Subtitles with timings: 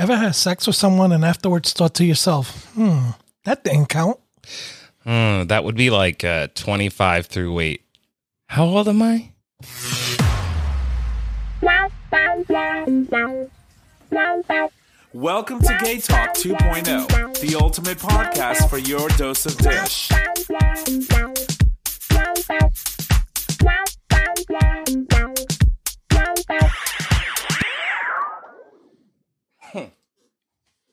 [0.00, 3.10] Ever had sex with someone and afterwards thought to yourself, hmm,
[3.44, 4.18] that didn't count?
[5.04, 7.82] Hmm, that would be like uh, 25 through eight.
[8.46, 9.32] How old am I?
[15.12, 20.10] Welcome to Gay Talk 2.0, the ultimate podcast for your dose of dish.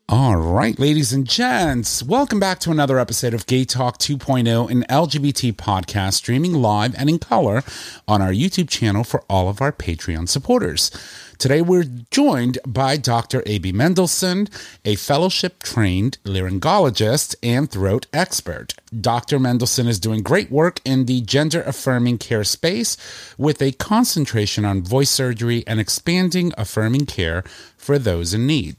[0.09, 4.85] All right, ladies and gents, welcome back to another episode of Gay Talk 2.0, an
[4.89, 7.61] LGBT podcast streaming live and in color
[8.07, 10.91] on our YouTube channel for all of our Patreon supporters.
[11.39, 13.43] Today, we're joined by Dr.
[13.45, 13.73] A.B.
[13.73, 14.47] Mendelsohn,
[14.85, 18.75] a fellowship trained laryngologist and throat expert.
[19.01, 19.39] Dr.
[19.39, 22.95] Mendelsohn is doing great work in the gender affirming care space
[23.37, 27.43] with a concentration on voice surgery and expanding affirming care
[27.75, 28.77] for those in need.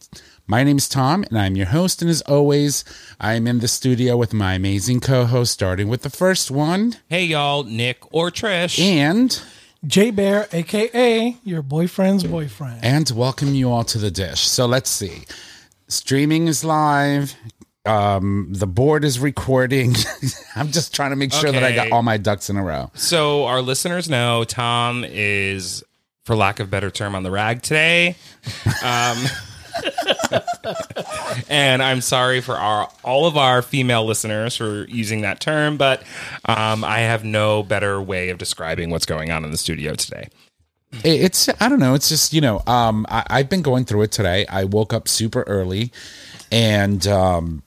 [0.50, 2.00] My name is Tom, and I'm your host.
[2.00, 2.82] And as always,
[3.20, 6.96] I'm in the studio with my amazing co host, starting with the first one.
[7.10, 8.80] Hey, y'all, Nick or Trish.
[8.80, 9.42] And.
[9.86, 12.82] J Bear, aka your boyfriend's boyfriend.
[12.82, 14.40] And welcome you all to the dish.
[14.40, 15.24] So let's see.
[15.86, 17.34] Streaming is live.
[17.84, 19.96] Um, the board is recording.
[20.56, 22.90] I'm just trying to make sure that I got all my ducks in a row.
[22.94, 25.84] So, our listeners know Tom is,
[26.24, 28.16] for lack of a better term, on the rag today.
[28.82, 29.18] Um,
[31.48, 36.02] and I'm sorry for our all of our female listeners for using that term, but
[36.44, 40.28] um, I have no better way of describing what's going on in the studio today.
[41.04, 41.94] It's I don't know.
[41.94, 42.62] It's just you know.
[42.66, 44.46] Um, I, I've been going through it today.
[44.46, 45.92] I woke up super early,
[46.50, 47.62] and um,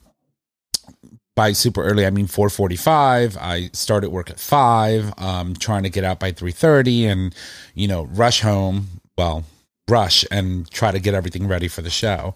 [1.36, 3.36] by super early I mean four forty five.
[3.40, 5.12] I started work at five.
[5.18, 7.34] Um, trying to get out by three thirty, and
[7.74, 8.88] you know rush home.
[9.16, 9.44] Well,
[9.88, 12.34] rush and try to get everything ready for the show.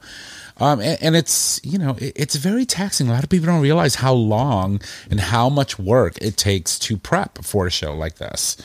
[0.59, 3.09] Um, and, and it's you know it, it's very taxing.
[3.09, 6.97] A lot of people don't realize how long and how much work it takes to
[6.97, 8.57] prep for a show like this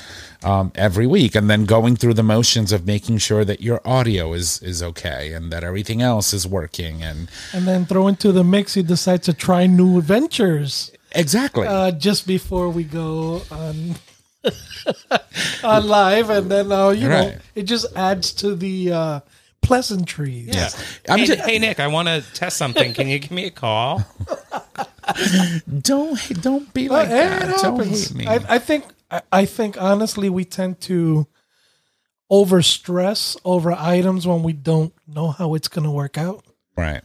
[0.44, 4.34] um, every week, and then going through the motions of making sure that your audio
[4.34, 7.04] is is okay and that everything else is working.
[7.04, 11.92] And And then throw into the mix, you decide to try new adventures exactly, uh,
[11.92, 13.96] just before we go on
[15.64, 19.20] on live, and then uh, you know it just adds to the uh,
[19.62, 20.48] pleasantries.
[20.56, 20.70] Yeah.
[21.10, 22.94] I'm hey, just- hey, Nick, I want to test something.
[22.94, 24.04] Can you give me a call?
[25.82, 27.50] don't don't be like that.
[27.50, 28.10] it Don't happens.
[28.10, 28.28] hate me.
[28.28, 31.28] I, I think I, I think honestly we tend to
[32.30, 36.46] over stress over items when we don't know how it's going to work out.
[36.78, 37.02] Right.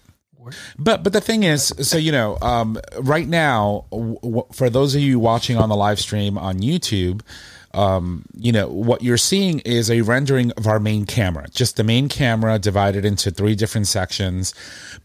[0.78, 5.00] But but the thing is, so you know, um, right now, w- for those of
[5.00, 7.22] you watching on the live stream on YouTube,
[7.75, 11.84] um, you know what you're seeing is a rendering of our main camera, just the
[11.84, 14.55] main camera divided into three different sections.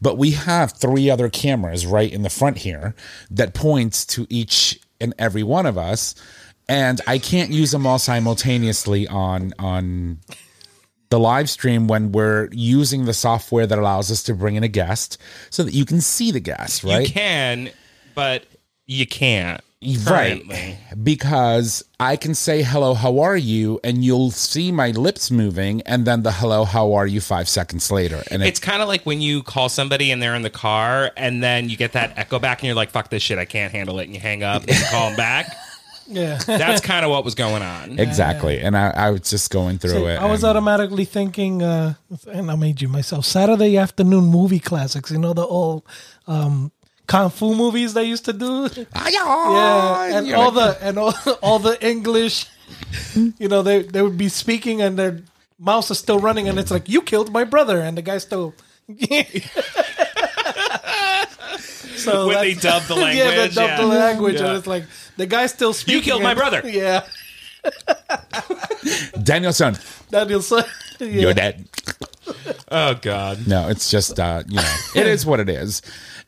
[0.00, 2.94] But we have three other cameras right in the front here
[3.30, 6.14] that points to each and every one of us,
[6.68, 10.20] and I can't use them all simultaneously on on
[11.12, 14.68] the live stream when we're using the software that allows us to bring in a
[14.68, 15.18] guest
[15.50, 17.06] so that you can see the guest, right?
[17.06, 17.70] You can,
[18.14, 18.46] but
[18.86, 19.60] you can't.
[20.06, 20.42] Right.
[21.02, 23.78] Because I can say hello, how are you?
[23.84, 27.90] And you'll see my lips moving and then the hello, how are you five seconds
[27.90, 28.22] later.
[28.30, 31.42] And It's kind of like when you call somebody and they're in the car and
[31.42, 33.98] then you get that echo back and you're like, fuck this shit, I can't handle
[33.98, 34.04] it.
[34.04, 35.54] And you hang up and you call them back.
[36.06, 36.38] Yeah.
[36.46, 37.98] That's kind of what was going on.
[37.98, 38.60] exactly.
[38.60, 40.16] And I, I was just going through So it.
[40.16, 41.94] I was and- automatically thinking, uh,
[42.30, 45.10] and I made you myself, Saturday afternoon movie classics.
[45.10, 45.84] You know, the old
[46.26, 46.72] um,
[47.06, 48.68] Kung Fu movies they used to do?
[48.94, 50.18] Ah, Yeah.
[50.18, 52.46] And all the, and all, all the English,
[53.14, 55.20] you know, they, they would be speaking and their
[55.58, 57.80] mouse is still running and it's like, you killed my brother.
[57.80, 58.54] And the guy's still.
[62.04, 63.16] so When they that's- dub the language.
[63.34, 64.46] yeah, they dub the language, Yeah.
[64.48, 64.84] and it's like
[65.16, 65.96] the guy's still speaking.
[65.98, 66.62] You killed my brother.
[66.68, 67.04] Yeah,
[69.22, 69.76] Danielson,
[70.10, 70.42] Daniel.
[70.42, 70.58] So,
[70.98, 71.06] yeah.
[71.06, 71.68] you're dead.
[72.70, 73.46] Oh, God.
[73.46, 75.82] No, it's just uh, you know, it is what it is.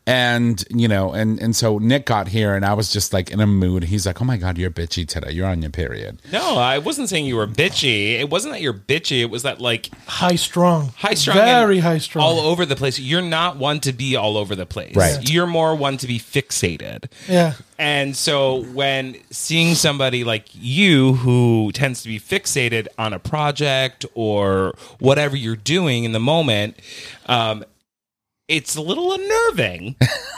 [0.06, 3.40] And you know, and and so Nick got here, and I was just like in
[3.40, 3.84] a mood.
[3.84, 5.30] He's like, "Oh my god, you're bitchy today.
[5.32, 8.20] You're on your period." No, I wasn't saying you were bitchy.
[8.20, 9.22] It wasn't that you're bitchy.
[9.22, 11.38] It was that, like, high strong, high strung.
[11.38, 12.22] very high strong.
[12.22, 12.98] All over the place.
[12.98, 14.94] You're not one to be all over the place.
[14.94, 15.26] Right.
[15.26, 17.10] You're more one to be fixated.
[17.26, 23.18] yeah, And so when seeing somebody like you who tends to be fixated on a
[23.18, 26.76] project or whatever you're doing in the moment,
[27.24, 27.64] um,
[28.48, 29.96] it's a little unnerving.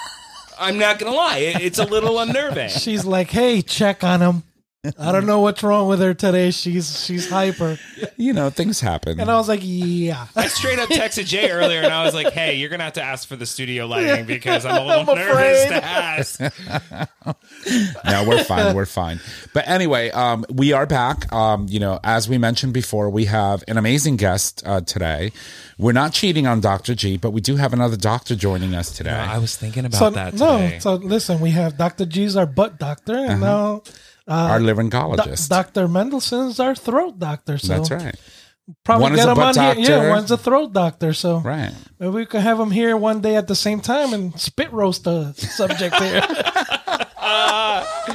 [0.59, 2.71] I'm not gonna lie, it's a little unnerving.
[2.71, 4.43] she's like, "Hey, check on him."
[4.99, 6.51] I don't know what's wrong with her today.
[6.51, 7.79] She's she's hyper.
[8.17, 9.19] you know, things happen.
[9.21, 10.27] And I was like, yeah.
[10.37, 12.95] I straight up texted Jay earlier and I was like, hey, you're going to have
[12.95, 15.81] to ask for the studio lighting because I'm a little I'm nervous afraid.
[15.81, 16.41] to ask.
[18.05, 18.75] no, we're fine.
[18.75, 19.21] We're fine.
[19.53, 21.33] But anyway, um, we are back.
[21.33, 25.33] Um, you know, as we mentioned before, we have an amazing guest uh, today.
[25.79, 26.95] We're not cheating on Dr.
[26.95, 29.11] G, but we do have another doctor joining us today.
[29.11, 32.07] I was thinking about So that no, so listen, we have Dr.
[32.07, 33.83] G's our butt doctor, and now
[34.29, 35.49] Our Do- laryngologist.
[35.49, 35.87] Dr.
[35.89, 37.59] Mendelsohn's our throat doctor.
[37.59, 38.15] So That's right.
[38.85, 39.91] Probably One is get a him butt on here.
[39.91, 41.13] Yeah, one's a throat doctor.
[41.13, 41.73] So Right.
[42.01, 45.05] maybe we could have him here one day at the same time and spit roast
[45.05, 46.21] the subject here.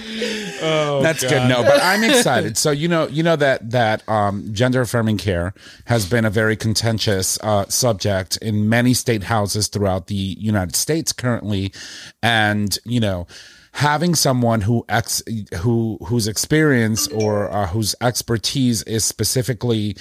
[1.02, 1.48] That's good.
[1.48, 2.58] No, but I'm excited.
[2.58, 5.54] So you know, you know that that um, gender affirming care
[5.86, 11.14] has been a very contentious uh, subject in many state houses throughout the United States
[11.14, 11.74] currently,
[12.22, 13.28] and you know.
[13.74, 15.24] Having someone who ex
[15.58, 19.96] who whose experience or uh, whose expertise is specifically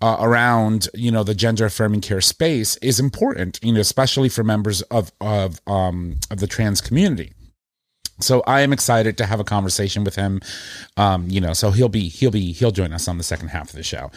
[0.00, 4.44] uh, around you know the gender affirming care space is important, you know, especially for
[4.44, 7.32] members of of um, of the trans community.
[8.18, 10.40] So I am excited to have a conversation with him.
[10.96, 13.70] Um, you know, so he'll be he'll be he'll join us on the second half
[13.70, 14.10] of the show.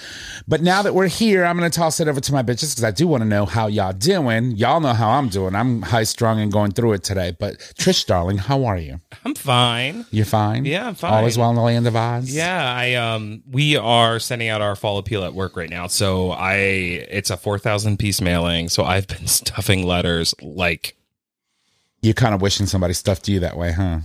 [0.48, 2.92] But now that we're here, I'm gonna toss it over to my bitches because I
[2.92, 4.52] do want to know how y'all doing.
[4.52, 5.56] Y'all know how I'm doing.
[5.56, 7.36] I'm high strung and going through it today.
[7.38, 9.00] But Trish, darling, how are you?
[9.26, 10.06] I'm fine.
[10.12, 10.66] You're fine.
[10.66, 11.14] Yeah, I'm fine.
[11.14, 12.34] All is well in the land of Oz.
[12.34, 15.88] Yeah, I um we are sending out our fall appeal at work right now.
[15.88, 20.96] So I it's a 4000 piece mailing, so I've been stuffing letters like
[22.02, 24.00] You're kind of wishing somebody stuffed you that way, huh?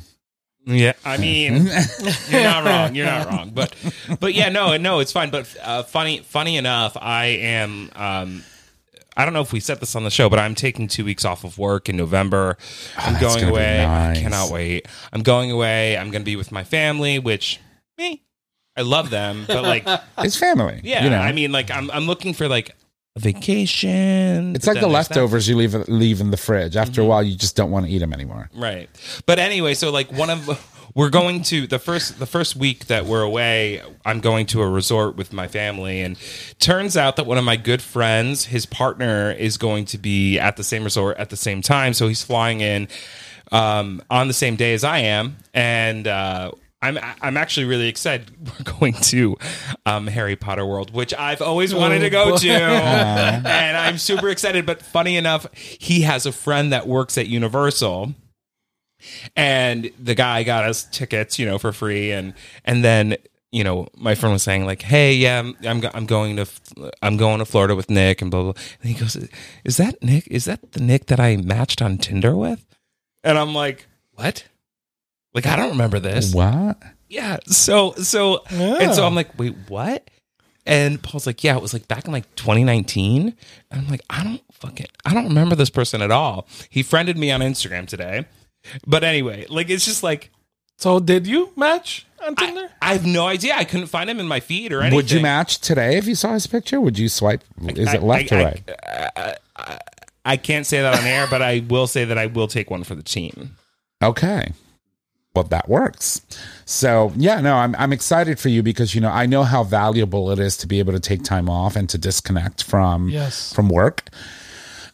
[0.66, 1.66] Yeah, I mean,
[2.28, 2.94] you're not wrong.
[2.94, 3.50] You're not wrong.
[3.54, 3.74] But,
[4.18, 5.30] but yeah, no, no, it's fine.
[5.30, 7.90] But uh, funny, funny enough, I am.
[7.94, 8.42] Um,
[9.16, 11.24] I don't know if we set this on the show, but I'm taking two weeks
[11.24, 12.56] off of work in November.
[12.96, 13.76] I'm Oh, going away.
[13.86, 14.18] nice.
[14.18, 14.88] I cannot wait.
[15.12, 15.96] I'm going away.
[15.96, 17.60] I'm going to be with my family, which
[17.98, 18.22] me,
[18.76, 19.86] I love them, but like,
[20.18, 20.80] It's family.
[20.82, 22.74] yeah, You know, I mean, like, I'm I'm looking for like
[23.16, 24.54] a vacation.
[24.56, 26.76] it's like the then there's that leftovers you leave leave in the fridge.
[26.76, 27.00] After Mm-hmm.
[27.02, 28.50] a while, you just don't want to eat them anymore.
[28.54, 28.88] Right.
[29.26, 33.04] But anyway, so like one of we're going to the first the first week that
[33.06, 36.16] we're away, I'm going to a resort with my family and
[36.58, 40.56] turns out that one of my good friends, his partner is going to be at
[40.56, 42.88] the same resort at the same time, so he's flying in
[43.52, 46.50] um, on the same day as I am and uh
[46.84, 48.30] I'm I'm actually really excited.
[48.66, 49.36] We're going to
[49.86, 53.46] um, Harry Potter World, which I've always wanted to go to, and
[53.76, 54.66] I'm super excited.
[54.66, 58.14] But funny enough, he has a friend that works at Universal,
[59.36, 62.34] and the guy got us tickets, you know, for free, and
[62.64, 63.16] and then
[63.50, 66.46] you know my friend was saying like, hey, yeah, I'm I'm, go- I'm going to
[67.02, 68.62] I'm going to Florida with Nick, and blah blah blah.
[68.82, 69.16] And he goes,
[69.64, 70.26] is that Nick?
[70.28, 72.66] Is that the Nick that I matched on Tinder with?
[73.22, 74.44] And I'm like, what?
[75.34, 76.32] Like I don't remember this.
[76.32, 76.80] What?
[77.08, 77.38] Yeah.
[77.46, 79.06] So so and so oh.
[79.06, 80.08] I'm like, wait, what?
[80.66, 83.34] And Paul's like, yeah, it was like back in like 2019.
[83.70, 86.46] And I'm like, I don't fucking I don't remember this person at all.
[86.70, 88.26] He friended me on Instagram today.
[88.86, 90.30] But anyway, like it's just like
[90.78, 92.68] so did you match on I, Tinder?
[92.80, 93.54] I have no idea.
[93.54, 94.96] I couldn't find him in my feed or anything.
[94.96, 96.80] Would you match today if you saw his picture?
[96.80, 97.44] Would you swipe?
[97.66, 98.70] Is it left I, or I- right?
[99.56, 99.78] I,
[100.24, 102.82] I can't say that on air, but I will say that I will take one
[102.82, 103.56] for the team.
[104.02, 104.52] Okay.
[105.34, 106.20] Well, that works.
[106.64, 110.30] So yeah, no, I'm I'm excited for you because you know I know how valuable
[110.30, 113.52] it is to be able to take time off and to disconnect from Yes.
[113.52, 114.08] from work.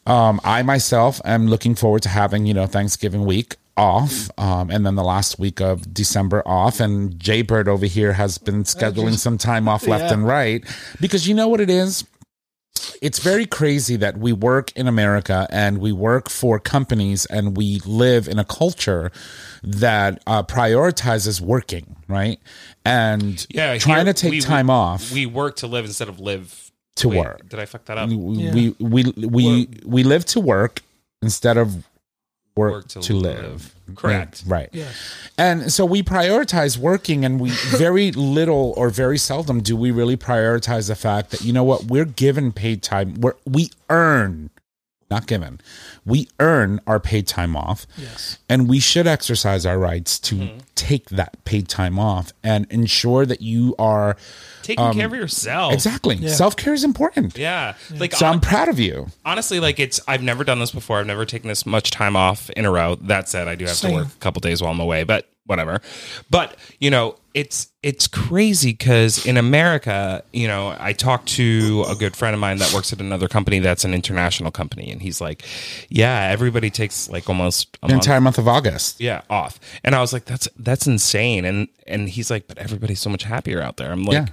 [0.06, 4.85] Um, I myself am looking forward to having you know Thanksgiving week off, um, and
[4.85, 6.80] then the last week of December off.
[6.80, 10.14] And Jaybird over here has been scheduling some time off left Yeah.
[10.14, 10.64] and right
[11.00, 12.04] because you know what it is
[13.00, 17.80] it's very crazy that we work in America and we work for companies and we
[17.87, 19.11] live in a culture
[19.62, 22.38] that uh, prioritizes working, right?
[22.85, 26.21] And Yeah, trying here to take we- time off We work to live instead of
[26.21, 27.49] live to Wait, work.
[27.49, 28.09] Did I fuck that up?
[28.11, 28.52] We, Yeah.
[28.54, 30.83] we we we we live to work
[31.23, 31.87] instead of
[32.57, 33.42] work, Work to, to live.
[33.45, 33.75] live.
[33.94, 34.42] Correct.
[34.47, 34.68] Right.
[34.73, 34.94] Yes.
[35.38, 40.16] And so we prioritize working, and we very little or very seldom do we really
[40.16, 43.14] prioritize the fact that, you know what, we're given paid time.
[43.20, 44.50] We're, we earn,
[45.11, 45.61] not given,
[46.06, 47.87] we earn our paid time off.
[47.97, 48.38] Yes.
[48.49, 50.59] And we should exercise our rights to Mm-hmm.
[50.75, 54.16] take that paid time off and ensure that you are
[54.62, 55.73] Taking care of um, yourself.
[55.73, 57.37] exactly self care is important.
[57.38, 57.75] Yeah.
[57.97, 59.07] Like So hon- I'm proud of you.
[59.25, 60.99] honestly, like it's I've never done this before.
[61.00, 62.97] I've never taken this much time off in a row.
[62.97, 63.90] That said, I do have Same.
[63.93, 65.81] to work a couple days while I'm away, but whatever.
[66.31, 71.95] But you know, it's it's crazy because in America, you know, I talked to a
[71.95, 75.21] good friend of mine that works at another company that's an international company, and he's
[75.21, 75.45] like,
[75.88, 79.00] "Yeah, everybody takes like almost a The month entire month of August.
[79.00, 83.00] yeah off and i was like that's that's insane and and he's like but everybody's
[83.00, 84.26] so much happier out there i'm like Yeah.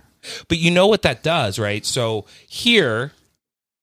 [0.47, 1.85] But you know what that does right?
[1.85, 3.11] So here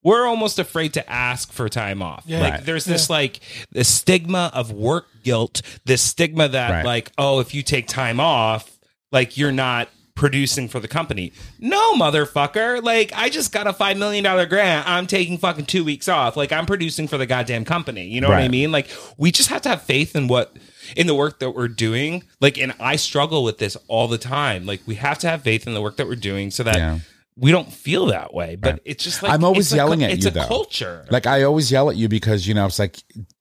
[0.03, 2.25] we're almost afraid to ask for time off.
[2.27, 2.41] Yeah.
[2.41, 2.65] like Right.
[2.67, 3.41] there's this like
[3.73, 6.85] the stigma of work guilt this stigma that Right.
[6.85, 8.71] like oh if you take time off
[9.13, 11.33] like you're not producing for the company.
[11.59, 12.81] No motherfucker.
[12.83, 14.89] Like i just got a five million dollar grant.
[14.89, 16.37] I'm taking fucking two weeks off.
[16.37, 18.07] Like i'm producing for the goddamn company.
[18.07, 18.71] You know what i mean?
[18.73, 20.55] Like we just have to have faith in what
[20.97, 24.67] in the work that we're doing like and i struggle with this all the time
[24.67, 26.99] like we have to have faith in the work that we're doing so that Yeah.
[27.37, 28.83] we don't feel that way but Right.
[28.85, 30.47] it's just like I'm always a yelling cu- at it's you, a though.
[30.47, 32.99] culture Like I always yell at you because you know it's like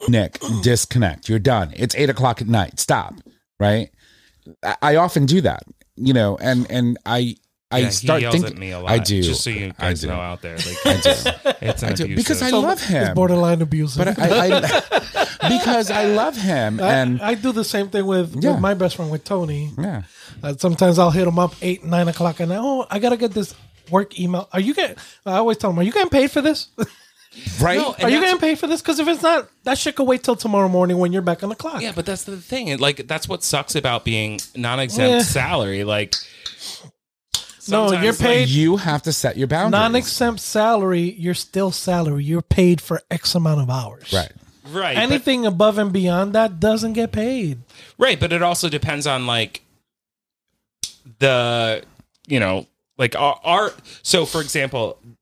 [0.08, 1.30] Nick, disconnect.
[1.30, 1.72] You're done.
[1.76, 2.80] It's eight o'clock at night.
[2.80, 3.14] Stop.
[3.60, 3.90] Right.
[4.64, 5.64] I, I often do that.
[5.96, 7.36] You know, and and I
[7.74, 9.22] I Yeah, start he yells thinking at me a lot I do.
[9.22, 10.08] just so you I guys do.
[10.08, 11.56] know out there like I do.
[11.62, 13.14] it's an I do because I So love It's him.
[13.14, 14.06] borderline abusive.
[14.06, 14.60] But I, I
[15.58, 18.52] because I love him I, and I do the same thing with, Yeah.
[18.52, 19.72] with my best friend with Tony.
[19.78, 20.04] yeah.
[20.42, 23.56] Uh, sometimes I'll hit him up eight, nine o'clock, and oh, I gotta get this
[23.90, 24.50] work email.
[24.52, 24.98] Are you getting?
[25.26, 26.68] I always tell him, are you getting paid for this?
[27.60, 27.80] Right.
[27.80, 28.80] No, are you that's- getting paid for this?
[28.80, 31.50] Because if it's not, that shit could wait till tomorrow morning when you're back on
[31.50, 31.82] the clock.
[31.82, 35.22] yeah but that's the thing like that's what sucks about being non-exempt Yeah.
[35.24, 36.14] salary like
[37.70, 39.72] No, you're like, paid- you have to set your boundaries.
[39.72, 42.24] non-exempt salary, you're still salary.
[42.24, 44.12] You're paid for X amount of hours.
[44.14, 44.32] right.
[44.72, 47.60] right but- Anything above and beyond that doesn't get paid.
[47.98, 49.62] Right, but it also depends on like
[51.20, 51.84] the
[52.28, 52.66] you know
[52.98, 53.72] like our, our
[54.04, 55.18] so for example it-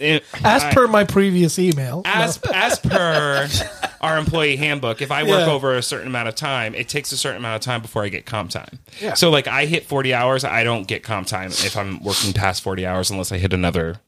[0.00, 2.02] As I- per my previous email.
[2.04, 3.48] as as per
[4.00, 5.52] our employee handbook, if I work Yeah.
[5.52, 8.08] over a certain amount of time, it takes a certain amount of time before I
[8.08, 8.78] get comp time.
[9.00, 9.14] Yeah.
[9.14, 12.62] So like I hit 40 hours, I don't get comp time if I'm working past
[12.62, 14.00] 40 hours unless I hit another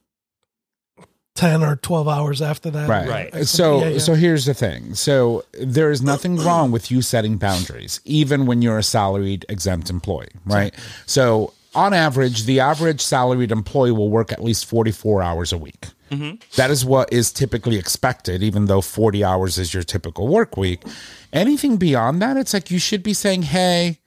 [1.35, 2.89] 10 or 12 hours after that.
[2.89, 3.09] Right.
[3.33, 3.47] Right.
[3.47, 3.99] So Yeah, yeah.
[3.99, 4.95] so here's the thing.
[4.95, 9.89] So there is nothing wrong with you setting boundaries, even when you're a salaried exempt
[9.91, 10.75] employee, right?
[11.07, 15.87] So on average, the average salaried employee will work at least 44 hours a week.
[16.11, 16.37] Mm-hmm.
[16.57, 20.83] That is what is typically expected, even though 40 hours is your typical work week.
[21.33, 24.01] Anything beyond that, it's like you should be saying, Hey,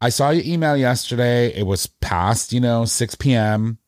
[0.00, 1.48] I saw your email yesterday.
[1.54, 3.78] It was past, you know, 6 p.m.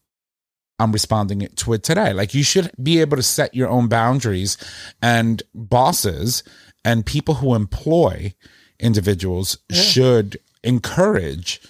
[0.78, 2.12] I'm responding to it today.
[2.12, 4.56] Like you should be able to set your own boundaries
[5.02, 6.42] and bosses
[6.85, 8.35] and people who employ
[8.78, 11.61] individuals should encourage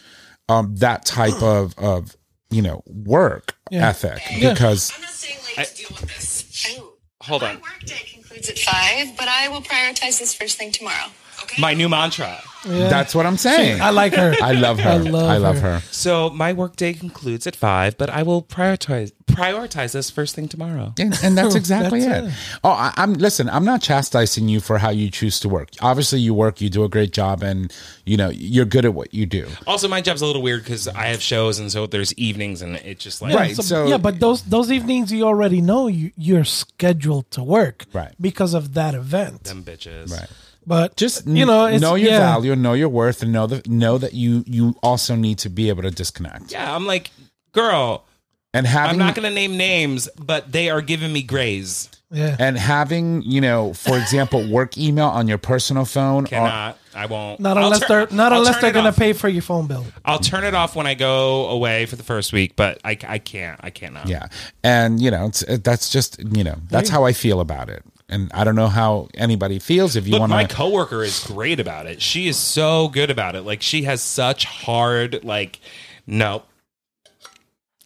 [0.49, 2.17] um, that type of, of,
[2.51, 3.89] you know, work Yeah.
[3.89, 4.51] ethic Yeah.
[4.55, 6.67] because I'm not saying ladies deal with this.
[6.67, 6.83] I,
[7.27, 7.55] Hold my on.
[7.57, 11.09] work day concludes at five, but I will prioritize this first thing tomorrow.
[11.51, 11.61] Okay.
[11.63, 12.41] my new mantra.
[12.69, 12.89] Yeah.
[12.89, 13.81] that's what I'm saying.
[13.81, 14.35] I like her.
[14.43, 14.91] I love her.
[14.91, 15.75] I I love love, her.
[15.79, 15.83] her.
[15.93, 20.93] So my workday concludes at 5, but I will prioritize prioritize this first thing tomorrow.
[20.99, 22.31] And, and that's exactly That's it.
[22.31, 22.35] it.
[22.65, 23.49] Oh, I, I'm listen.
[23.49, 25.69] I'm not chastising you for how you choose to work.
[25.81, 27.73] Obviously, you work, you do a great job, and
[28.05, 29.47] you know you're good at what you do.
[29.67, 32.75] Also, my job's a little weird because I have shows, and so there's evenings, and
[32.77, 36.11] it's just like Yeah, Right, so- yeah, but those those evenings you already know you,
[36.17, 38.15] you're scheduled to work, Right.
[38.21, 39.45] Because of that event.
[39.45, 40.11] them bitches.
[40.11, 40.29] Right.
[40.69, 42.19] But Just you know, it's, know your yeah.
[42.19, 45.71] value, know your worth, and know that know that you you also need to be
[45.71, 46.53] able to disconnect.
[46.53, 47.11] Yeah, I'm like,
[47.53, 48.05] girl,
[48.53, 51.89] And having I'm not going to name names, but they are giving me grays.
[52.11, 56.25] Yeah, and having you know, for example, work email on your personal phone.
[56.25, 56.79] Or, Cannot.
[56.95, 57.39] I won't.
[57.41, 58.97] not I'll unless turn- they're not I'll unless they're gonna off.
[58.97, 59.87] pay for your phone bill.
[60.05, 63.19] I'll turn it off when I go away for the first week, but I, I
[63.19, 63.59] can't.
[63.63, 64.03] I can't now.
[64.07, 64.27] yeah,
[64.63, 67.83] and you know, it's, that's just you know, that's how I feel about it.
[68.09, 69.95] And I don't know how anybody feels.
[69.97, 72.01] If you Look, want my coworker is great about it.
[72.01, 73.43] She is so good about it.
[73.43, 75.61] Like she has such hard like
[76.07, 76.43] no.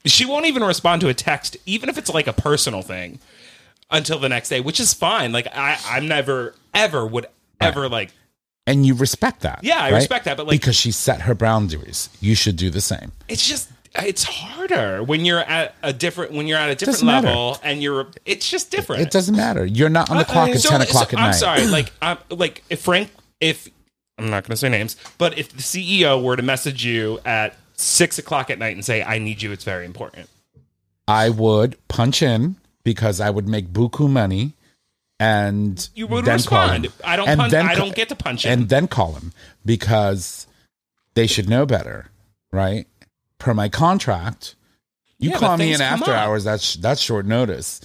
[0.04, 3.20] She won't even respond to a text, even if it's like a personal thing,
[3.90, 5.32] until the next day, which is fine.
[5.32, 7.26] Like I, I'm never ever would
[7.60, 8.10] ever like
[8.66, 9.60] and you respect that.
[9.62, 12.80] Yeah, I respect that, but, like- because she set her boundaries, you should do the
[12.80, 13.12] same.
[13.28, 17.06] it's just it's harder when you're at a different when you're at a different Doesn't
[17.06, 17.26] matter.
[17.28, 19.02] level and you're it's just different.
[19.02, 19.64] It doesn't matter.
[19.66, 21.26] You're not on the uh, clock at So- ten o'clock so- at night.
[21.28, 23.68] I'm sorry, like I'm like if Frank if
[24.18, 27.56] I'm not going to say names, but if the CEO were to message you at
[27.74, 30.28] six o'clock at night and say I need you, it's very important.
[31.08, 34.52] I would punch in because I would make buku money,
[35.18, 36.86] and You would then call respond.
[36.86, 36.92] him.
[37.04, 38.52] I don't And punch, then I don't get to punch in.
[38.52, 39.32] and then call him
[39.64, 40.46] because
[41.14, 42.06] they should know better,
[42.52, 42.86] right?
[43.42, 44.54] Per my contract,
[45.18, 46.16] you Yeah, call me in after up.
[46.16, 46.44] hours.
[46.44, 47.80] That's that's short notice.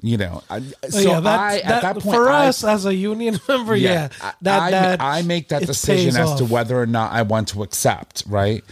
[0.00, 2.64] You know, I, so Oh, yeah, that, I that, at that point for I- us
[2.64, 6.46] as a union member, yeah, I- that I, that I make that decision as to
[6.46, 8.64] whether or not I want to accept, right?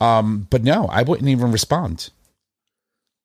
[0.00, 2.10] Um, but no, I wouldn't even respond.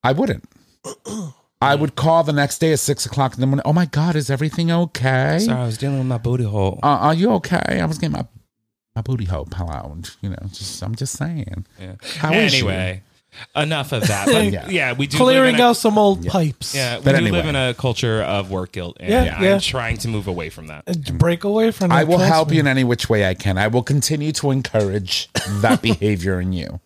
[0.02, 0.48] I wouldn't.
[1.60, 3.62] I would call the next day at six o'clock in the morning.
[3.66, 5.38] Oh my God, is everything okay?
[5.40, 6.80] Sorry, I was dealing with my booty hole.
[6.82, 7.80] Uh, are you okay?
[7.80, 8.26] I was getting my
[8.94, 10.10] my booty hole plowed.
[10.20, 11.66] You know, just I'm just saying.
[11.80, 11.94] Yeah.
[12.18, 12.68] How is you?
[12.68, 13.02] anyway,
[13.56, 14.26] enough of that.
[14.26, 14.68] But Yeah.
[14.68, 14.92] yeah.
[14.92, 16.74] we do clearing live a, out some old pipes.
[16.74, 17.38] Yeah, we But do anyway.
[17.38, 19.58] live in a culture of work guilt, and Yeah, I'm yeah.
[19.58, 20.84] trying to move away from that.
[20.86, 21.88] And break away from.
[21.90, 22.56] That, I will help me.
[22.56, 23.58] you in any which way I can.
[23.58, 25.30] I will continue to encourage
[25.60, 26.80] that behavior in you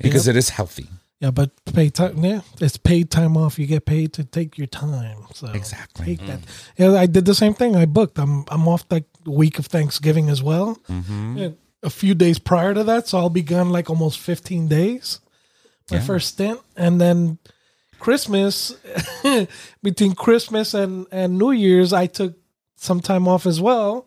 [0.00, 0.88] because it is healthy.
[1.20, 2.24] Yeah, but pay time.
[2.24, 3.58] Yeah, it's paid time off.
[3.58, 5.26] You get paid to take your time.
[5.34, 6.06] So Exactly.
[6.06, 6.28] take mm-hmm.
[6.28, 6.40] that.
[6.78, 7.76] Yeah, I did the same thing.
[7.76, 8.18] I booked.
[8.18, 10.78] I'm I'm off like the week of Thanksgiving as well.
[10.88, 11.48] Mm-hmm.
[11.82, 15.20] A few days prior to that, so I'll be gone like almost 15 days.
[15.90, 17.38] My first stint, and then
[17.98, 18.76] Christmas.
[19.82, 22.34] between Christmas and and New Year's, I took
[22.76, 24.06] some time off as well.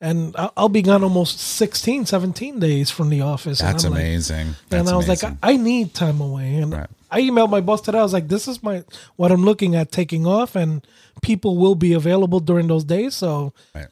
[0.00, 3.60] And I'll I'll be gone almost 16, 17 days from the office.
[3.60, 4.48] That's I'm like, amazing.
[4.70, 5.30] and I was amazing.
[5.30, 6.56] like, I I need time away.
[6.56, 6.90] And Right.
[7.10, 7.98] I emailed my boss today.
[7.98, 8.84] I was like, this is my
[9.16, 10.86] what I'm looking at taking off, and
[11.22, 13.14] people will be available during those days.
[13.14, 13.86] So, Right.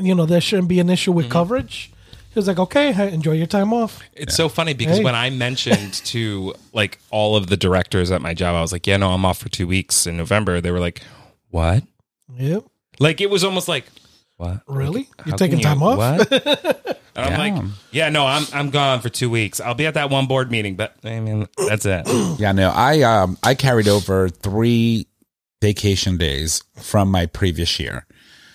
[0.00, 1.90] You know, there shouldn't be an issue with coverage.
[2.32, 4.00] He was like, okay, enjoy your time off.
[4.12, 5.04] It's so funny because Hey.
[5.04, 8.86] when I mentioned to like all of the directors at my job, I was like,
[8.86, 11.00] "Yeah, no, I'm off for two weeks in November." They were like,
[11.50, 11.82] "What?"
[12.36, 12.64] Yep.
[12.98, 13.86] Like it was almost like,
[14.36, 14.60] "What?
[14.66, 15.08] Really?
[15.18, 15.98] How You're taking can you- time off?
[15.98, 16.32] What?
[17.16, 17.54] And I'm Yeah.
[17.60, 19.58] like, "Yeah, no, I'm I'm gone for two weeks.
[19.58, 22.06] I'll be at that one board meeting, but I mean, that's it."
[22.38, 25.06] Yeah, no, I um I carried over three
[25.62, 28.06] vacation days from my previous year.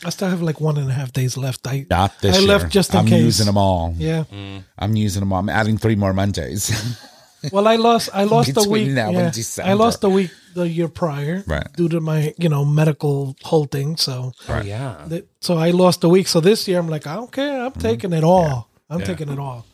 [0.03, 1.67] I still have like one and a half days left.
[1.67, 2.48] I Not this I year.
[2.48, 3.13] left just in case.
[3.13, 3.24] I'm case.
[3.24, 3.93] using them all.
[3.98, 4.24] yeah.
[4.31, 4.63] Mm.
[4.77, 5.39] I'm using them all.
[5.39, 6.72] I'm adding three more Mondays.
[7.51, 8.10] Well, I lost.
[8.13, 8.89] I lost a week.
[8.89, 9.31] now and yeah.
[9.31, 9.72] December.
[9.72, 11.67] I lost a week the year prior, Right.
[11.75, 13.98] Due to my you know medical whole thing.
[13.98, 15.05] So, Oh yeah.
[15.08, 16.27] that- so I lost a week.
[16.27, 17.62] So this year I'm like, I don't care.
[17.62, 17.79] I'm mm-hmm.
[17.79, 18.70] taking it all.
[18.89, 19.05] I'm Yeah.
[19.05, 19.65] taking it all.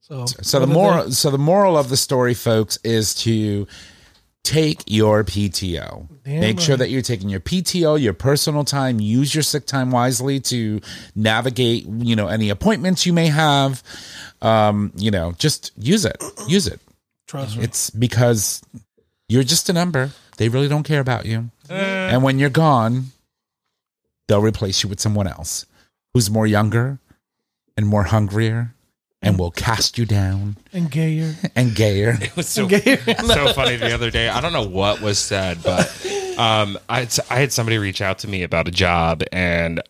[0.00, 3.66] So, so the whether moral so the moral of the story, folks, is to
[4.44, 6.06] take your PTO.
[6.22, 9.90] Damn Make sure that you're taking your PTO, your personal time, use your sick time
[9.90, 10.80] wisely to
[11.16, 13.82] navigate, you know, any appointments you may have.
[14.40, 16.22] Um, you know, just use it.
[16.46, 16.80] Use it.
[17.26, 17.64] Trust me.
[17.64, 18.62] It's because
[19.28, 20.10] you're just a number.
[20.36, 21.50] They really don't care about you.
[21.68, 23.06] And when you're gone,
[24.28, 25.64] they'll replace you with someone else
[26.12, 26.98] who's more younger
[27.76, 28.74] and more hungrier
[29.24, 31.34] and will cast you down And gayer.
[31.56, 32.16] and gayer.
[32.22, 32.96] It was so gayer.
[33.26, 34.28] so funny the other day.
[34.28, 35.88] I don't know what was said, but
[36.38, 39.80] um, I had, I had somebody reach out to me about a job, and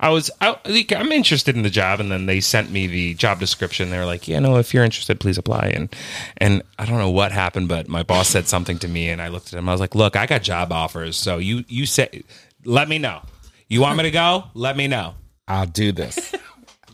[0.00, 3.14] I was I, like, I'm interested in the job, and then they sent me the
[3.14, 3.90] job description.
[3.90, 5.88] They were like, "Yeah, no, if you're interested, please apply." And
[6.36, 9.28] and I don't know what happened, but my boss said something to me, and I
[9.28, 9.68] looked at him.
[9.68, 12.22] I was like, "Look, I got job offers, so you you say,
[12.64, 13.22] let me know.
[13.68, 14.44] You want me to go?
[14.54, 15.14] Let me know.
[15.46, 16.34] I'll do this.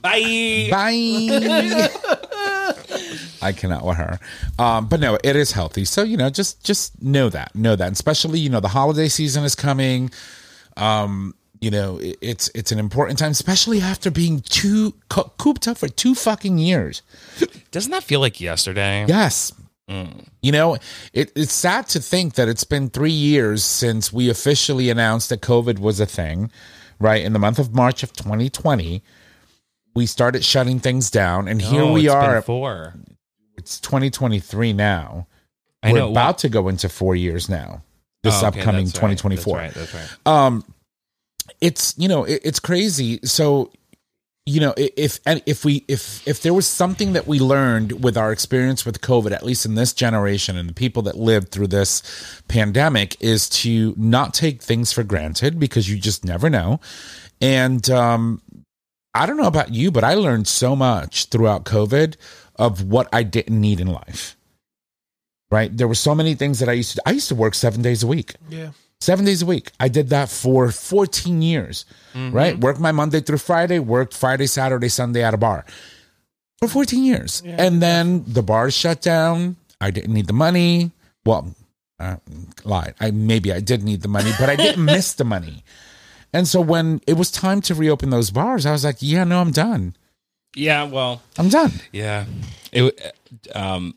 [0.05, 1.88] Bye." Bye.
[3.43, 4.19] I cannot with her.
[4.59, 5.85] Um, but no, it is healthy.
[5.85, 7.55] So, you know, just just know that.
[7.55, 7.87] Know that.
[7.87, 10.11] And especially, you know, the holiday season is coming.
[10.77, 15.67] Um, you know, it, it's it's an important time, especially after being too co- cooped
[15.69, 17.03] up for two fucking years.
[17.71, 19.05] Doesn't that feel like yesterday?
[19.09, 19.53] Yes.
[19.87, 20.79] You know,
[21.12, 25.43] it, it's sad to think that it's been three years since we officially announced that
[25.43, 26.51] COVID was a thing,
[26.99, 27.23] right?
[27.23, 29.03] In the month of March of 2020,
[29.95, 32.43] we started shutting things down, and here we are.
[32.43, 32.95] four.
[33.57, 35.27] It's 2023 now.
[35.83, 36.11] I We're know.
[36.11, 37.83] about to go into four years now.
[38.23, 39.17] This Oh, okay, upcoming that's right.
[39.19, 39.87] 2024 That's right.
[39.93, 39.95] That's
[40.27, 40.27] right.
[40.47, 40.65] um
[41.61, 43.71] it's you know it, it's crazy so
[44.47, 48.17] you know if and if we if if there was something that we learned with
[48.17, 51.67] our experience with covid at least in this generation and the people that lived through
[51.67, 52.03] this
[52.49, 56.81] pandemic is to not take things for granted because you just never know
[57.43, 58.41] and um
[59.14, 62.16] i don't know about you but i learned so much throughout covid
[62.57, 64.37] of what i didn't need in life
[65.50, 67.83] right there were so many things that i used to i used to work 7
[67.83, 68.70] days a week Yeah.
[69.00, 69.70] seven days a week.
[69.79, 72.57] I did that for 14 years, right?
[72.59, 75.66] Worked my Monday through Friday, worked Friday, Saturday, Sunday at a bar
[76.59, 77.42] for 14 years.
[77.44, 79.57] and then the bars shut down.
[79.79, 80.92] I didn't need the money.
[81.27, 81.53] Well,
[82.00, 82.16] uh,
[82.64, 82.94] lied.
[82.98, 85.64] I maybe I did need the money, but I didn't miss the money.
[86.35, 89.40] And so when it was time to reopen those bars, I was like, yeah, no,
[89.40, 89.97] I'm done.
[90.55, 90.85] Yeah.
[90.85, 91.23] Well.
[91.38, 91.73] I'm done.
[91.92, 92.27] Yeah.
[92.73, 92.81] It.
[92.81, 93.12] w-
[93.55, 93.94] Um.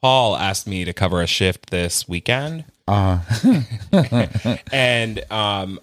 [0.00, 3.20] Paul asked me to cover a shift this weekend, Uh,
[4.72, 5.78] and um,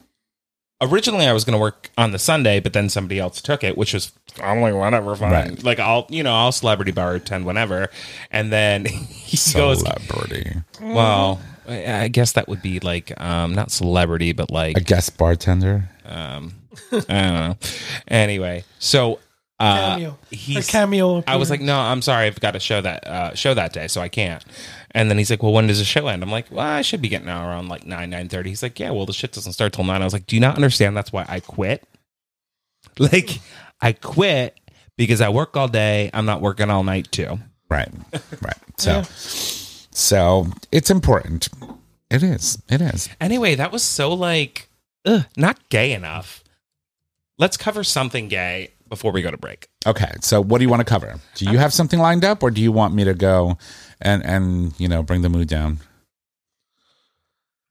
[0.81, 3.77] originally I was going to work on the Sunday, but then somebody else took it,
[3.77, 5.31] which was I'm like whatever, fine.
[5.31, 5.63] Right.
[5.63, 7.89] Like I'll you know I'll celebrity bartend whenever,
[8.31, 10.51] and then he goes, Celebrity.
[10.81, 15.17] well, I I guess that would be like um not celebrity, but like A guest
[15.17, 15.89] bartender.
[16.05, 16.53] um
[16.91, 17.57] I don't know.
[18.07, 19.19] Anyway, so
[19.59, 20.17] uh, Cameo.
[20.31, 21.23] A he's cameo.
[21.27, 23.87] I was like, no, I'm sorry, I've got to show that uh, show that day,
[23.89, 24.43] so I can't.
[24.91, 26.23] And then he's like, well, when does the show end?
[26.23, 28.49] I'm like, well, I should be getting out around like nine nine thirty.
[28.49, 30.01] He's like, yeah, well, the shit doesn't start till nine.
[30.01, 30.95] I was like, do you not understand?
[30.95, 31.83] That's why I quit.
[32.99, 33.39] Like,
[33.82, 34.60] I quit
[34.97, 36.10] because I work all day.
[36.13, 37.39] I'm not working all night too.
[37.69, 37.89] Right.
[38.41, 38.58] Right.
[38.78, 39.04] So Yeah.
[39.91, 41.49] so it's important.
[42.10, 42.62] It is.
[42.69, 43.10] It is.
[43.19, 44.69] Anyway, that was so like,
[45.06, 46.43] ugh, not gay enough.
[47.38, 49.67] Let's cover something gay before we go to break.
[49.86, 50.12] Okay.
[50.21, 51.15] So what do you want to cover?
[51.36, 53.58] Do you have something lined up or do you want me to go
[54.02, 55.80] and and you know bring the mood down?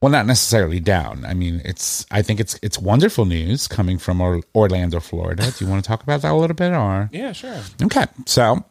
[0.00, 1.24] Well, not necessarily down.
[1.24, 5.50] I mean, it's I think it's it's wonderful news coming from or- Orlando, Florida.
[5.50, 7.60] Do you want to talk about that a little bit or Yeah, sure.
[7.82, 8.64] Okay, so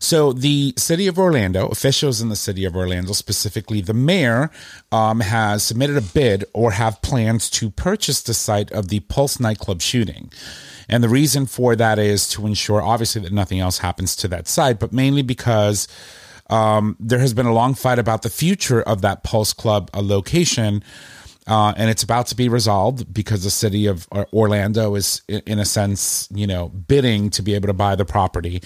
[0.00, 4.50] so the city of Orlando, officials in the city of Orlando, specifically the mayor,
[4.92, 9.40] um, has submitted a bid or have plans to purchase the site of the Pulse
[9.40, 10.30] nightclub shooting.
[10.90, 14.46] And the reason for that is to ensure, obviously, that nothing else happens to that
[14.46, 15.88] site, but mainly because
[16.50, 20.02] um, there has been a long fight about the future of that Pulse Club uh,
[20.02, 20.82] location.
[21.46, 25.66] Uh, and it's about to be resolved because the city of Orlando is, in a
[25.66, 28.62] sense, you know, bidding to be able to buy the property.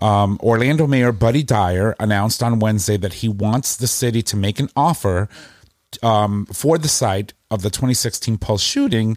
[0.00, 4.60] Um, Orlando Mayor Buddy Dyer announced on Wednesday that he wants the city to make
[4.60, 5.30] an offer
[6.02, 9.16] um, for the site of the 2016 Pulse shooting,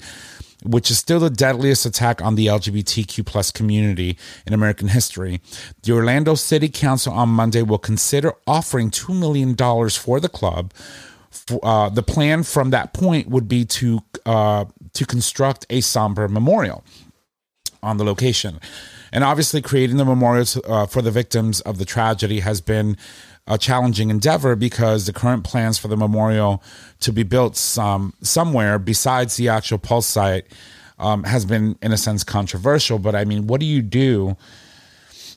[0.63, 5.41] which is still the deadliest attack on the LGBTQ plus community in American history.
[5.84, 9.56] The Orlando City Council on Monday will consider offering $2 million
[9.89, 10.74] for the club.
[11.63, 16.84] Uh, the plan from that point would be to uh, to construct a somber memorial
[17.82, 18.60] on the location.
[19.13, 22.97] And obviously, creating the memorial to, uh, for the victims of the tragedy has been
[23.52, 26.64] a challenging endeavor because the current plans for the memorial
[27.02, 30.46] to be built some somewhere besides the actual pulse site
[30.98, 32.98] um, has been, in a sense, controversial.
[32.98, 34.38] But I mean, what do you do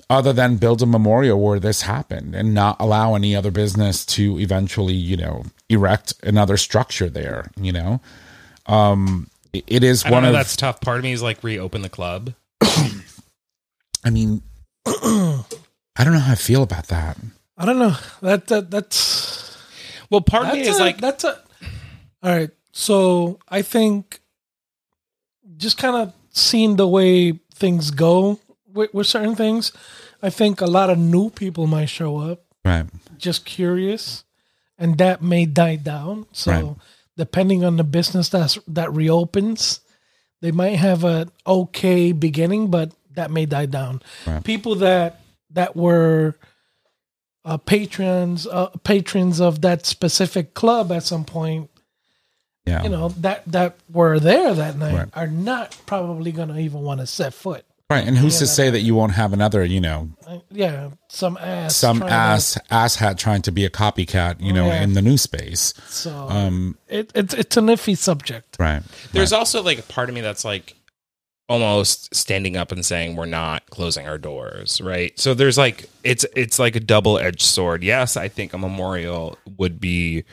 [0.09, 4.38] other than build a memorial where this happened and not allow any other business to
[4.38, 7.50] eventually, you know, erect another structure there?
[7.61, 8.00] You know,
[8.66, 10.29] um, it- is one know.
[10.29, 10.81] of That's tough.
[10.81, 12.33] Part of me is like reopen the club.
[14.05, 14.42] I mean,
[14.87, 15.44] I
[15.98, 17.18] don't know how I feel about that.
[17.56, 17.96] I don't know.
[18.20, 19.56] That, that that's
[20.10, 21.40] Well, part of me is a, like, that's a.
[22.22, 22.50] All right.
[22.72, 24.20] So I think
[25.56, 28.40] just kind of seeing the way things go
[28.72, 29.72] with, with certain things,
[30.22, 32.86] I think a lot of new people might show up Right.
[33.18, 34.24] just curious,
[34.78, 36.26] and that may die down.
[36.32, 36.76] So Right.
[37.16, 39.80] depending on the business that's that reopens,
[40.40, 44.02] they might have an okay beginning, but that may die down.
[44.26, 44.42] Right.
[44.42, 46.34] People that that were
[47.44, 51.70] uh, patrons uh, patrons of that specific club at some point,
[52.66, 52.83] Yeah.
[52.83, 55.09] you know that that were there that night Right.
[55.14, 57.64] are not probably going to even want to set foot.
[57.90, 58.07] right.
[58.09, 61.76] And who's to say that you won't have another, you know, Uh, Yeah, some ass,
[61.76, 64.83] some trying to- ass ass hat trying to be a copycat, you know, Yeah.
[64.83, 65.74] in the new space.
[65.88, 68.57] So Um, it, it's it's an iffy subject.
[68.59, 68.83] right.
[69.12, 70.74] there's also like a part of me that's like
[71.48, 75.18] almost standing up and saying we're not closing our doors, right?
[75.18, 77.83] So there's like it's it's like a double edged sword.
[77.83, 80.24] Yes, I think a memorial would be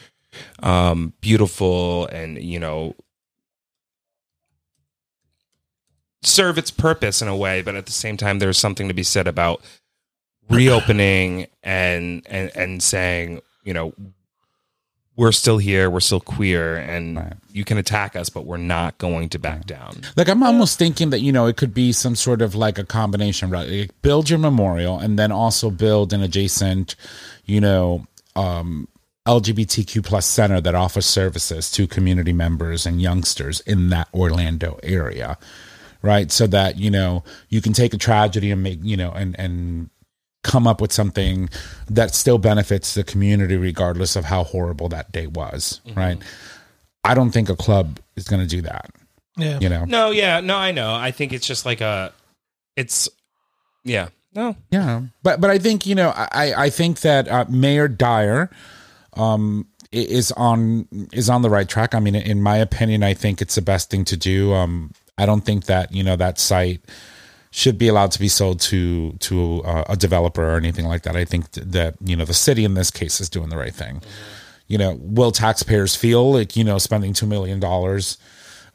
[0.63, 2.95] um beautiful and you know
[6.24, 9.04] serve its purpose in a way, but at the same time there's something to be
[9.04, 9.62] said about
[10.50, 13.93] reopening and and and saying, you know,
[15.17, 17.34] we're still here, we're still queer, and Right.
[17.52, 20.02] you can attack us, but we're not going to back down.
[20.15, 22.84] Like I'm almost thinking that you know it could be some sort of like a
[22.86, 23.67] combination, right?
[23.69, 26.95] Like build your memorial and then also build an adjacent,
[27.45, 28.88] you know, um,
[29.28, 35.38] LGBTQ plus center that offers services to community members and youngsters in that Orlando area,
[36.02, 36.32] right?
[36.32, 39.90] So that you know you can take a tragedy and make you know and and
[40.43, 41.49] come up with something
[41.89, 46.17] that still benefits the community regardless of how horrible that day was, right?
[47.04, 48.89] I don't think a club is going to do that,
[49.38, 49.60] Yeah.
[49.60, 49.86] you know.
[49.86, 50.93] No, yeah, no, I know.
[50.93, 52.12] I think it's just like a,
[52.75, 53.08] it's,
[53.84, 57.88] yeah, no, Yeah, but but I think you know I I think that uh, Mayor
[57.89, 58.49] Dyer
[59.17, 61.93] um is on is on the right track.
[61.93, 64.54] I mean, in my opinion, I think it's the best thing to do.
[64.54, 66.80] Um, I don't think that you know that site
[67.51, 71.15] should be allowed to be sold to to uh, a developer or anything like that.
[71.15, 73.73] I think th- that you know the city in this case is doing the right
[73.75, 74.01] thing.
[74.67, 78.17] You know, will taxpayers feel like you know spending two million dollars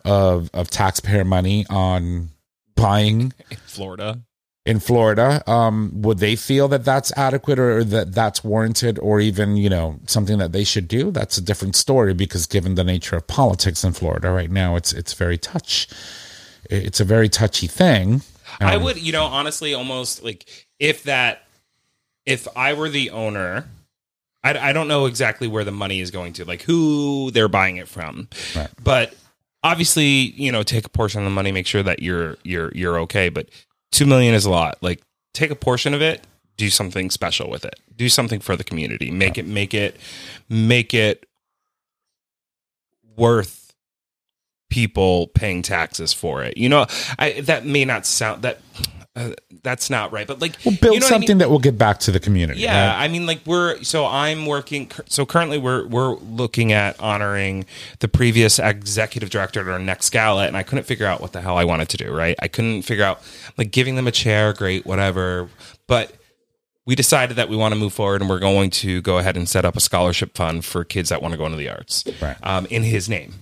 [0.04, 2.28] of of taxpayer money on
[2.74, 4.20] buying In Florida.
[4.66, 5.42] in Florida.
[5.50, 9.98] Um, would they feel that that's adequate or that that's warranted or even, you know,
[10.06, 11.10] something that they should do?
[11.10, 14.92] That's a different story because given the nature of politics in Florida right now, it's
[14.92, 15.88] it's very touch.
[16.68, 18.20] It's a very touchy thing.
[18.60, 20.46] I Um, would, you know, honestly, almost like
[20.78, 21.42] if that,
[22.24, 23.68] if I were the owner,
[24.44, 27.76] I, I don't know exactly where the money is going to, like who they're buying
[27.76, 28.68] it from, Right.
[28.82, 29.14] but
[29.64, 32.98] obviously, you know, take a portion of the money, make sure that you're you're you're
[33.00, 33.28] okay.
[33.28, 33.48] But
[33.92, 34.78] two million is a lot.
[34.82, 35.02] Like,
[35.34, 36.24] take a portion of it,
[36.56, 39.96] do something special with it, do something for the community, make it make it
[40.48, 41.26] make it
[43.16, 43.65] worth
[44.68, 46.56] people paying taxes for it.
[46.56, 46.86] You know,
[47.18, 48.60] I that may not sound that
[49.14, 49.30] uh,
[49.62, 51.22] that's not right, but like We'll build you know what I mean?
[51.22, 52.60] something that will get back to the community.
[52.60, 53.04] Yeah, right?
[53.04, 54.90] I mean, like we're so I'm working.
[55.06, 57.64] So currently, we're we're looking at honoring
[58.00, 61.40] the previous executive director at our next gala, and I couldn't figure out what the
[61.40, 62.14] hell I wanted to do.
[62.14, 63.22] Right, I couldn't figure out
[63.56, 65.48] like giving them a chair, great, whatever.
[65.86, 66.12] But
[66.84, 69.48] we decided that we want to move forward, and we're going to go ahead and
[69.48, 72.36] set up a scholarship fund for kids that want to go into the arts, Right.
[72.42, 73.34] um, in his name.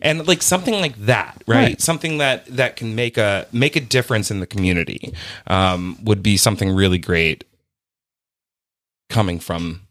[0.00, 1.56] And like something like that, right?
[1.56, 1.80] Right.
[1.80, 5.12] Something that that can make a make a difference in the community
[5.46, 7.44] um, would be something really great
[9.08, 9.82] coming from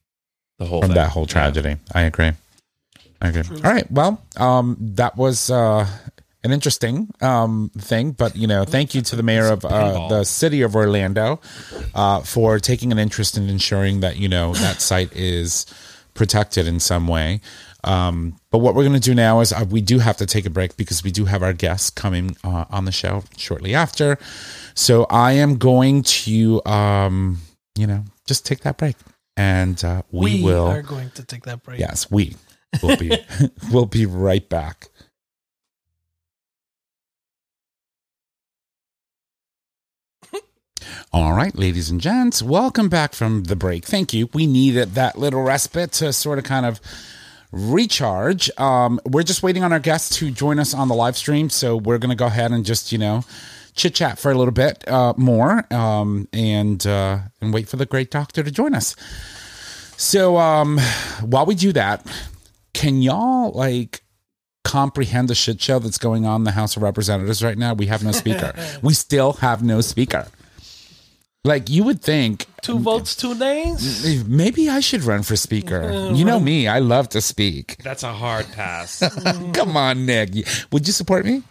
[0.57, 0.95] the whole from thing.
[0.95, 1.77] that whole tragedy.
[1.93, 2.31] I agree.
[3.21, 3.43] I agree.
[3.57, 3.89] All right.
[3.91, 5.85] Well, um, that was uh,
[6.43, 10.23] an interesting um, thing, but you know, thank you to the mayor of uh, the
[10.23, 11.41] city of Orlando
[11.93, 15.65] uh, for taking an interest in ensuring that you know that site is
[16.13, 17.41] protected in some way.
[17.83, 20.45] Um, but what we're going to do now is uh, we do have to take
[20.45, 24.17] a break because we do have our guests coming uh, on the show shortly after.
[24.73, 27.39] So I am going to, um,
[27.75, 28.95] you know, just take that break,
[29.37, 30.67] and uh, we, We, will.
[30.67, 31.79] are going to take that break.
[31.79, 32.35] Yes, we
[32.83, 33.17] will be
[33.71, 34.87] we'll be right back.
[41.11, 43.85] All right, ladies and gents, welcome back from the break.
[43.85, 44.29] Thank you.
[44.33, 46.79] We needed that little respite to sort of kind of
[47.51, 48.49] recharge.
[48.57, 51.75] Um, we're just waiting on our guests to join us on the live stream, so
[51.75, 53.23] we're going to go ahead and just you know
[53.75, 57.85] chit chat for a little bit uh, more um, and uh, and wait for the
[57.85, 58.95] great doctor to join us.
[59.97, 60.79] So um,
[61.21, 62.05] while we do that,
[62.73, 64.01] can y'all like
[64.63, 67.73] comprehend the shit show that's going on in the House of Representatives right now?
[67.73, 68.53] We have no speaker.
[68.81, 70.27] we still have no speaker.
[71.45, 74.27] Like you would think Two votes, two names.
[74.27, 76.11] maybe I should run for speaker.
[76.13, 77.77] You know me, I love to speak.
[77.83, 78.99] That's a hard pass.
[79.53, 80.31] Come on, Nick.
[80.71, 81.43] Would you support me?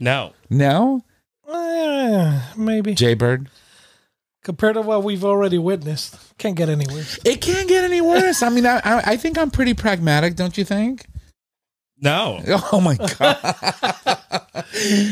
[0.00, 0.32] no.
[0.48, 1.02] No?
[1.52, 3.48] Eh, maybe Jay Bird?
[4.44, 7.18] compared to what we've already witnessed, can't get any worse.
[7.24, 8.42] It can't get any worse.
[8.42, 11.04] I mean, I, I I think I'm pretty pragmatic, don't you think?
[12.00, 12.40] No.
[12.72, 13.36] Oh my god!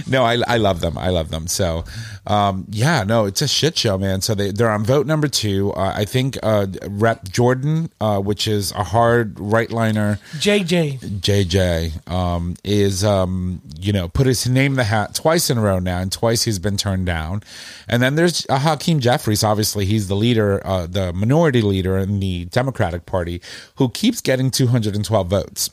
[0.09, 0.97] no, I I love them.
[0.97, 1.47] I love them.
[1.49, 1.85] So,
[2.27, 4.21] um, yeah, no, it's a shit show, man.
[4.21, 5.73] So they they're on vote number two.
[5.73, 12.11] Uh, I think uh, Rep Jordan, uh, which is a hard right liner, JJ, JJ,
[12.11, 15.79] um, is um, you know put his name in the hat twice in a row
[15.79, 17.43] now, and twice he's been turned down.
[17.89, 19.45] And then there's uh, Hakeem Jeffries.
[19.45, 23.41] Obviously, he's the leader, uh, the minority leader in the Democratic Party,
[23.77, 25.71] who keeps getting 212 votes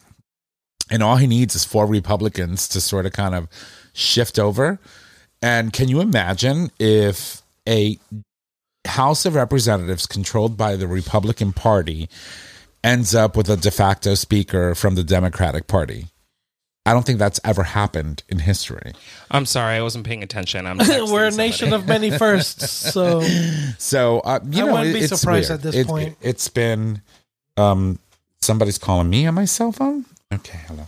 [0.90, 3.48] and all he needs is four Republicans to sort of kind of
[3.94, 4.80] shift over.
[5.44, 8.00] And can you imagine if a
[8.88, 12.10] House of Representatives controlled by the Republican Party
[12.84, 16.08] ends up with a de facto speaker from the Democratic Party?
[16.86, 18.92] I don't think that's ever happened in history.
[19.32, 20.66] I'm sorry, I wasn't paying attention.
[20.66, 20.86] I'm we're
[21.28, 21.36] a somebody.
[21.38, 22.72] nation of many firsts.
[22.94, 23.22] So
[23.78, 25.60] So uh, you I know, wouldn't be surprised weird.
[25.60, 26.18] at this It- point.
[26.22, 27.02] It, has been
[27.58, 28.00] um,
[28.42, 30.06] somebody's calling me on my cell phone.
[30.34, 30.88] Okay, hello,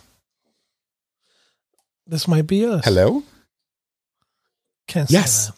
[2.08, 2.84] this might be us.
[2.84, 3.24] hello.
[4.96, 5.52] Can't Yes.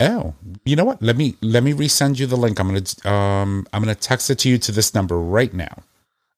[0.00, 0.34] Oh,
[0.64, 1.02] you know what?
[1.02, 2.60] Let me let me resend you the link.
[2.60, 5.74] I'm gonna um I'm gonna text it to you to this number right now.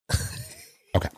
[0.95, 1.09] Okay.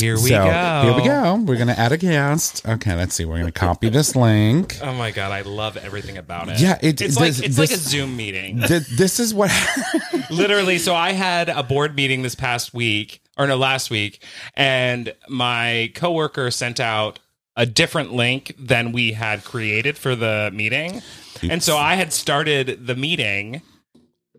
[0.00, 0.82] Here we so, go.
[0.84, 1.34] Here we go.
[1.44, 2.66] We're gonna add a guest.
[2.66, 3.24] Okay, let's see.
[3.24, 4.78] We're gonna copy this link.
[4.82, 6.60] Oh my god, I love everything about it.
[6.60, 8.60] Yeah, it- it's this- like it's like a Zoom meeting.
[8.66, 9.50] Th- this is what
[10.30, 14.22] Literally, so I had a board meeting this past week, or no, last week,
[14.54, 17.18] and my coworker sent out
[17.56, 21.02] a different link than we had created for the meeting.
[21.42, 23.62] And so I had started the meeting,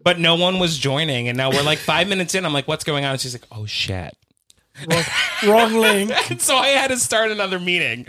[0.03, 1.27] but no one was joining.
[1.27, 2.45] And now we're like five minutes in.
[2.45, 3.11] I'm like, what's going on?
[3.11, 4.15] And she's like, oh shit.
[4.87, 5.03] Wrong,
[5.47, 6.11] wrong link.
[6.39, 8.05] So I had to start another meeting.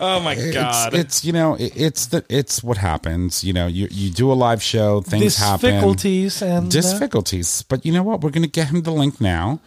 [0.00, 0.92] Oh my god.
[0.94, 3.44] it's you know it- it's the it's what happens.
[3.44, 7.62] You know you you do a live show, things happen, Difficulties and uh, difficulties.
[7.62, 8.20] But you know what?
[8.20, 9.60] We're gonna get him the link now,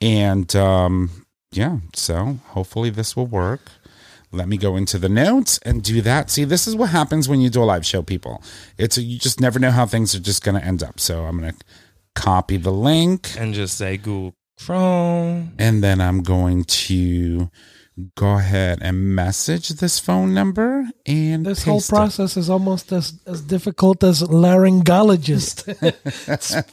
[0.00, 1.10] and um,
[1.52, 1.78] yeah.
[1.94, 3.70] So hopefully this will work.
[4.30, 6.28] Let me go into the notes and do that.
[6.30, 8.42] See, this is what happens when you do a live show, people.
[8.76, 11.00] It's you just never know how things are just gonna end up.
[11.00, 11.54] So I'm gonna
[12.14, 13.30] copy the link.
[13.38, 15.52] and just say Google Chrome.
[15.58, 17.50] And then I'm going to
[18.14, 21.94] go ahead and message this phone number and this whole paste it.
[21.94, 25.64] process is almost as, as difficult as laryngologist.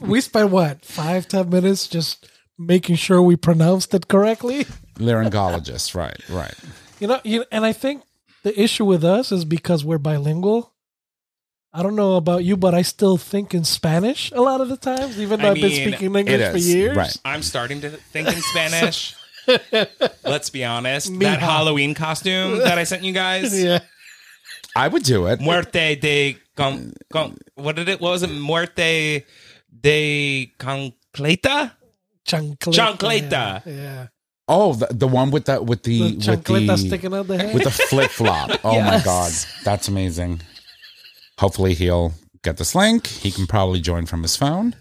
[0.06, 4.64] We spent what five ten minutes just making sure we pronounced it correctly.
[4.98, 5.94] laryngologist.
[5.94, 6.54] Right, right.
[7.00, 8.02] You know, you and I think
[8.42, 10.72] the issue with us is because we're bilingual.
[11.76, 14.78] I don't know about you, but I still think in Spanish a lot of the
[14.78, 16.96] times, even though I I have been mean, speaking English for is, years.
[16.96, 17.16] right.
[17.22, 19.14] I'm starting to think in Spanish.
[20.24, 21.12] Let's be honest.
[21.12, 21.20] Mija.
[21.20, 23.52] That Halloween costume that I sent you guys.
[23.64, 23.80] Yeah.
[24.74, 25.40] I would do it.
[25.40, 28.00] Muerte de con, con what did it?
[28.00, 28.30] What was it?
[28.30, 29.24] Muerte
[29.80, 31.72] de concleta.
[32.26, 32.72] Chancleta.
[32.72, 33.62] Chancleta.
[33.66, 33.72] Yeah.
[33.72, 34.06] yeah.
[34.48, 37.54] Oh, the, the one with the with the, The with the sticking out the head.
[37.54, 38.50] with the flip flop.
[38.64, 39.32] Oh my god,
[39.64, 40.40] that's amazing.
[41.38, 43.06] Hopefully he'll get this link.
[43.06, 44.74] He can probably join from his phone.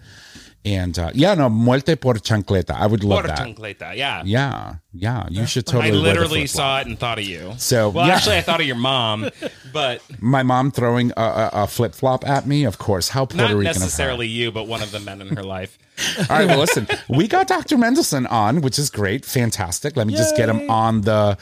[0.65, 2.71] And uh, yeah, no, muerte por chancleta.
[2.71, 3.37] I would love Por that.
[3.37, 3.95] chancleta.
[3.95, 4.23] Yeah.
[4.25, 5.27] Yeah, yeah.
[5.29, 5.91] You should I totally.
[5.91, 7.53] the literally saw it and thought of you.
[7.57, 8.15] So, well, yeah.
[8.15, 9.29] actually, I thought of your mom,
[9.73, 12.63] but my mom throwing a, a, a flip flop at me.
[12.63, 15.43] Of course, how Puerto not Rican necessarily you, but one of the men in her
[15.43, 15.77] life.
[16.31, 17.77] All right, well, listen, we got Dr.
[17.77, 19.95] Mendelsohn on, which is great, fantastic.
[19.95, 21.37] Let me just get him on the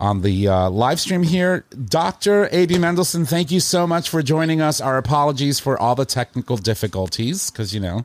[0.00, 1.64] on the uh, live stream here.
[1.84, 2.48] Dr.
[2.50, 2.78] A.B.
[2.78, 4.80] Mendelsohn, thank you so much for joining us.
[4.80, 8.04] Our apologies for all the technical difficulties, because you know.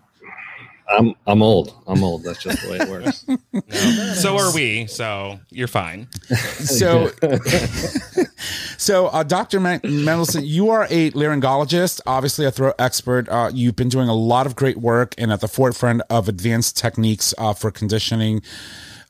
[0.88, 1.74] I'm I'm old.
[1.88, 2.24] I'm old.
[2.24, 3.26] That's just the way it works.
[4.22, 4.86] So are we.
[4.88, 6.08] So you're fine.
[6.56, 7.12] So,
[8.78, 9.60] so uh, Dr.
[9.60, 13.28] Men- Mendelsohn, you are a laryngologist, obviously a throat expert.
[13.30, 16.78] Uh, you've been doing a lot of great work and at the forefront of advanced
[16.78, 18.42] techniques uh, for conditioning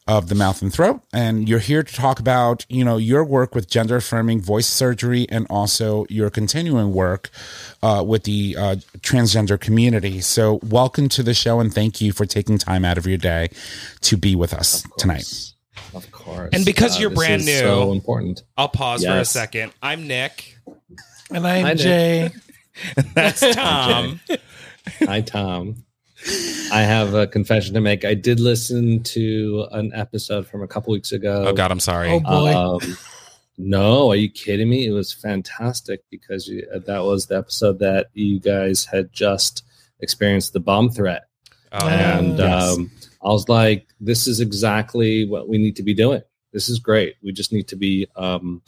[0.08, 1.02] of the mouth and throat.
[1.12, 5.26] And you're here to talk about, you know, your work with gender affirming voice surgery
[5.30, 7.30] and also your continuing work
[7.82, 10.22] uh, with the uh, transgender community.
[10.22, 13.50] So, welcome to the show and thank you for taking time out of your day
[14.02, 15.28] to be with us tonight.
[15.94, 16.50] Of course.
[16.54, 18.44] And because you're brand new- so important.
[18.58, 19.74] I'll pause for a second.
[19.82, 20.56] I'm Nick.
[21.32, 21.78] and I'm Hi, Nick.
[21.80, 22.30] Jay.
[23.14, 24.20] That's Tom.
[25.02, 25.84] Hi, Tom.
[26.72, 28.04] I have a confession to make.
[28.06, 31.46] I did listen to an episode from a couple weeks ago.
[31.48, 32.10] oh God, I'm sorry.
[32.10, 32.54] Oh boy.
[32.56, 32.98] Um,
[33.58, 34.86] no, are you kidding me?
[34.86, 39.64] It was fantastic because you, that was the episode that you guys had just
[40.00, 41.24] experienced the bomb threat.
[41.72, 42.64] Oh, and Yes.
[42.78, 42.92] um,
[43.24, 46.22] I was like, "This is exactly what we need to be doing.
[46.52, 47.16] This is great.
[47.24, 48.62] We just need to be um,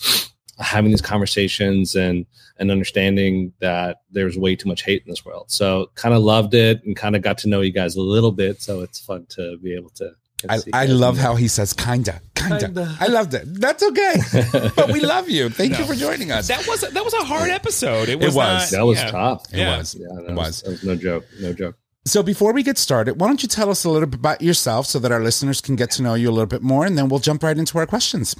[0.59, 2.25] having these conversations and
[2.59, 6.53] and understanding that there's way too much hate in this world." So, kind of loved
[6.53, 8.61] it and kind of got to know you guys a little bit.
[8.61, 10.11] So it's fun to be able to.
[10.47, 12.59] I, I love how he says kinda, kinda.
[12.59, 12.95] Kinda.
[12.99, 13.41] I loved it.
[13.59, 14.17] That's okay.
[14.75, 15.49] but we love you.
[15.49, 16.47] Thank you for joining us.
[16.49, 18.07] that was that was a hard episode.
[18.07, 18.35] It was.
[18.35, 18.71] was.
[18.71, 19.11] not- that was yeah.
[19.11, 19.51] tough.
[19.51, 19.77] It Yeah.
[19.79, 19.95] was.
[19.95, 20.61] Yeah, It was, was.
[20.61, 21.25] that was no joke.
[21.41, 21.75] No joke.
[22.05, 24.85] So before we get started, why don't you tell us a little bit about yourself
[24.85, 27.09] so that our listeners can get to know you a little bit more, and then
[27.09, 28.35] we'll jump right into our questions.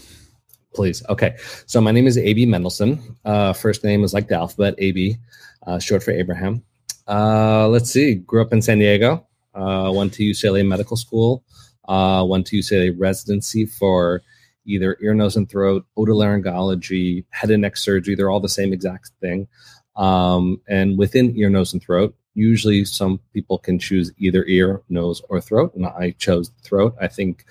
[0.77, 1.01] Please.
[1.09, 1.35] Okay.
[1.65, 2.99] So my name is AB Mendelsohn.
[3.25, 5.17] Uh, first name is like the alphabet, AB,
[5.65, 6.63] uh, short for Abraham.
[7.07, 8.13] Uh, let's see.
[8.13, 9.25] Grew up in San Diego.
[9.55, 11.43] Uh, went to UCLA Medical School.
[11.87, 14.21] Uh, went to UCLA residency for
[14.65, 18.13] either ear, nose, and throat, otolaryngology, head and neck surgery.
[18.13, 19.47] They're all the same exact thing.
[19.95, 25.23] Um, and within ear, nose, and throat, usually some people can choose either ear, nose,
[25.27, 25.73] or throat.
[25.73, 26.95] And I chose throat.
[27.01, 27.45] I think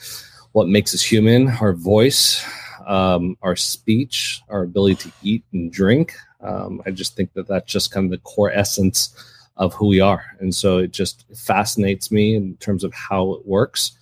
[0.53, 2.47] what makes us human, our voice,
[2.87, 6.14] um, our speech, our ability to eat and drink.
[6.40, 9.14] Um, I just think that that's just kind of the core essence
[9.57, 10.25] of who we are.
[10.40, 13.92] And so it just fascinates me in terms of how it works.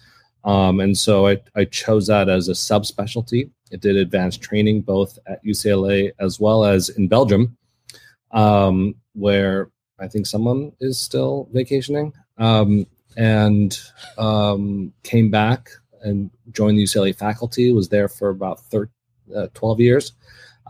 [0.44, 3.51] Um, and so I, I chose that as a subspecialty.
[3.70, 7.57] It did advanced training both at UCLA as well as in Belgium,
[8.33, 13.79] um, where I think someone is still vacationing, um, and
[14.18, 15.70] um, came back
[16.05, 17.73] and joined the UCLA faculty.
[17.73, 18.90] Was there for about thir-
[19.35, 20.12] uh, 12 years.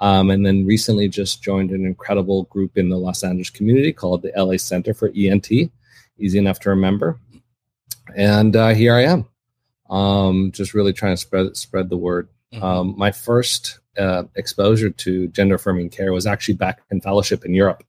[0.01, 4.23] Um, and then recently just joined an incredible group in the Los Angeles community called
[4.23, 5.51] the LA Center for ENT.
[6.19, 7.19] Easy enough to remember.
[8.17, 9.27] And uh, here I am,
[9.89, 12.29] um, just really trying to spread spread the word.
[12.61, 17.55] Um, my first uh, exposure to gender affirming care was actually back in fellowship in
[17.55, 17.83] Europe.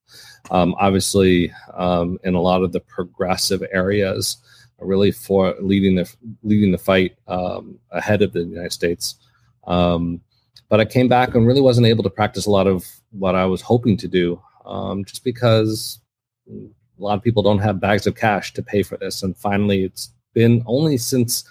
[0.51, 4.38] Um, obviously, um, in a lot of the progressive areas,
[4.79, 9.15] really for leading the leading the fight um, ahead of the United States.
[9.67, 10.21] Um,
[10.69, 13.45] but I came back and really wasn't able to practice a lot of what I
[13.45, 16.00] was hoping to do, um, just because
[16.50, 19.23] a lot of people don't have bags of cash to pay for this.
[19.23, 21.43] And finally, it's been only since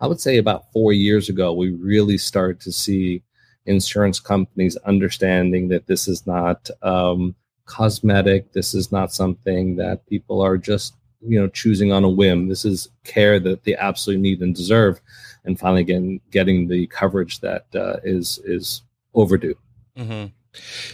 [0.00, 3.22] I would say about four years ago we really started to see
[3.66, 7.34] insurance companies understanding that this is not um,
[7.66, 8.52] cosmetic.
[8.52, 10.94] This is not something that people are just
[11.26, 12.48] you know choosing on a whim.
[12.48, 15.00] This is care that they absolutely need and deserve,
[15.44, 18.82] and finally getting getting the coverage that uh, is is
[19.14, 19.56] overdue.
[19.96, 20.26] Mm-hmm.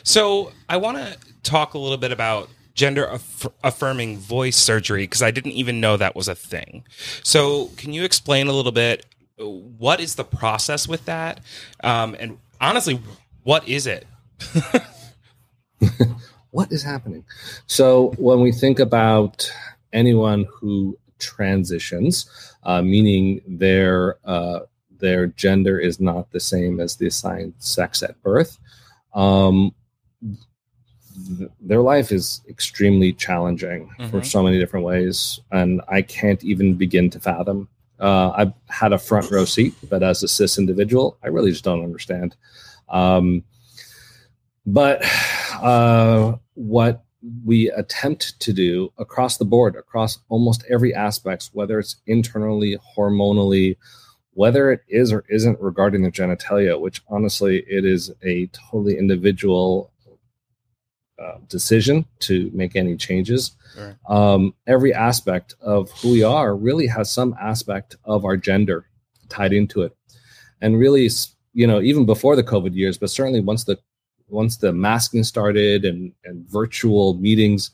[0.02, 5.22] So I want to talk a little bit about gender aff- affirming voice surgery because
[5.22, 6.84] I didn't even know that was a thing.
[7.22, 9.04] So can you explain a little bit?
[9.36, 11.40] What is the process with that?
[11.82, 13.00] Um, and honestly,
[13.42, 14.06] what is it?
[16.50, 17.24] what is happening?
[17.66, 19.50] So when we think about
[19.92, 24.60] anyone who transitions, uh, meaning their uh,
[24.98, 28.58] their gender is not the same as the assigned sex at birth,
[29.14, 29.72] um,
[31.38, 34.10] th- their life is extremely challenging mm-hmm.
[34.10, 37.68] for so many different ways, and I can't even begin to fathom.
[38.00, 41.64] Uh, I've had a front row seat, but as a cis individual, I really just
[41.64, 42.36] don't understand.
[42.88, 43.44] Um,
[44.66, 45.02] but
[45.60, 47.04] uh, what
[47.44, 53.76] we attempt to do across the board, across almost every aspect, whether it's internally, hormonally,
[54.32, 59.90] whether it is or isn't regarding the genitalia, which honestly, it is a totally individual
[61.20, 63.50] uh, decision to make any changes.
[63.76, 63.96] Right.
[64.08, 68.86] Um, every aspect of who we are really has some aspect of our gender
[69.28, 69.96] tied into it.
[70.60, 71.10] And really,
[71.52, 73.80] you know, even before the COVID years, but certainly once the
[74.28, 77.70] once the masking started and, and virtual meetings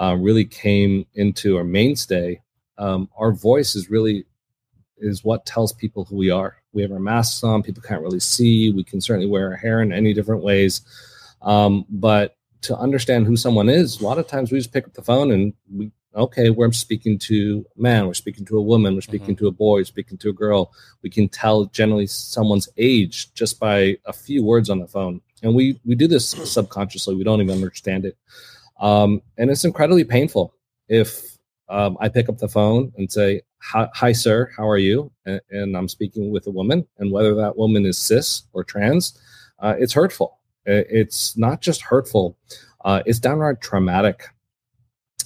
[0.00, 2.40] uh, really came into our mainstay,
[2.78, 4.24] um, our voice is really
[4.98, 6.56] is what tells people who we are.
[6.72, 8.70] We have our masks on; people can't really see.
[8.72, 10.80] We can certainly wear our hair in any different ways,
[11.42, 14.94] um, but to understand who someone is, a lot of times we just pick up
[14.94, 18.94] the phone and we okay, we're speaking to a man, we're speaking to a woman,
[18.94, 19.44] we're speaking mm-hmm.
[19.44, 20.72] to a boy, we're speaking to a girl.
[21.02, 25.54] We can tell generally someone's age just by a few words on the phone and
[25.54, 27.14] we we do this subconsciously.
[27.14, 28.16] We don't even understand it.
[28.80, 30.54] Um, and it's incredibly painful.
[30.88, 34.50] If um, i pick up the phone and say hi sir.
[34.56, 35.10] How are you?
[35.26, 39.18] And, and, i'm speaking with a woman and whether that woman is cis or trans
[39.58, 40.38] uh, it's hurtful.
[40.64, 42.36] It's not just hurtful
[42.84, 44.28] uh, it's downright traumatic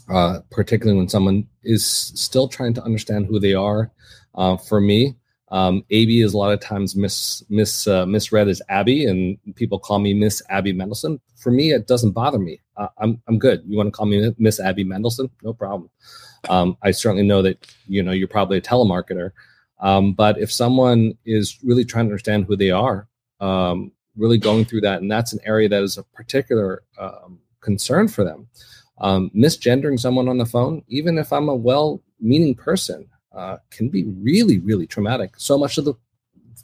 [0.09, 3.91] uh, particularly when someone is still trying to understand who they are
[4.35, 5.17] uh, for me
[5.53, 9.79] um, AB is a lot of times mis, mis uh, misread as Abby, and people
[9.79, 11.21] call me Miss Abby Mendelsohn.
[11.37, 12.59] For me, it doesn't bother me.
[12.79, 13.63] Uh, I'm I'm good.
[13.67, 15.31] You want to call me Miss Abby Mendelsohn?
[15.43, 15.91] No problem.
[16.49, 19.33] Um, I certainly know that you know you're probably a telemarketer,
[19.81, 23.07] um, but if someone is really trying to understand who they are,
[23.41, 28.09] um, really going through that, and that's an area that is a particular um, concern
[28.09, 28.49] for them.
[29.03, 34.05] Um, misgendering someone on the phone, even if I'm a well-meaning person, uh, can be
[34.05, 35.35] really, really traumatic.
[35.37, 35.95] So much to the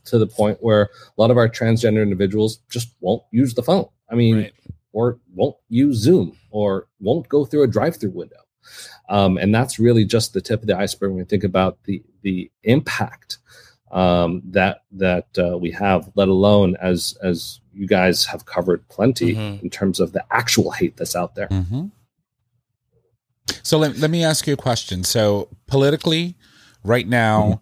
[0.04, 3.88] to the point where a lot of our transgender individuals just won't use the phone.
[4.10, 4.52] I mean, right.
[4.92, 8.36] or won't use Zoom, or won't go through a drive-through window.
[9.08, 12.02] Um, and that's really just the tip of the iceberg when we think about the
[12.22, 13.38] the impact
[13.90, 19.34] um, that that uh, we have, let alone as as you guys have covered plenty
[19.34, 19.64] mm-hmm.
[19.64, 21.48] in terms of the actual hate that's out there.
[21.48, 21.86] Mm-hmm.
[23.62, 25.04] So let, let me ask you a question.
[25.04, 26.36] So politically,
[26.84, 27.60] right now,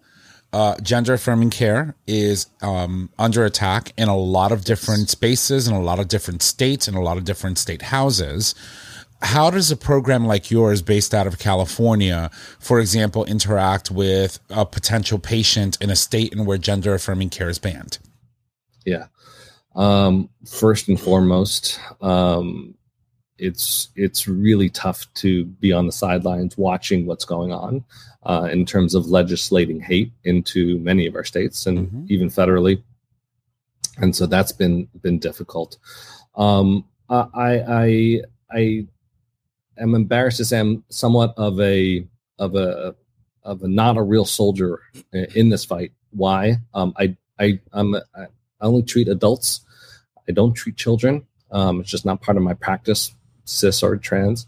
[0.53, 5.73] uh, gender affirming care is um, under attack in a lot of different spaces, in
[5.73, 8.55] a lot of different states, in a lot of different state houses.
[9.21, 14.65] How does a program like yours, based out of California, for example, interact with a
[14.65, 17.97] potential patient in a state in where gender affirming care is banned?
[18.85, 19.07] Yeah.
[19.75, 22.76] Um, first and foremost, um,
[23.37, 27.83] it's it's really tough to be on the sidelines watching what's going on
[28.23, 32.05] uh, in terms of legislating hate into many of our states and mm-hmm.
[32.09, 32.81] even federally,
[33.97, 35.77] and so that's been been difficult.
[36.35, 37.23] Um, I
[37.67, 38.21] I
[38.51, 38.87] I
[39.77, 42.05] am embarrassed to say I'm somewhat of a
[42.39, 42.95] of a
[43.43, 44.81] of a not a real soldier
[45.35, 45.91] in this fight.
[46.11, 46.57] Why?
[46.73, 48.27] Um, I I I'm I
[48.61, 49.61] only treat adults.
[50.27, 51.25] I don't treat children.
[51.51, 53.13] Um, it's just not part of my practice
[53.47, 54.45] cis or trans.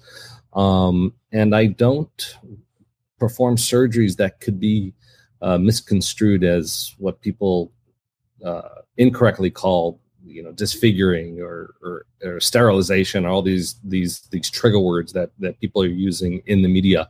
[0.54, 2.36] Um, and I don't
[3.20, 4.94] perform surgeries that could be
[5.42, 7.72] uh, misconstrued as what people
[8.44, 14.80] uh, incorrectly call you know disfiguring or, or, or, sterilization all these these these trigger
[14.80, 17.10] words that that people are using in the media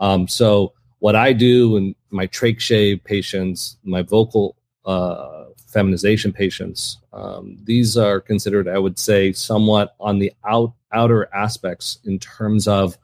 [0.00, 4.56] um, so what i do in my trach shave patients my vocal
[4.86, 6.98] uh, feminization patients.
[7.12, 12.66] Um, these are considered, I would say, somewhat on the out outer aspects in terms
[12.66, 12.96] of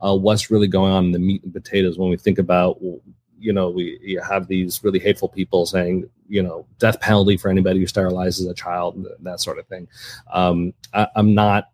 [0.00, 2.78] uh, what's really going on in the meat and potatoes when we think about
[3.38, 7.48] you know we you have these really hateful people saying you know death penalty for
[7.48, 9.88] anybody who sterilizes a child that sort of thing.
[10.32, 11.70] Um, I, i'm not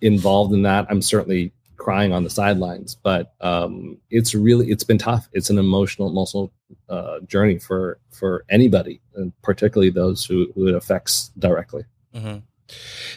[0.00, 0.86] involved in that.
[0.90, 5.28] I'm certainly crying on the sidelines but um, it's really it's been tough.
[5.32, 6.52] It's an emotional emotional
[6.88, 11.84] uh, journey for for anybody and particularly those who, who it affects directly.
[12.14, 12.38] Mm-hmm.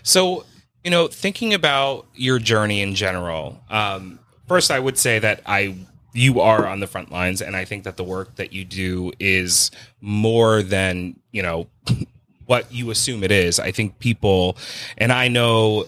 [0.03, 0.45] so
[0.86, 5.76] you know thinking about your journey in general um, first i would say that i
[6.14, 9.12] you are on the front lines and i think that the work that you do
[9.20, 11.68] is more than you know
[12.46, 13.60] what you assume it is.
[13.60, 14.56] I think people
[14.98, 15.86] and i know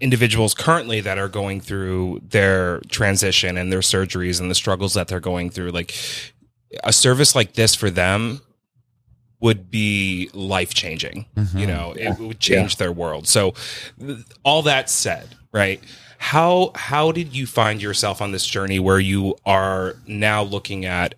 [0.00, 5.08] individuals currently that are going through their transition and their surgeries and the struggles that
[5.08, 5.94] they're going through like
[6.84, 8.40] a service like this for them
[9.40, 11.58] would be life changing mm-hmm.
[11.58, 12.12] you know yeah.
[12.12, 12.78] it would change yeah.
[12.78, 13.54] their world so
[14.44, 15.82] all that said right
[16.18, 21.14] how how did you find yourself on this journey where you are now looking at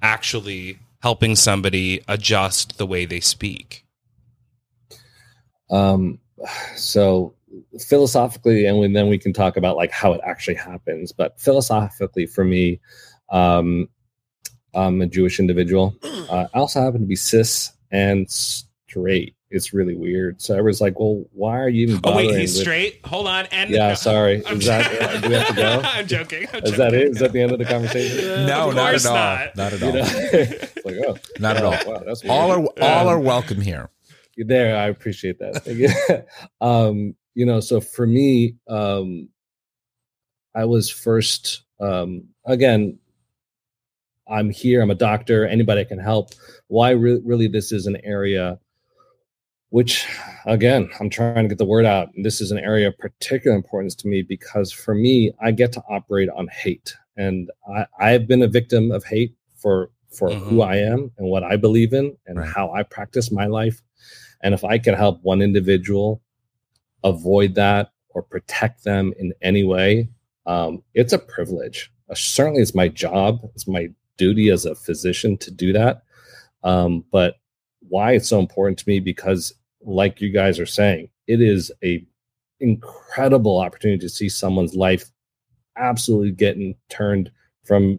[0.00, 3.84] actually helping somebody adjust the way they speak?
[5.70, 6.18] Um,
[6.74, 7.34] so
[7.86, 11.12] philosophically, and then we can talk about like how it actually happens.
[11.12, 12.80] But philosophically, for me,
[13.30, 13.90] um,
[14.74, 15.96] I'm a Jewish individual.
[16.30, 20.40] Uh, I also happen to be cis and straight it's really weird.
[20.40, 22.62] So I was like, "Well, why are you even?" Oh wait, he's with...
[22.62, 23.00] straight.
[23.04, 24.36] Hold on, and yeah, sorry.
[24.36, 25.82] Is that do we have to go?
[25.84, 26.46] I'm joking.
[26.52, 26.78] I'm is joking.
[26.78, 27.08] that it?
[27.08, 28.24] Is that the end of the conversation?
[28.46, 29.14] no, not at all.
[29.14, 29.56] Not.
[29.56, 29.88] not at all.
[29.88, 30.68] You know?
[30.84, 31.92] like, oh, not at all.
[31.92, 32.32] Wow, that's weird.
[32.32, 33.90] all are all um, are welcome here.
[34.36, 36.26] There, I appreciate that.
[36.60, 39.28] um, you know, so for me, um,
[40.54, 41.64] I was first.
[41.80, 42.99] Um, again,
[44.30, 44.80] I'm here.
[44.82, 45.46] I'm a doctor.
[45.46, 46.30] Anybody can help.
[46.68, 48.58] Why re- really this is an area
[49.70, 50.06] which
[50.46, 53.56] again i'm trying to get the word out and this is an area of particular
[53.56, 58.28] importance to me because for me i get to operate on hate and i i've
[58.28, 60.48] been a victim of hate for for mm-hmm.
[60.48, 62.48] who i am and what i believe in and right.
[62.48, 63.80] how i practice my life
[64.42, 66.20] and if i can help one individual
[67.04, 70.08] avoid that or protect them in any way
[70.46, 73.88] um, it's a privilege uh, certainly it's my job it's my
[74.20, 76.02] duty as a physician to do that.
[76.62, 77.36] Um, but
[77.88, 82.06] why it's so important to me because like you guys are saying, it is a
[82.60, 85.10] incredible opportunity to see someone's life
[85.78, 87.30] absolutely getting turned
[87.64, 87.98] from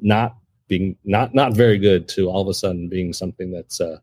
[0.00, 0.36] not
[0.66, 3.98] being not not very good to all of a sudden being something that's uh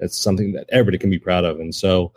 [0.00, 1.60] it's something that everybody can be proud of.
[1.60, 2.12] And so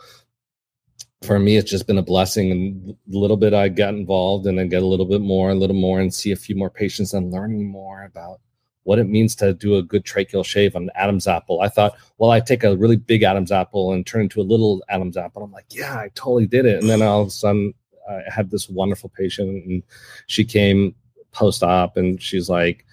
[1.24, 4.58] for me it's just been a blessing and a little bit i got involved and
[4.60, 7.14] then get a little bit more a little more and see a few more patients
[7.14, 8.40] and learning more about
[8.84, 11.62] what it means to do a good tracheal shave on an Adam's apple.
[11.62, 14.84] I thought, well, I take a really big Adam's apple and turn into a little
[14.90, 15.44] Adam's apple.
[15.44, 16.82] I'm like, yeah, I totally did it.
[16.82, 17.74] And then all of a sudden,
[18.10, 19.84] I had this wonderful patient, and
[20.28, 20.94] she came
[21.32, 22.86] post op, and she's like,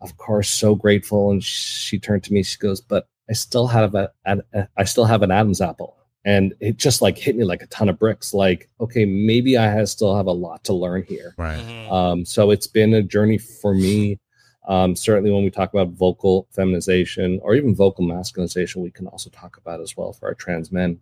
[0.00, 1.30] of course, so grateful.
[1.30, 5.04] And she turned to me, she goes, but I still have a, a I still
[5.04, 5.96] have an Adam's apple.
[6.24, 8.32] And it just like hit me like a ton of bricks.
[8.32, 11.34] Like, okay, maybe I have, still have a lot to learn here.
[11.36, 11.58] Right.
[11.58, 11.92] Mm-hmm.
[11.92, 14.18] Um, so it's been a journey for me
[14.66, 19.30] um, certainly, when we talk about vocal feminization or even vocal masculinization, we can also
[19.30, 21.00] talk about as well for our trans men.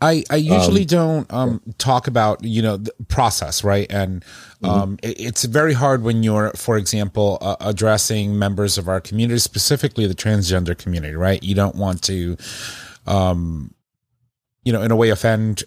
[0.00, 4.66] I, I usually um, don't um, talk about you know the process right and mm-hmm.
[4.66, 9.40] um, it, it's very hard when you're for example uh, addressing members of our community
[9.40, 12.36] specifically the transgender community right you don't want to
[13.08, 13.73] um
[14.64, 15.64] you know in a way offend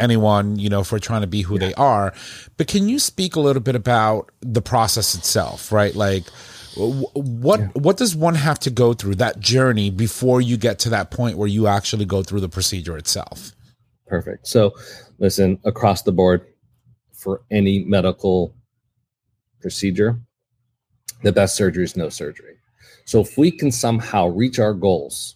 [0.00, 1.60] anyone you know for trying to be who yeah.
[1.60, 2.14] they are.
[2.56, 5.94] But can you speak a little bit about the process itself right?
[5.94, 6.24] Like
[6.76, 7.68] what yeah.
[7.74, 11.38] what does one have to go through that journey before you get to that point
[11.38, 13.52] where you actually go through the procedure itself?
[14.06, 14.46] Perfect.
[14.46, 14.74] So
[15.18, 16.46] listen across the board
[17.12, 18.54] for any medical
[19.60, 20.20] procedure
[21.24, 22.56] the best surgery is no surgery.
[23.06, 25.33] So if we can somehow reach our goals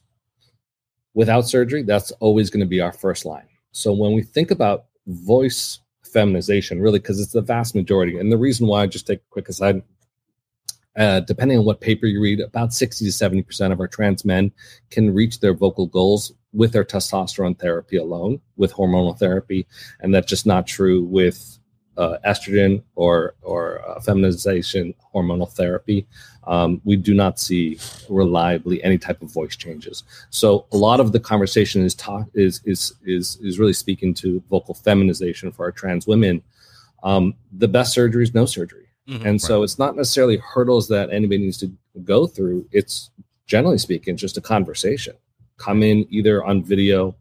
[1.19, 4.87] without surgery that's always going to be our first line so when we think about
[5.07, 9.31] voice feminization really because it's the vast majority and the reason why just take a
[9.31, 9.83] quick aside
[10.99, 14.51] uh, depending on what paper you read, about 60 to 70% of our trans men
[14.91, 19.65] can reach their vocal goals with their testosterone therapy alone, with hormonal therapy.
[20.01, 21.58] And that's just not true with
[21.99, 26.07] uh, estrogen or, or uh, feminization hormonal therapy.
[26.47, 27.79] Um, we do not see
[28.09, 30.05] reliably any type of voice changes.
[30.31, 34.43] So a lot of the conversation is talk is is is is really speaking to
[34.49, 36.43] vocal feminization for our trans women.
[37.03, 38.87] Um, the best surgery is no surgery.
[39.09, 39.65] Mm-hmm, and so right.
[39.65, 41.73] it's not necessarily hurdles that anybody needs to
[42.05, 42.67] go through.
[42.73, 43.11] It's
[43.47, 45.17] generally speaking, just a conversation.
[45.57, 47.17] Come in either on video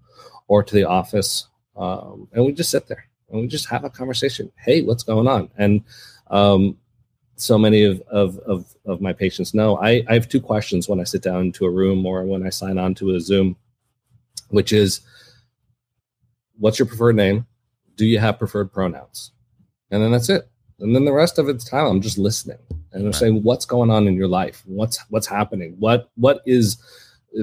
[0.48, 3.90] or to the office, um, and we just sit there and we just have a
[3.90, 4.52] conversation.
[4.58, 5.50] Hey, what's going on?
[5.58, 5.84] And
[6.30, 6.78] um,
[7.36, 11.00] so many of, of, of, of, my patients know I, I have two questions when
[11.00, 13.56] I sit down into a room or when I sign on to a Zoom,
[14.50, 15.02] which is
[16.58, 17.46] what's your preferred name?
[17.96, 19.32] Do you have preferred pronouns?
[19.92, 20.50] And then that's it.
[20.80, 23.16] And then the rest of it's time I'm just listening and I'm right.
[23.16, 24.64] saying what's going on in your life?
[24.66, 25.76] What's what's happening?
[25.80, 26.78] What what is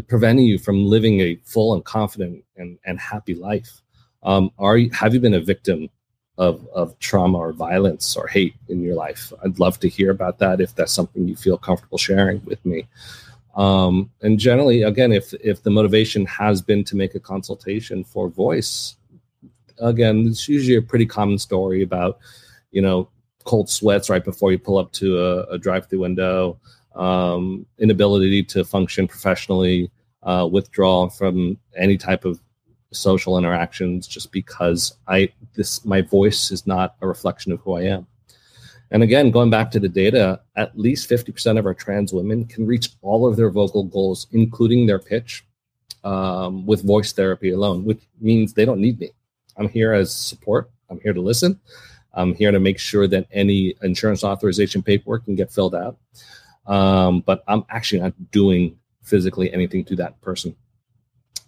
[0.08, 3.80] preventing you from living a full and confident and, and happy life?
[4.24, 5.88] Um, are you have you been a victim
[6.38, 9.32] of of trauma or violence or hate in your life?
[9.44, 12.86] I'd love to hear about that if that's something you feel comfortable sharing with me.
[13.56, 18.28] Um, and generally, again, if if the motivation has been to make a consultation for
[18.28, 18.96] voice,
[19.78, 22.18] again, it's usually a pretty common story about,
[22.72, 23.08] you know,
[23.44, 26.58] cold sweats right before you pull up to a, a drive-through window,
[26.96, 29.90] um, inability to function professionally,
[30.24, 32.40] uh, withdrawal from any type of
[32.94, 37.82] social interactions, just because I this my voice is not a reflection of who I
[37.82, 38.06] am.
[38.90, 42.66] And again, going back to the data, at least 50% of our trans women can
[42.66, 45.44] reach all of their vocal goals, including their pitch,
[46.04, 49.10] um, with voice therapy alone, which means they don't need me.
[49.56, 50.70] I'm here as support.
[50.90, 51.58] I'm here to listen.
[52.12, 55.98] I'm here to make sure that any insurance authorization paperwork can get filled out.
[56.66, 60.54] Um, but I'm actually not doing physically anything to that person,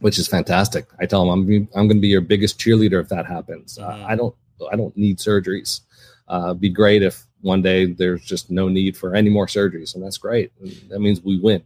[0.00, 0.86] which is fantastic.
[1.00, 3.78] I tell them I'm I'm going to be your biggest cheerleader if that happens.
[3.78, 4.34] Uh, I don't
[4.70, 5.80] I don't need surgeries.
[6.28, 10.02] Uh, be great if one day there's just no need for any more surgeries, and
[10.02, 10.52] that's great.
[10.88, 11.62] That means we win.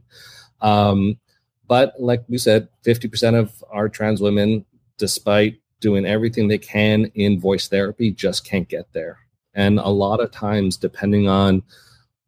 [0.60, 1.18] Um,
[1.66, 4.66] but like we said, 50% of our trans women,
[4.98, 9.18] despite doing everything they can in voice therapy just can't get there.
[9.54, 11.62] And a lot of times, depending on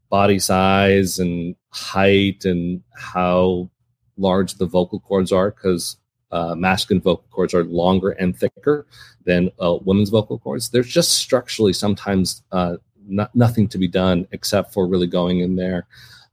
[0.09, 3.71] body size and height and how
[4.17, 5.97] large the vocal cords are, because
[6.31, 8.87] uh, masculine vocal cords are longer and thicker
[9.25, 14.27] than uh, women's vocal cords, there's just structurally sometimes uh, not, nothing to be done
[14.33, 15.87] except for really going in there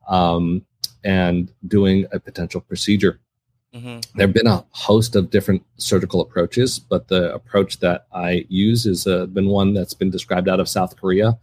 [0.08, 0.66] um,
[1.04, 3.20] and doing a potential procedure.
[3.74, 4.00] Mm-hmm.
[4.16, 8.86] There have been a host of different surgical approaches, but the approach that I use
[8.86, 11.38] has uh, been one that's been described out of South Korea.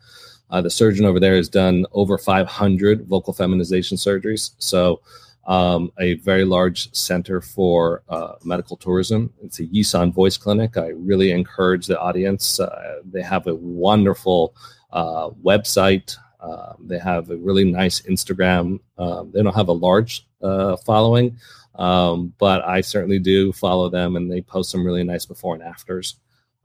[0.51, 4.53] Uh, the surgeon over there has done over 500 vocal feminization surgeries.
[4.59, 5.01] So,
[5.47, 9.33] um, a very large center for uh, medical tourism.
[9.43, 10.77] It's a Yeson Voice Clinic.
[10.77, 12.59] I really encourage the audience.
[12.59, 14.55] Uh, they have a wonderful
[14.93, 16.17] uh, website.
[16.41, 18.81] Um, they have a really nice Instagram.
[18.99, 21.37] Um, they don't have a large uh, following,
[21.77, 25.63] um, but I certainly do follow them, and they post some really nice before and
[25.63, 26.17] afters.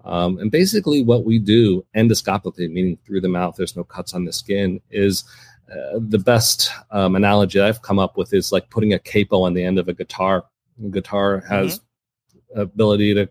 [0.04, 4.26] Um, and basically, what we do endoscopically, meaning through the mouth, there's no cuts on
[4.26, 5.24] the skin, is
[5.70, 9.54] uh, the best um, analogy I've come up with is like putting a capo on
[9.54, 10.46] the end of a guitar.
[10.84, 12.62] A guitar has mm-hmm.
[12.62, 13.30] ability to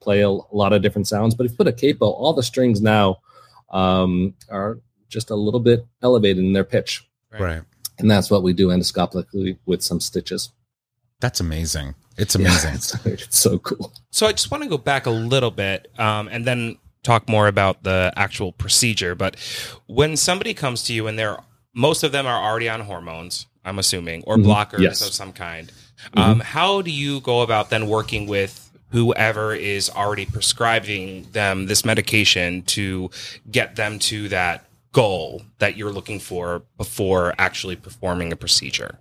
[0.00, 2.42] play a, a, lot of different sounds, but if you put a capo, all the
[2.42, 3.18] strings now
[3.70, 7.08] um, are just a little bit elevated in their pitch.
[7.38, 7.62] Right.
[7.98, 10.52] And that's what we do endoscopically with some stitches.
[11.20, 11.94] That's amazing.
[12.16, 12.70] It's amazing.
[12.70, 13.92] Yeah, it's, it's, so cool.
[14.10, 17.48] So I just want to go back a little bit um, and then talk more
[17.48, 19.14] about the actual procedure.
[19.14, 19.36] But
[19.86, 21.38] when somebody comes to you and they're
[21.78, 24.50] most of them are already on hormones, I'm assuming, or mm-hmm.
[24.50, 25.00] blockers yes.
[25.06, 25.68] of some kind.
[25.68, 26.18] Mm-hmm.
[26.18, 31.84] Um, how do you go about then working with whoever is already prescribing them this
[31.84, 33.10] medication to
[33.48, 38.98] get them to that goal that you're looking for before actually performing a procedure?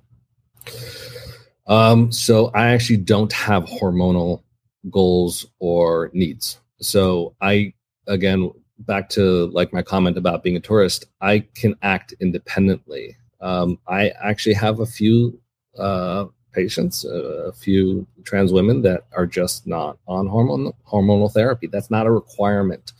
[1.65, 4.43] Um, so I actually don't have hormonal
[4.91, 6.59] goals or needs.
[6.79, 7.73] So I,
[8.05, 13.17] again, back to like my comment about being a tourist, I can act independently.
[13.41, 15.39] Um, I actually have a few
[15.77, 21.67] uh, patients, uh, a few trans women that are just not on hormone hormonal therapy.
[21.67, 22.93] That's not a requirement.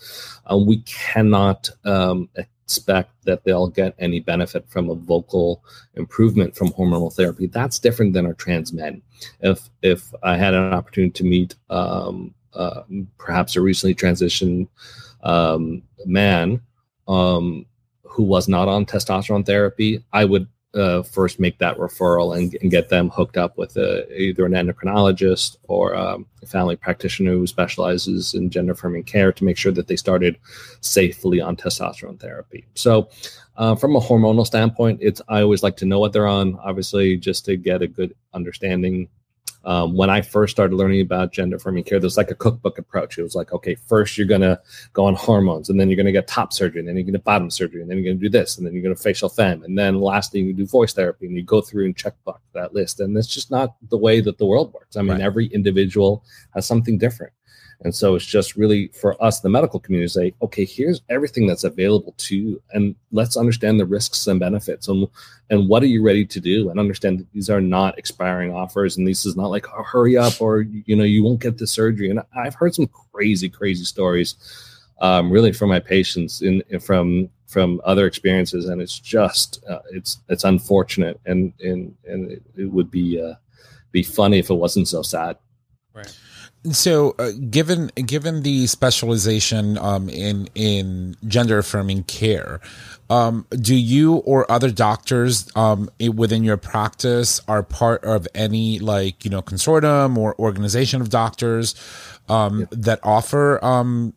[0.45, 5.63] Um, we cannot um, expect that they'll get any benefit from a vocal
[5.95, 7.47] improvement from hormonal therapy.
[7.47, 9.01] That's different than our trans men.
[9.39, 12.83] If if I had an opportunity to meet um, uh,
[13.17, 14.67] perhaps a recently transitioned
[15.27, 16.61] um, man
[17.07, 17.65] um,
[18.03, 22.69] who was not on testosterone therapy, I would uh, first make that referral and, and,
[22.69, 27.47] get them hooked up with a, either an endocrinologist or um, a family practitioner who
[27.47, 30.37] specializes in gender affirming care to make sure that they started
[30.81, 32.65] safely on testosterone therapy.
[32.75, 33.09] So,
[33.55, 37.17] uh, from a hormonal standpoint, it's I always like to know what they're on, obviously,
[37.17, 39.07] just to get a good understanding
[39.67, 43.17] um, when I first started learning about gender affirming care, there's like a cookbook approach.
[43.17, 44.59] It was like, okay, first you're gonna
[44.93, 47.51] go on hormones, and then you're gonna get top surgery, and then you're gonna bottom
[47.51, 49.99] surgery, and then you're gonna do this, and then you're gonna facial fem, and then
[49.99, 52.13] lastly you do voice therapy, and you go through and check
[52.53, 53.01] that list.
[53.01, 54.95] And it's just not the way that the world works.
[54.95, 55.21] I mean, Right.
[55.21, 56.23] every individual
[56.55, 57.33] has something different.
[57.81, 61.63] And so it's just really for us, the medical community, say, okay, here's everything that's
[61.63, 65.07] available to you, and let's understand the risks and benefits, and
[65.49, 68.97] and what are you ready to do, and understand that these are not expiring offers,
[68.97, 71.67] and this is not like oh, hurry up or you know you won't get the
[71.67, 72.09] surgery.
[72.09, 74.35] And I've heard some crazy, crazy stories,
[74.99, 80.17] um, really from my patients in from from other experiences, and it's just uh, it's
[80.29, 83.35] it's unfortunate, and and and it, it would be uh,
[83.91, 85.37] be funny if it wasn't so sad.
[86.71, 92.59] So, uh, given given the specialization um, in in gender affirming care,
[93.09, 99.23] um, do you or other doctors um, within your practice are part of any like
[99.23, 101.73] you know consortium or organization of doctors
[102.27, 104.13] um, that offer um,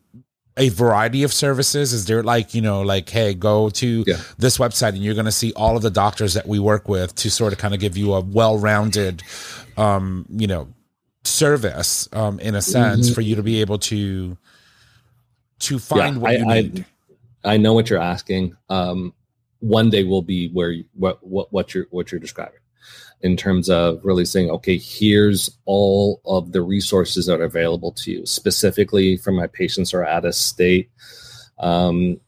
[0.57, 1.93] a variety of services?
[1.93, 4.17] Is there like you know like hey go to Yeah.
[4.39, 7.15] this website and you're going to see all of the doctors that we work with
[7.15, 9.23] to sort of kind of give you a well rounded
[9.77, 10.67] um, you know
[11.23, 14.37] service um, in a sense for you to be able to
[15.59, 16.85] to find what I, you need.
[17.43, 18.55] I know what you're asking.
[18.69, 19.13] Um,
[19.59, 22.59] one day will be where you, what what what you're what you're describing
[23.21, 28.11] in terms of really saying, okay, here's all of the resources that are available to
[28.11, 30.89] you, specifically for my patients who are out of state.
[31.59, 32.19] Um,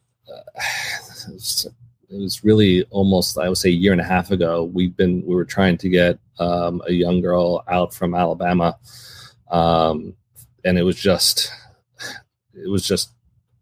[1.27, 4.63] it was really almost I would say a year and a half ago.
[4.63, 8.77] We've been we were trying to get um, a young girl out from Alabama,
[9.51, 10.15] um,
[10.63, 11.51] and it was just
[12.53, 13.11] it was just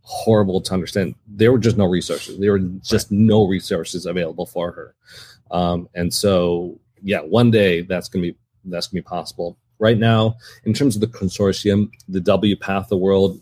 [0.02, 1.16] horrible to understand.
[1.28, 2.38] There were just no resources.
[2.38, 4.96] There were just no resources available for her.
[5.52, 9.58] Um, and so, yeah, one day that's gonna be that's gonna be possible.
[9.80, 13.42] Right now, in terms of the consortium, the WPATH, the world,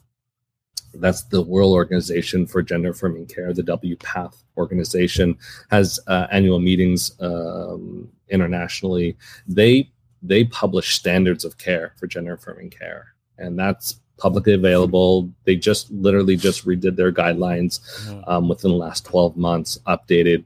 [0.93, 3.53] that's the World Organization for Gender Affirming Care.
[3.53, 5.37] The WPATH organization
[5.69, 9.17] has uh, annual meetings um, internationally.
[9.47, 15.31] They they publish standards of care for gender affirming care, and that's publicly available.
[15.45, 17.79] They just literally just redid their guidelines
[18.27, 20.43] um, within the last 12 months, updated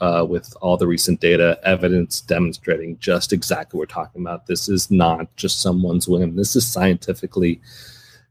[0.00, 4.46] uh, with all the recent data, evidence demonstrating just exactly what we're talking about.
[4.46, 6.36] This is not just someone's whim.
[6.36, 7.60] This is scientifically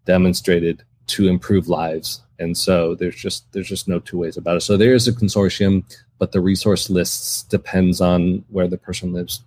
[0.05, 2.21] demonstrated to improve lives.
[2.43, 4.61] And so there's just there's just no two ways about it.
[4.61, 5.83] So there is a consortium,
[6.19, 9.41] but the resource lists depends on where the person lives.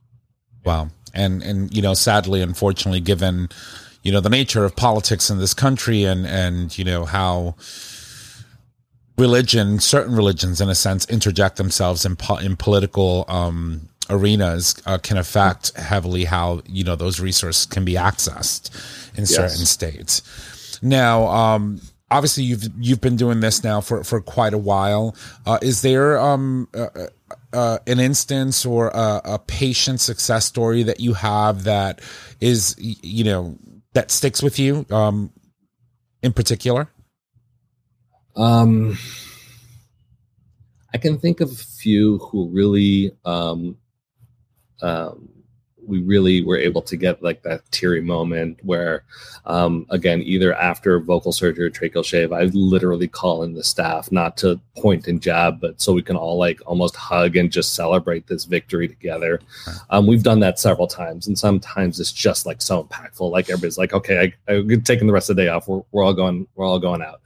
[0.64, 0.88] Wow.
[1.14, 3.48] And and you know, sadly, unfortunately, given
[4.02, 7.54] you know the nature of politics in this country and and you know how
[9.18, 14.98] religion, certain religions, in a sense, interject themselves in po- in political um, arenas, uh,
[14.98, 18.70] can affect heavily how you know those resources can be accessed
[19.16, 20.22] in certain states.
[20.82, 21.80] Now, um,
[22.10, 25.16] obviously, you've you've been doing this now for for quite a while.
[25.44, 26.88] Uh, is there um, uh,
[27.52, 32.00] uh, an instance or a, a patient success story that you have that
[32.40, 33.58] is you know
[33.94, 35.32] that sticks with you um,
[36.22, 36.88] in particular?
[38.36, 38.98] Um,
[40.92, 43.78] I can think of a few who really, um,
[44.82, 45.28] um,
[45.86, 49.04] we really were able to get like that teary moment where,
[49.44, 54.10] um, again, either after vocal surgery or tracheal shave, I literally call in the staff
[54.10, 57.74] not to point and jab, but so we can all like almost hug and just
[57.74, 59.40] celebrate this victory together.
[59.90, 63.30] Um, we've done that several times, and sometimes it's just like so impactful.
[63.30, 65.68] Like everybody's like, okay, I, I'm taking the rest of the day off.
[65.68, 67.20] We're, we're all going, we're all going out.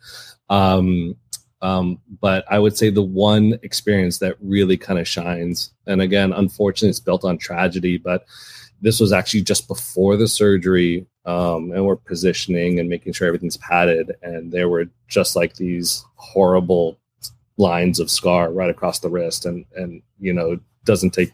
[0.49, 1.17] Um,
[1.63, 6.33] um, but I would say the one experience that really kind of shines, and again,
[6.33, 8.27] unfortunately, it's built on tragedy, but
[8.81, 13.59] this was actually just before the surgery, um, and we're positioning and making sure everything's
[13.59, 16.99] padded, and there were just like these horrible
[17.59, 21.33] lines of scar right across the wrist, and and you know, doesn't take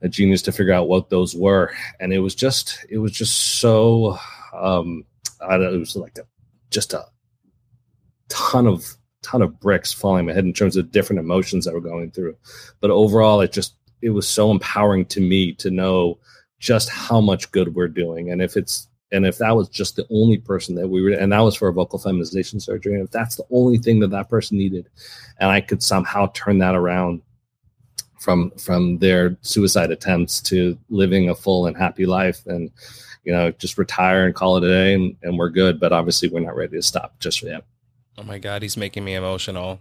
[0.00, 3.60] a genius to figure out what those were, and it was just it was just
[3.60, 4.18] so
[4.54, 5.04] um,
[5.40, 6.22] I don't know, it was like a,
[6.70, 7.04] just a
[8.28, 11.80] ton of ton of bricks falling my head in terms of different emotions that we're
[11.80, 12.36] going through.
[12.80, 16.18] But overall, it just it was so empowering to me to know
[16.58, 18.30] just how much good we're doing.
[18.30, 21.32] And if it's and if that was just the only person that we were, and
[21.32, 24.28] that was for a vocal feminization surgery, and if that's the only thing that that
[24.28, 24.88] person needed,
[25.40, 27.22] and I could somehow turn that around
[28.20, 32.70] from from their suicide attempts to living a full and happy life, and
[33.24, 35.80] you know, just retire and call it a day, and, and we're good.
[35.80, 37.64] But obviously, we're not ready to stop just yet.
[38.18, 39.80] Oh my god, he's making me emotional.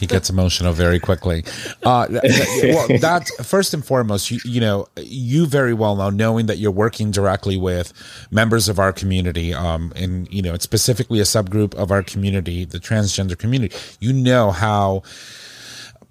[0.00, 1.44] he gets emotional very quickly.
[1.84, 6.58] Uh, well, that first and foremost, you, you know, you very well know, knowing that
[6.58, 7.92] you're working directly with
[8.32, 12.64] members of our community, um, and you know, it's specifically a subgroup of our community,
[12.64, 13.76] the transgender community.
[14.00, 15.04] You know how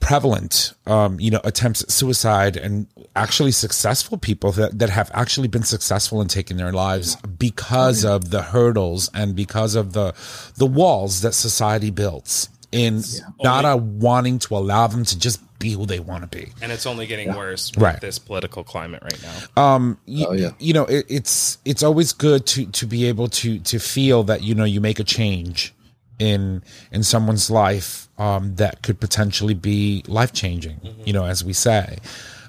[0.02, 5.48] prevalent, um, you know, attempts at suicide and actually successful people that, that have actually
[5.48, 10.14] been successful in taking their lives because of the hurdles and because of the
[10.58, 13.02] the walls that society builds in
[13.44, 16.52] not a wanting to allow them to just be who they want to be.
[16.62, 18.02] And it's only getting worse with Right.
[18.02, 19.20] this political climate right
[19.56, 19.64] now.
[19.76, 20.52] Um, y- Oh, yeah.
[20.58, 24.42] you know, it, it's it's always good to to be able to to feel that
[24.42, 25.74] you know you make a change
[26.18, 30.80] in in someone's life um, that could potentially be life changing.
[31.06, 31.98] You know, as we say.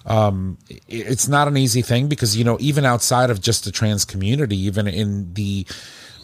[0.05, 0.59] Um,
[0.89, 4.59] it's not an easy thing because you know even outside of just the trans community,
[4.59, 5.65] even in the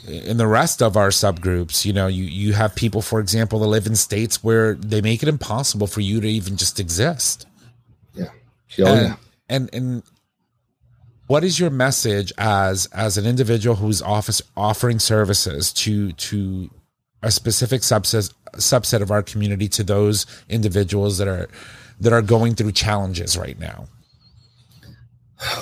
[0.07, 3.67] in the rest of our subgroups, you know, you, you have people, for example, that
[3.67, 7.47] live in states where they make it impossible for you to even just exist.
[8.15, 8.31] Yeah.
[8.81, 9.17] Oh, and, yeah.
[9.49, 10.03] and and
[11.27, 16.71] what is your message as as an individual who's office offering services to to
[17.23, 21.49] a specific subset subset of our community to those individuals that are
[22.01, 23.87] that are going through challenges right now?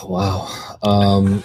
[0.04, 0.48] Wow.
[0.82, 1.42] Um,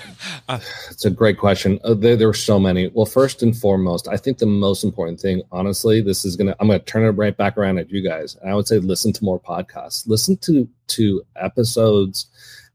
[0.89, 1.79] it's a great question.
[1.83, 2.89] Uh, there, there are so many.
[2.93, 6.55] Well, first and foremost, I think the most important thing, honestly, this is gonna.
[6.59, 8.37] I'm gonna turn it right back around at you guys.
[8.41, 10.07] And I would say, listen to more podcasts.
[10.07, 12.27] Listen to to episodes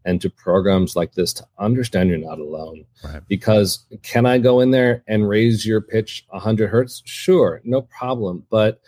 [0.07, 2.87] and to programs like this to understand you're not alone.
[3.05, 3.21] Right.
[3.29, 7.03] Because can I go in there and raise your pitch 100 hertz?
[7.05, 8.47] Sure, no problem.
[8.49, 8.81] But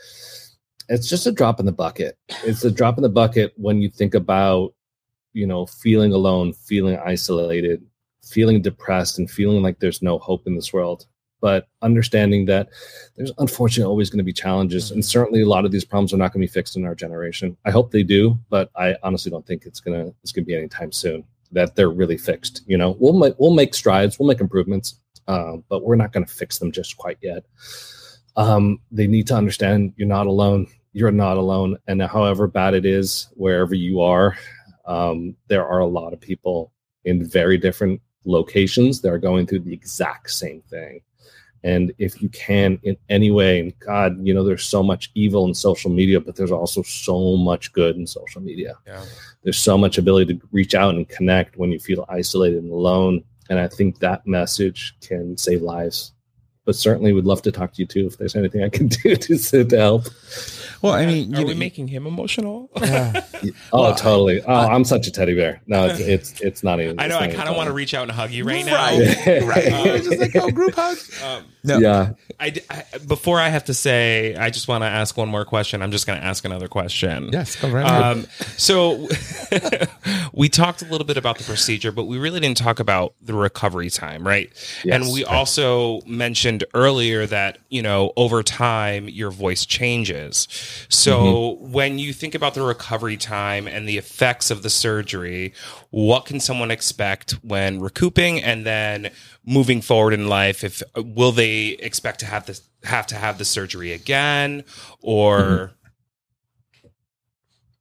[0.88, 2.16] it's just a drop in the bucket.
[2.44, 4.72] It's a drop in the bucket when you think about
[5.32, 7.84] you know, feeling alone, feeling isolated,
[8.24, 11.06] feeling depressed, and feeling like there's no hope in this world.
[11.40, 12.68] But understanding that
[13.16, 16.16] there's unfortunately always going to be challenges, and certainly a lot of these problems are
[16.16, 17.56] not going to be fixed in our generation.
[17.64, 20.92] I hope they do, but I honestly don't think it's gonna it's gonna be anytime
[20.92, 22.62] soon that they're really fixed.
[22.66, 26.26] You know, we'll make we'll make strides, we'll make improvements, uh, but we're not going
[26.26, 27.44] to fix them just quite yet.
[28.36, 30.66] Um, they need to understand you're not alone.
[30.92, 34.36] You're not alone, and however bad it is, wherever you are,
[34.86, 36.72] um, there are a lot of people
[37.04, 41.00] in very different locations that are going through the exact same thing.
[41.64, 45.46] And if you can, in any way, and God, you know, there's so much evil
[45.46, 48.76] in social media, but there's also so much good in social media.
[48.86, 49.04] Yeah.
[49.42, 53.24] There's so much ability to reach out and connect when you feel isolated and alone.
[53.50, 56.12] And I think that message can save lives.
[56.64, 59.16] But certainly we'd love to talk to you too if there's anything I can do
[59.16, 60.04] to, to help.
[60.82, 62.70] Well, I mean, Are you we know, making him emotional?
[63.72, 64.42] Oh, totally.
[64.42, 65.60] Oh, I'm such a teddy bear.
[65.66, 66.00] No, it's
[66.32, 66.98] it's, it's not even.
[66.98, 67.18] I know.
[67.18, 69.26] I kind of want to reach out and hug you right, Right.
[69.26, 69.46] now.
[69.46, 69.72] right.
[69.72, 70.96] Um, You're just like, oh, group hug.
[71.24, 71.78] Um, No.
[71.78, 72.12] Yeah.
[72.40, 75.44] I, d- I- before I have to say, I just want to ask one more
[75.44, 75.82] question.
[75.82, 77.30] I'm just going to ask another question.
[77.32, 78.02] Yes, go right ahead.
[78.02, 78.26] Um,
[78.56, 79.06] so
[80.32, 83.34] we talked a little bit about the procedure, but we really didn't talk about the
[83.34, 84.50] recovery time, right?
[84.84, 84.94] Yes.
[85.04, 90.48] and we also mentioned earlier that you know over time your voice changes.
[90.88, 91.72] So mm-hmm.
[91.72, 95.52] when you think about the recovery time and the effects of the surgery,
[95.90, 99.10] what can someone expect when recouping and then
[99.44, 100.64] moving forward in life?
[100.64, 104.64] If will they expect to have this have to have the surgery again
[105.02, 105.74] or mm-hmm.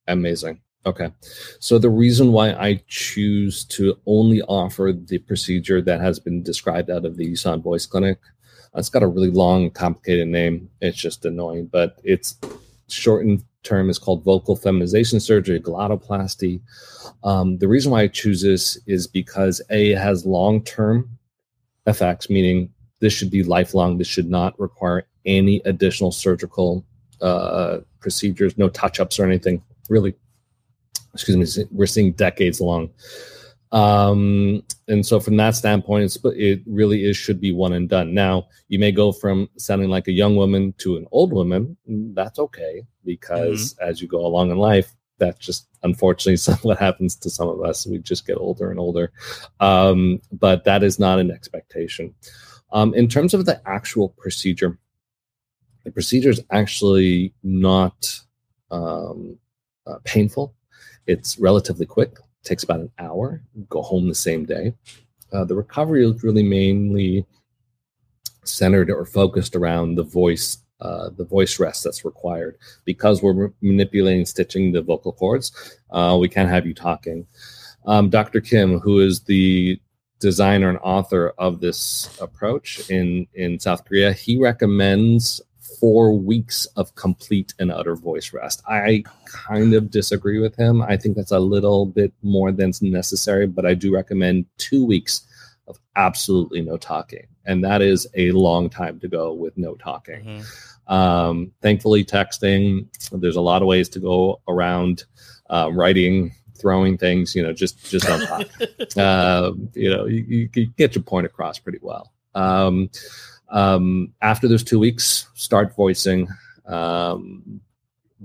[0.08, 0.62] Amazing.
[0.86, 1.12] Okay.
[1.60, 6.90] So the reason why I choose to only offer the procedure that has been described
[6.90, 8.20] out of the Yeson Voice Clinic,
[8.74, 10.70] it's got a really long, complicated name.
[10.80, 12.38] It's just annoying, but it's
[12.90, 16.62] shortened term is called vocal feminization surgery, glottoplasty.
[17.24, 21.18] Um, the reason why I choose this is because A, has long term
[21.86, 22.70] effects, meaning
[23.00, 23.98] this should be lifelong.
[23.98, 26.86] This should not require any additional surgical
[27.22, 29.62] uh, procedures, no touch ups or anything.
[29.90, 30.16] Really,
[31.14, 32.90] excuse me, we're seeing decades long.
[33.72, 38.14] Um, and so from that standpoint, it's, it really is should be one and done.
[38.14, 41.76] Now, you may go from sounding like a young woman to an old woman.
[41.86, 47.16] That's okay because as you go along in life, that's just unfortunately some, what happens
[47.18, 47.86] to some of us.
[47.86, 49.12] We just get older and older.
[49.60, 52.14] Um, but that is not an expectation.
[52.72, 54.78] Um, in terms of the actual procedure,
[55.84, 58.20] the procedure is actually not
[58.72, 59.38] um,
[59.86, 60.54] uh, painful.
[61.06, 62.18] It's relatively quick.
[62.48, 63.42] Takes about an hour.
[63.70, 64.74] Go home the same day.
[65.32, 67.26] Uh, the recovery is really mainly
[68.44, 74.26] centered or focused around the voice, uh, the voice rest that's required because we're manipulating,
[74.26, 75.78] stitching the vocal cords.
[75.92, 77.28] Uh, we can't have you talking.
[77.86, 78.42] Um, Dr.
[78.42, 79.80] Kim, who is the
[80.20, 85.42] designer and author of this approach in in South Korea, he recommends
[85.80, 88.64] four weeks of complete and utter voice rest.
[88.68, 90.82] I kind of disagree with him.
[90.82, 95.22] I think that's a little bit more than necessary, but I do recommend two weeks
[95.68, 97.28] of absolutely no talking.
[97.46, 100.24] And that is a long time to go with no talking.
[100.24, 100.94] Mm-hmm.
[100.94, 105.04] Um, thankfully, texting, there's a lot of ways to go around
[105.50, 108.48] uh, writing, throwing things, you know, just, just don't talk.
[108.98, 112.14] uh, you know, you, you, you get your point across pretty well.
[112.36, 112.90] Um,
[113.50, 116.28] um, after those two weeks, start voicing.
[116.66, 117.62] Um,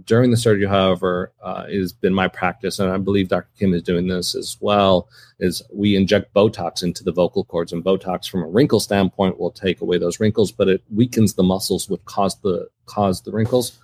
[0.05, 3.51] during the surgery, however, uh, has been my practice, and I believe Dr.
[3.59, 5.09] Kim is doing this as well.
[5.39, 9.51] Is we inject Botox into the vocal cords, and Botox, from a wrinkle standpoint, will
[9.51, 13.79] take away those wrinkles, but it weakens the muscles, which cause the cause the wrinkles.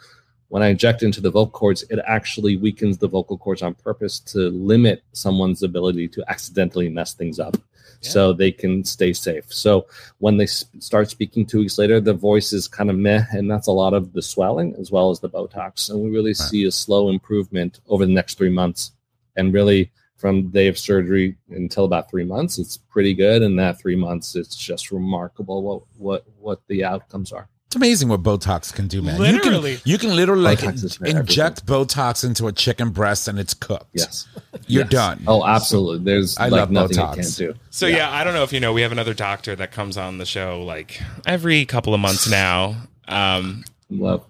[0.49, 4.19] When I inject into the vocal cords, it actually weakens the vocal cords on purpose
[4.21, 7.57] to limit someone's ability to accidentally mess things up
[8.01, 9.53] so they can stay safe.
[9.53, 9.87] So
[10.19, 13.51] when they sp- start speaking two weeks later, the voice is kind of meh, and
[13.51, 15.91] that's a lot of the swelling as well as the Botox.
[15.91, 18.93] And we really see a slow improvement over the next three months.
[19.37, 23.43] And really, from day of surgery until about three months, it's pretty good.
[23.43, 27.49] And that three months, it's just remarkable what what what the outcomes are.
[27.69, 29.19] It's amazing what Botox can do, man.
[29.19, 29.73] Literally.
[29.73, 33.39] you can, you can literally like Botox is inject Botox into a chicken breast and
[33.39, 33.91] it's cooked.
[33.93, 34.27] Yes.
[34.67, 34.91] you're Yes.
[34.91, 35.25] done.
[35.27, 36.03] Oh, absolutely.
[36.03, 37.17] There's I like love nothing Botox.
[37.17, 37.61] you can't do.
[37.69, 38.11] So yeah.
[38.11, 40.63] I don't know if you know, we have another doctor that comes on the show
[40.63, 42.75] like every couple of months now.
[43.07, 44.25] Um, Love.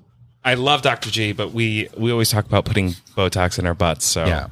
[0.44, 1.10] I love Dr.
[1.10, 4.04] G, but we we always talk about putting Botox in our butts.
[4.04, 4.48] So Yeah.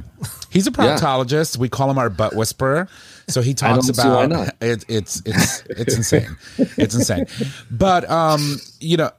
[0.50, 1.56] He's a proctologist.
[1.58, 2.86] We call him our butt whisperer.
[3.28, 4.54] So he talks don't see why about not.
[4.60, 6.36] it, it's it's it's insane.
[6.58, 7.26] It's insane.
[7.70, 9.10] But um, you know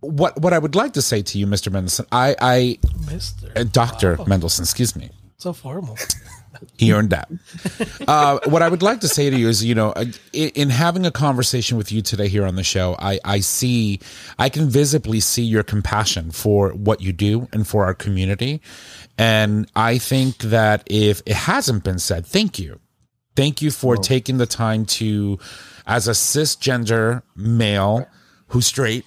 [0.00, 1.70] what what I would like to say to you, Mr.
[1.72, 2.78] Mendelsohn, I I
[3.10, 3.52] Mister.
[3.56, 4.18] uh, Dr.
[4.26, 5.10] Mendelsohn, excuse me.
[5.38, 5.98] So formal.
[6.76, 7.30] He earned that.
[8.06, 9.92] Uh, what I would like to say to you is, you know,
[10.32, 14.00] in, in having a conversation with you today here on the show, I, I see,
[14.38, 18.60] I can visibly see your compassion for what you do and for our community.
[19.16, 22.80] And I think that if it hasn't been said, thank you.
[23.36, 25.38] Thank you for taking the time to,
[25.86, 28.06] as a cisgender male
[28.48, 29.04] who's straight,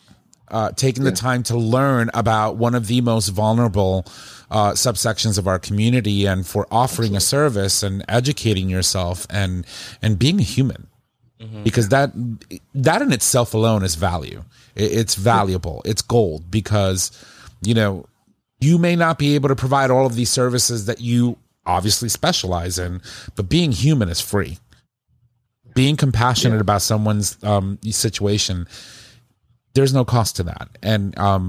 [0.49, 4.05] uh, taking the time to learn about one of the most vulnerable
[4.49, 9.65] uh, subsections of our community and for offering a service and educating yourself and
[10.01, 10.87] and being a human.
[11.63, 12.11] Because that
[12.73, 14.43] that in itself alone is value.
[14.75, 15.81] It- it's valuable.
[15.85, 17.11] It's gold because
[17.61, 18.05] you know
[18.59, 22.79] you may not be able to provide all of these services that you obviously specialize
[22.79, 23.01] in
[23.35, 24.57] but being human is free.
[25.75, 28.65] Being compassionate about someone's um, situation
[29.77, 31.45] there's no cost to that and um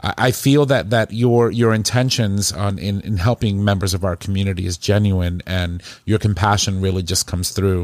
[0.00, 4.16] I I feel that that your your intentions on in, in helping members of our
[4.24, 7.80] community is genuine and your compassion really just comes through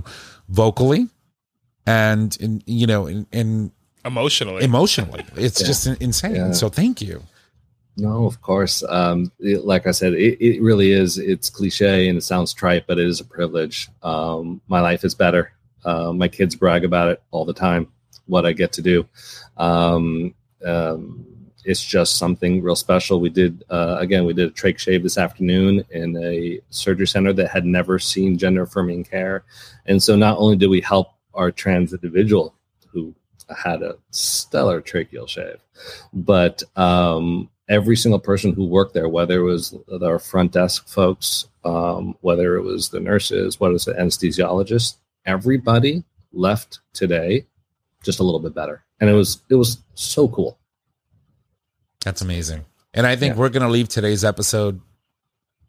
[0.49, 1.03] vocally
[1.87, 3.73] and in you know in, in
[4.05, 4.63] emotionally.
[4.65, 5.67] emotionally it's Yeah.
[5.67, 6.53] just insane Yeah.
[6.53, 7.23] so thank you
[7.97, 8.83] No, of course.
[8.99, 11.17] Um, it- like I said, it, it really is.
[11.33, 13.89] It's cliche and it sounds trite, but it is a privilege.
[14.03, 15.53] Um, my life is better.
[15.85, 17.87] Uh, my kids brag about it all the time.
[18.27, 19.07] What I get to do.
[19.57, 20.35] Um,
[20.65, 21.27] um,
[21.65, 23.21] it's just something real special.
[23.21, 24.27] We did uh, again.
[24.27, 28.37] We did a trach shave this afternoon in a surgery center that had never seen
[28.39, 29.45] gender affirming care,
[29.87, 32.55] and so not only did we help our trans individual
[32.89, 33.15] who
[33.57, 35.59] had a stellar tracheal shave,
[36.13, 41.49] but um, every single person who worked there, whether it was our front desk folks,
[41.65, 47.47] um, whether it was the nurses, whether it was the anesthesiologist, everybody left today
[48.03, 50.59] just a little bit better, and it was it was so cool.
[52.05, 53.41] that's amazing and i think Yeah.
[53.41, 54.81] we're going to leave today's episode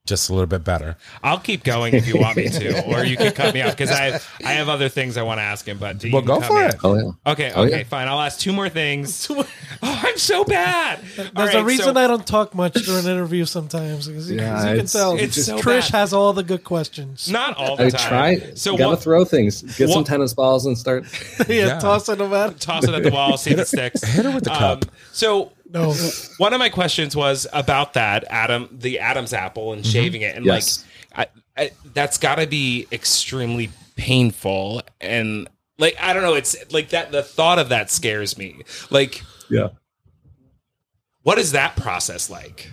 [0.06, 3.18] just a little bit better I'll keep going if you want me to, or you
[3.18, 5.78] can cut me off because I I have other things I want to ask him.
[5.80, 6.76] But well go for it.
[6.84, 7.32] Oh yeah.
[7.32, 7.84] Okay, Oh, okay, yeah.
[7.84, 8.08] fine.
[8.08, 9.30] I'll ask two more things.
[9.84, 11.00] Oh, I'm so bad.
[11.36, 14.08] There's All a reason so- I don't talk much during interviews sometimes.
[14.08, 15.98] Because you, Yeah, as you can it's- tell, it's so Trish bad.
[16.00, 17.30] has all the good questions.
[17.30, 18.08] not all the I time.
[18.10, 18.40] try.
[18.52, 19.62] So So gotta what, throw things.
[19.78, 21.04] Get some tennis balls and start.
[21.48, 21.80] yeah, Yeah.
[21.80, 22.60] tossing them out.
[22.60, 24.02] toss it at the wall, see if it sticks.
[24.04, 24.86] hit her with the um, cup.
[25.12, 25.94] so No,
[26.38, 30.46] one of my questions was about that Adam, the Adam's apple, and shaving it, and
[30.46, 30.84] Yes.
[31.16, 35.48] like, I, I, that's got to be extremely painful, and
[35.78, 37.12] like I don't know, it's like that.
[37.12, 38.62] The thought of that scares me.
[38.90, 39.70] Like, Yeah.
[41.24, 42.72] what is that process like?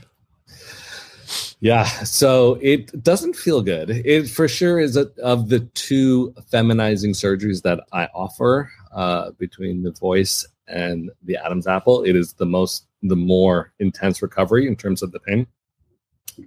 [1.60, 3.88] Yeah, so it doesn't feel good.
[3.90, 9.82] It for sure is a, of the two feminizing surgeries that I offer uh, between
[9.82, 12.02] the voice and the Adam's apple.
[12.02, 15.46] It is the most, the more intense recovery in terms of the pain.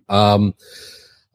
[0.10, 0.56] Um,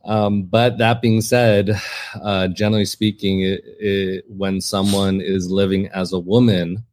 [0.05, 1.79] um, but that being said,
[2.23, 6.85] uh, generally speaking, it, it, when someone is living as a woman,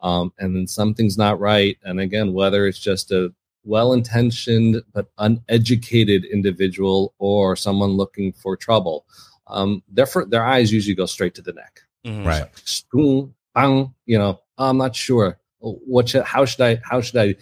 [0.00, 1.78] um, and then something's not right.
[1.84, 3.32] And again, whether it's just a
[3.64, 9.06] well-intentioned but uneducated individual or someone looking for trouble,
[9.46, 11.80] um, their fir- their eyes usually go straight to the neck.
[12.04, 12.26] Mhm.
[12.26, 12.84] Right.
[12.92, 15.38] Boom, bang, you know, I'm not sure.
[15.60, 17.36] What should, how should I how should I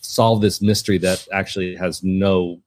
[0.00, 2.60] solve this mystery that actually has no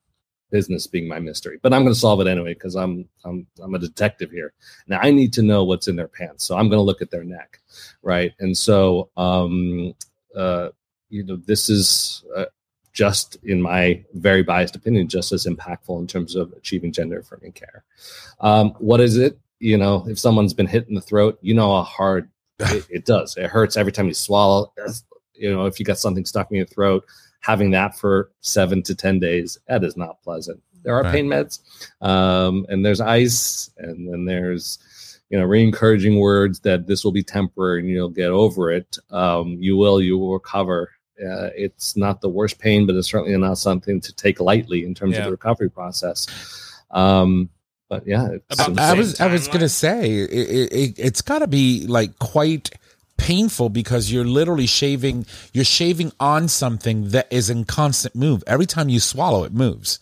[0.52, 1.60] business being my mystery?
[1.62, 4.54] But I'm going to solve it anyway because I'm I'm I'm a detective here.
[4.88, 7.12] Now I need to know what's in their pants, so I'm going to look at
[7.12, 7.60] their neck,
[8.02, 8.34] right?
[8.40, 9.94] And so, um,
[10.36, 10.70] uh,
[11.10, 12.24] you know, this is.
[12.36, 12.46] Uh,
[12.92, 17.54] just in my very biased opinion, just as impactful in terms of achieving gender affirming
[17.54, 17.84] care.
[18.42, 19.40] Um, what is it?
[19.60, 22.30] You know, if someone's been hit in the throat, you know how hard
[22.60, 23.36] it, it does.
[23.38, 24.74] It hurts every time you swallow.
[25.34, 27.06] You know, if you got something stuck in your throat,
[27.40, 30.62] having that for seven to 10 days, that is not pleasant.
[30.84, 31.14] There are Right.
[31.14, 31.60] pain meds,
[32.02, 34.80] um, and there's ice, and then there's,
[35.30, 38.98] you know, re encouraging words that this will be temporary and you'll get over it.
[39.10, 40.90] Um, you will, you will recover.
[41.22, 44.94] Uh, it's not the worst pain, but it's certainly not something to take lightly in
[44.96, 45.20] terms Yeah.
[45.20, 46.26] of the recovery process.
[46.92, 47.50] Um,
[47.90, 51.40] but yeah, it's, I same was I was gonna say it, it, it, it's got
[51.40, 52.70] to be like quite
[53.18, 58.44] painful because you're literally shaving you're shaving on something that is in constant move.
[58.48, 60.00] Every time you swallow, it moves.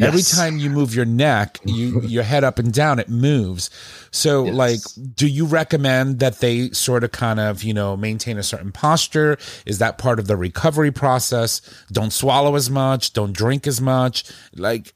[0.00, 3.70] Every time you move your neck, you your head up and down, it moves.
[4.10, 4.54] So, Yes.
[4.54, 4.80] like,
[5.14, 9.38] do you recommend that they sort of kind of you know maintain a certain posture?
[9.66, 11.60] Is that part of the recovery process?
[11.92, 13.12] Don't swallow as much.
[13.12, 14.24] Don't drink as much.
[14.56, 14.94] Like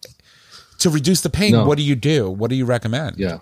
[0.79, 1.53] to reduce the pain.
[1.53, 1.67] No.
[1.67, 2.31] What do you do?
[2.31, 3.19] What do you recommend?
[3.19, 3.39] Yeah.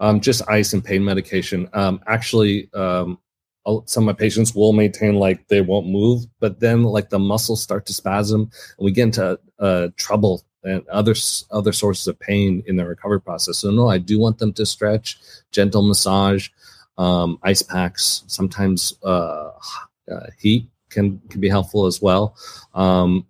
[0.00, 1.68] Um, just ice and pain medication.
[1.72, 3.18] Um, actually, um,
[3.86, 7.62] some of my patients will maintain like they won't move, but then like the muscles
[7.62, 11.14] start to spasm, and we get into uh, trouble and other
[11.50, 13.58] other sources of pain in the recovery process.
[13.58, 15.18] So no, I do want them to stretch,
[15.52, 16.48] gentle massage,
[16.98, 18.24] um, ice packs.
[18.26, 19.50] Sometimes uh,
[20.10, 22.36] uh, heat can can be helpful as well.
[22.74, 23.26] Um,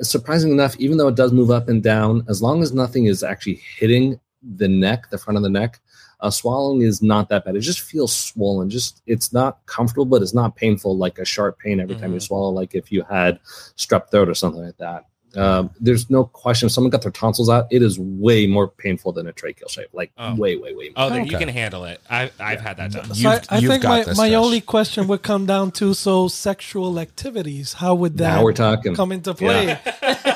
[0.00, 3.22] surprising enough, even though it does move up and down, as long as nothing is
[3.22, 4.18] actually hitting
[4.56, 5.80] the neck, the front of the neck,
[6.20, 7.56] uh, swallowing is not that bad.
[7.56, 8.70] It just feels swollen.
[8.70, 12.18] Just it's not comfortable, but it's not painful like a sharp pain every time you
[12.18, 12.22] Mhm.
[12.22, 13.38] swallow, like if you had
[13.76, 15.06] strep throat or something like that.
[15.36, 16.66] Um, there's no question.
[16.66, 19.86] If someone got their tonsils out, it is way more painful than a tracheal shave.
[19.92, 20.34] Like Oh.
[20.34, 20.84] way, way, way.
[20.96, 21.06] More.
[21.06, 22.00] Oh, then you can handle it.
[22.08, 23.04] I, I've had that done.
[23.06, 25.70] So You've- I, I you've think got my, this, my only question would come down
[25.72, 27.74] to so sexual activities.
[27.74, 28.94] How would that now we're talking.
[28.94, 29.66] come into play?
[29.66, 30.32] yeah.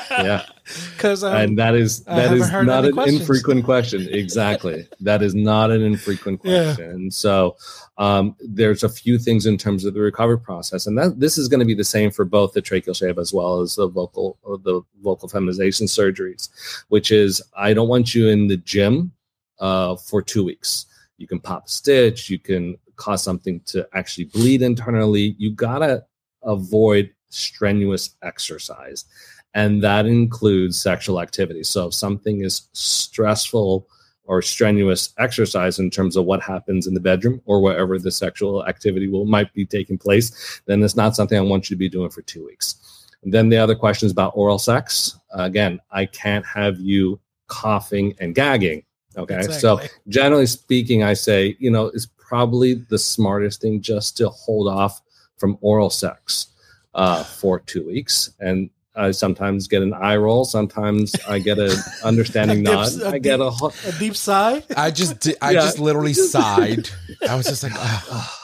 [0.95, 3.21] Because um, and that is that is haven't is heard not an questions.
[3.21, 4.07] infrequent question.
[4.09, 4.87] Exactly.
[5.01, 6.75] That is not an infrequent Yeah.
[6.75, 7.11] question.
[7.11, 7.55] So
[7.97, 11.47] um, there's a few things in terms of the recovery process and that this is
[11.47, 14.37] going to be the same for both the tracheal shave as well as the vocal
[14.63, 16.49] the vocal feminization surgeries
[16.89, 19.11] which is i don't want you in the gym
[19.59, 20.85] uh, for two weeks.
[21.17, 25.35] You can pop a stitch you can cause something to actually bleed internally.
[25.37, 26.05] You gotta
[26.43, 29.05] avoid strenuous exercise
[29.53, 31.63] and that includes sexual activity.
[31.63, 33.87] So if something is stressful
[34.23, 38.65] or strenuous exercise in terms of what happens in the bedroom or wherever the sexual
[38.65, 41.89] activity will might be taking place, then it's not something I want you to be
[41.89, 43.07] doing for two weeks.
[43.23, 45.19] And then the other question is about oral sex.
[45.31, 48.83] again, I can't have you coughing and gagging.
[49.17, 54.29] Okay, so generally speaking, I say you know it's probably the smartest thing just to
[54.29, 55.01] hold off
[55.37, 56.47] from oral sex
[56.93, 60.43] uh, for two weeks and I sometimes get an eye roll.
[60.45, 61.71] Sometimes I get an
[62.03, 62.83] understanding A nod.
[62.89, 64.63] dips- a I get a, deep- a deep sigh.
[64.75, 65.61] I just di- I Yeah.
[65.61, 66.89] just literally sighed.
[67.29, 68.37] I was just like, "Ah."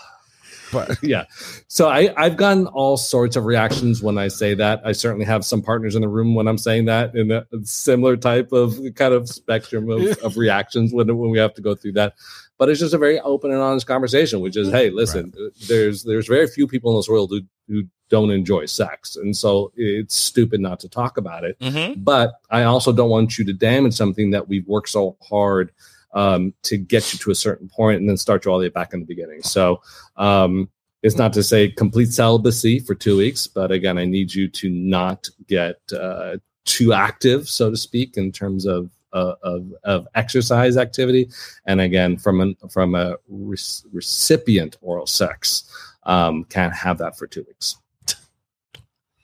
[0.71, 1.25] but yeah.
[1.67, 4.81] So I I've gotten all sorts of reactions when I say that.
[4.85, 8.15] I certainly have some partners in the room when I'm saying that in a similar
[8.17, 11.93] type of kind of spectrum of, of reactions when when we have to go through
[11.93, 12.13] that.
[12.57, 15.31] But it's just a very open and honest conversation, which is, hey, listen,
[15.67, 19.71] there's there's very few people in this world who who don't enjoy sex, and so
[19.75, 21.59] it's stupid not to talk about it.
[21.59, 22.01] Mm-hmm.
[22.01, 25.71] but I also don't want you to damage something that we've worked so hard
[26.13, 28.69] um, to get you to a certain point and then start you all the way
[28.69, 29.43] back in the beginning.
[29.43, 29.81] So
[30.15, 30.69] um,
[31.03, 34.69] it's not to say complete celibacy for two weeks, but again, I need you to
[34.69, 38.89] not get uh, too active, so to speak, in terms of.
[39.17, 41.27] Uh, of, of exercise activity
[41.65, 43.57] and again from an from a re-
[43.91, 45.63] recipient oral sex
[46.03, 47.75] um, can't have that for two weeks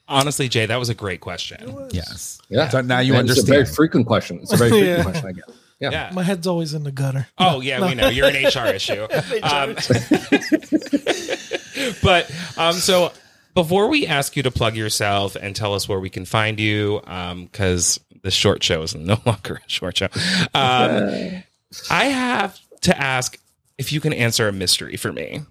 [0.08, 1.76] Honestly, Jay, that was a great question.
[1.92, 2.40] yes.
[2.50, 4.40] yeah So now you And It's a very frequent question.
[4.42, 5.04] It's a very frequent Yeah.
[5.04, 5.44] question I get.
[5.80, 5.90] Yeah.
[5.92, 6.10] Yeah.
[6.14, 7.28] My head's always in the gutter.
[7.38, 9.08] Oh yeah, we know you're an HR issue.
[9.44, 9.76] Um,
[12.04, 13.12] but um, so
[13.54, 17.02] before we ask you to plug yourself and tell us where we can find you,
[17.06, 20.08] because the short show is no longer a short show,
[20.54, 21.44] um,
[21.90, 23.38] I have to ask
[23.78, 25.42] if you can answer a mystery for me.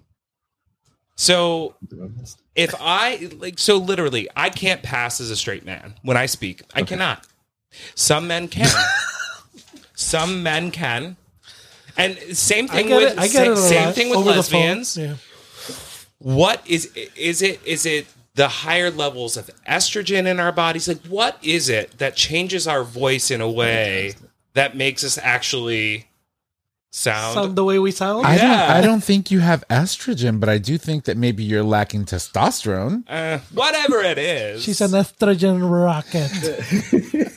[1.15, 1.75] So
[2.55, 6.63] if I like so literally I can't pass as a straight man when I speak.
[6.73, 7.25] I cannot.
[7.95, 8.69] Some men can.
[9.93, 11.17] Some men can.
[11.95, 13.19] And same thing with it.
[13.19, 13.53] I get it.
[13.53, 14.97] a same lot thing with over lesbians.
[14.97, 15.15] Yeah.
[16.17, 16.85] What is
[17.15, 20.87] is it is it the higher levels of estrogen in our bodies?
[20.87, 24.15] Like what is it that changes our voice in a way
[24.53, 26.07] that makes us actually
[26.95, 28.25] sound, Sound the way we sound.
[28.25, 28.49] I don't.
[28.77, 33.03] I don't think you have estrogen, but I do think that maybe you're lacking testosterone.
[33.09, 34.61] uh, whatever it is.
[34.63, 36.31] She's an estrogen rocket.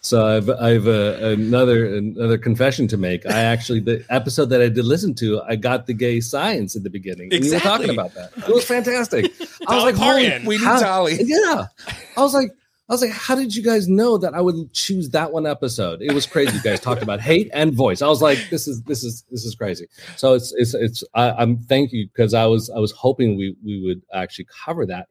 [0.00, 3.26] So I've I've uh, another another confession to make.
[3.26, 6.82] I actually the episode that I did listen to, I got the gay science at
[6.82, 7.32] the beginning.
[7.32, 8.30] And you were talking about that.
[8.36, 9.26] It was fantastic.
[9.68, 11.18] I was like, holy, We need how- Dolly.
[11.22, 11.66] Yeah,
[12.16, 12.50] I was like.
[12.88, 16.00] I was like, how did you guys know that I would choose that one episode?
[16.00, 16.56] It was crazy.
[16.56, 18.00] You guys talked about hate and voice.
[18.00, 19.86] I was like, this is this is this is crazy.
[20.16, 23.54] So it's it's it's I, I'm thank you because I was I was hoping we
[23.62, 25.08] we would actually cover that.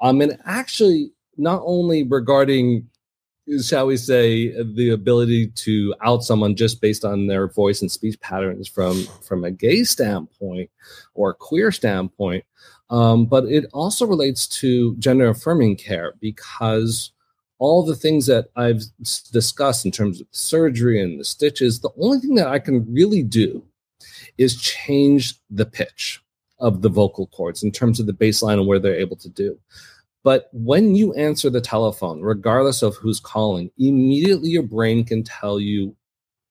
[0.00, 2.88] Um and actually not only regarding
[3.62, 8.20] shall we say the ability to out someone just based on their voice and speech
[8.20, 10.70] patterns from from a gay standpoint
[11.14, 12.44] or a queer standpoint
[12.88, 17.12] um, but it also relates to gender affirming care because
[17.58, 18.82] all the things that i've
[19.32, 23.22] discussed in terms of surgery and the stitches the only thing that i can really
[23.22, 23.64] do
[24.38, 26.22] is change the pitch
[26.58, 29.58] of the vocal cords in terms of the baseline and where they're able to do.
[30.24, 35.60] But when you answer the telephone, regardless of who's calling, immediately your brain can tell
[35.60, 35.94] you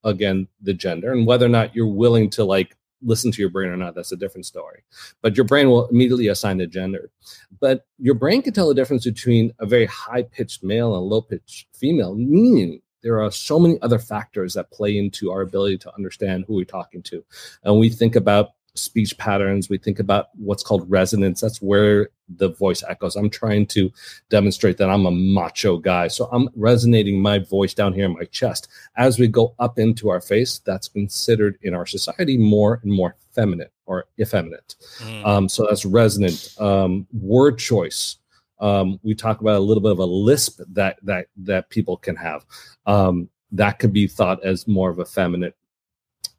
[0.03, 3.69] again the gender and whether or not you're willing to like listen to your brain
[3.69, 3.95] or not.
[3.95, 4.83] That's a different story.
[5.21, 7.11] But your brain will immediately assign a gender.
[7.59, 11.21] But your brain can tell the difference between a very high pitched male and low
[11.21, 15.93] pitched female, meaning there are so many other factors that play into our ability to
[15.93, 17.23] understand who we're talking to.
[17.63, 21.41] And we think about speech patterns, we think about what's called resonance.
[21.41, 23.15] That's where the voice echoes.
[23.15, 23.91] I'm trying to
[24.29, 26.07] demonstrate that I'm a macho guy.
[26.07, 28.67] So I'm resonating my voice down here in my chest.
[28.97, 33.15] As we go up into our face, that's considered in our society more and more
[33.31, 34.75] feminine or effeminate.
[34.99, 35.25] Mm.
[35.25, 36.55] Um, so that's resonant.
[36.59, 38.17] Um, word choice.
[38.59, 42.15] Um, we talk about a little bit of a lisp that that that people can
[42.15, 42.45] have.
[42.85, 45.53] Um, that could be thought as more of a feminine.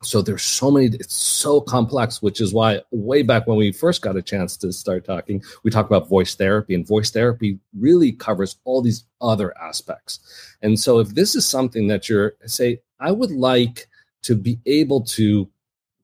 [0.03, 0.87] So there's so many.
[0.87, 4.73] It's so complex, which is why way back when we first got a chance to
[4.73, 9.57] start talking, we talked about voice therapy, and voice therapy really covers all these other
[9.59, 10.21] aspects.
[10.63, 13.89] And so if this is something that you're say, I would like
[14.23, 15.49] to be able to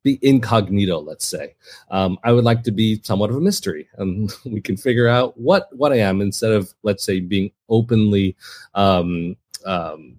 [0.02, 1.54] be incognito let's say
[1.90, 5.38] um, i would like to be somewhat of a mystery and we can figure out
[5.38, 8.36] what what i am instead of let's say being openly
[8.74, 10.16] um, um,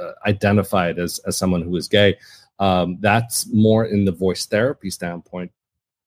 [0.00, 2.16] uh, identified as as someone who is gay
[2.58, 5.50] um, that's more in the voice therapy standpoint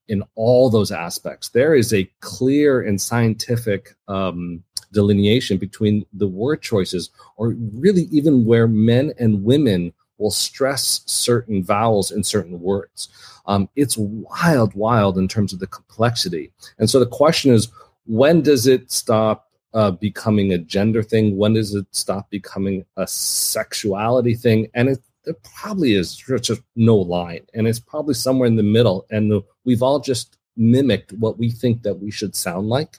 [0.07, 6.61] in all those aspects there is a clear and scientific um, delineation between the word
[6.61, 13.09] choices or really even where men and women will stress certain vowels in certain words.
[13.47, 16.51] Um, it's wild, wild in terms of the complexity.
[16.77, 17.69] And so the question is,
[18.05, 21.37] when does it stop uh, becoming a gender thing?
[21.37, 24.67] When does it stop becoming a sexuality thing?
[24.73, 24.99] And it,
[25.29, 29.05] there probably is just no line, and it's probably somewhere in the middle.
[29.11, 32.97] And we've all just mimicked what we think that we should sound like.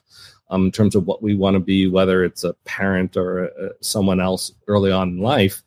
[0.48, 3.70] Um, in terms of what we want to be, whether it's a parent or uh,
[3.80, 5.62] someone else early on in life,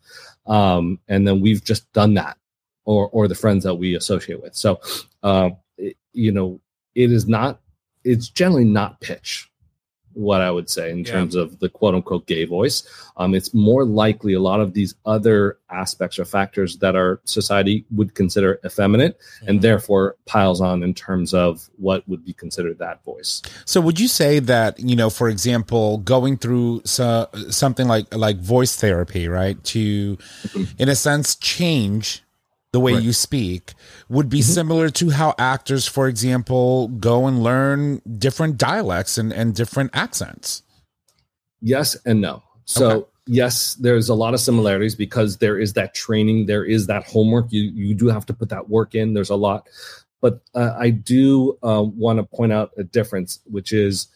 [0.46, 2.38] um, and then we've just done that
[2.86, 4.80] or or the friends that we associate with so
[5.22, 6.60] uh, it- you know
[6.94, 7.60] it is not
[8.04, 9.50] it's generally not pitch
[10.14, 11.12] what i would say in Yeah.
[11.12, 12.82] terms of the quote unquote gay voice.
[13.16, 17.84] Um, it's more likely a lot of these other aspects or factors that our society
[17.94, 19.16] would consider effeminate
[19.46, 23.40] and therefore piles on in terms of what would be considered that voice.
[23.66, 28.38] So would you say that, you know, for example, going through so, something like like
[28.38, 30.18] voice therapy, right, to
[30.78, 32.23] in a sense change
[32.74, 33.04] the way Right.
[33.04, 33.72] you speak
[34.08, 39.54] would be similar to how actors, for example, go and learn different dialects and, and
[39.54, 40.64] different accents.
[41.60, 42.42] Yes and no.
[42.64, 43.10] So Okay.
[43.26, 47.52] yes, there's a lot of similarities because there is that training, there is that homework.
[47.52, 49.14] You you do have to put that work in.
[49.14, 49.68] There's a lot,
[50.20, 54.08] but uh, I do uh, want to point out a difference, which is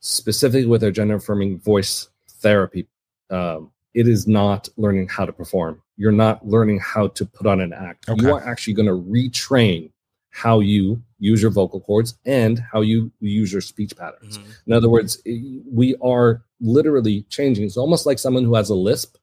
[0.00, 2.08] specifically with our gender affirming voice
[2.40, 2.88] therapy.
[3.28, 5.82] Um, it is not learning how to perform.
[5.96, 8.08] You're not learning how to put on an act.
[8.08, 8.22] Okay.
[8.22, 9.90] You are actually going to retrain
[10.30, 14.38] how you use your vocal cords and how you use your speech patterns.
[14.38, 14.44] Mhm.
[14.68, 17.64] In other words, we are literally changing.
[17.64, 19.16] It's almost like someone who has a lisp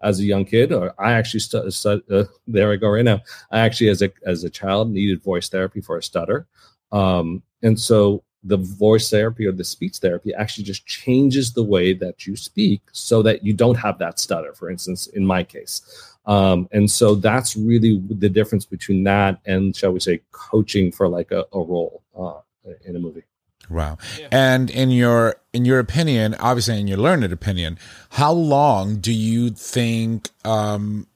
[0.00, 3.20] as a young kid, or I actually stu- stu- uh, there I go right now.
[3.50, 6.46] I actually, as a as a child, needed voice therapy for a stutter,
[6.92, 11.92] um, and so the voice therapy or the speech therapy actually just changes the way
[11.92, 15.82] that you speak so that you don't have that stutter for instance in my case.
[16.26, 21.08] Um, and so that's really the difference between that and shall we say coaching for
[21.08, 22.40] like a, a role uh,
[22.84, 23.24] in a movie.
[23.68, 23.98] Wow.
[24.32, 27.78] And in your in your opinion, obviously in your learned opinion,
[28.10, 31.06] how long do you think um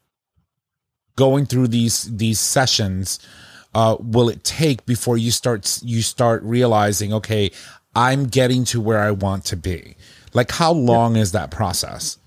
[1.17, 3.19] going through these these sessions
[3.75, 7.51] uh will it take before you start you start realizing okay,
[7.95, 9.97] I'm getting to where I want to be?
[10.33, 12.19] Like how long is that process?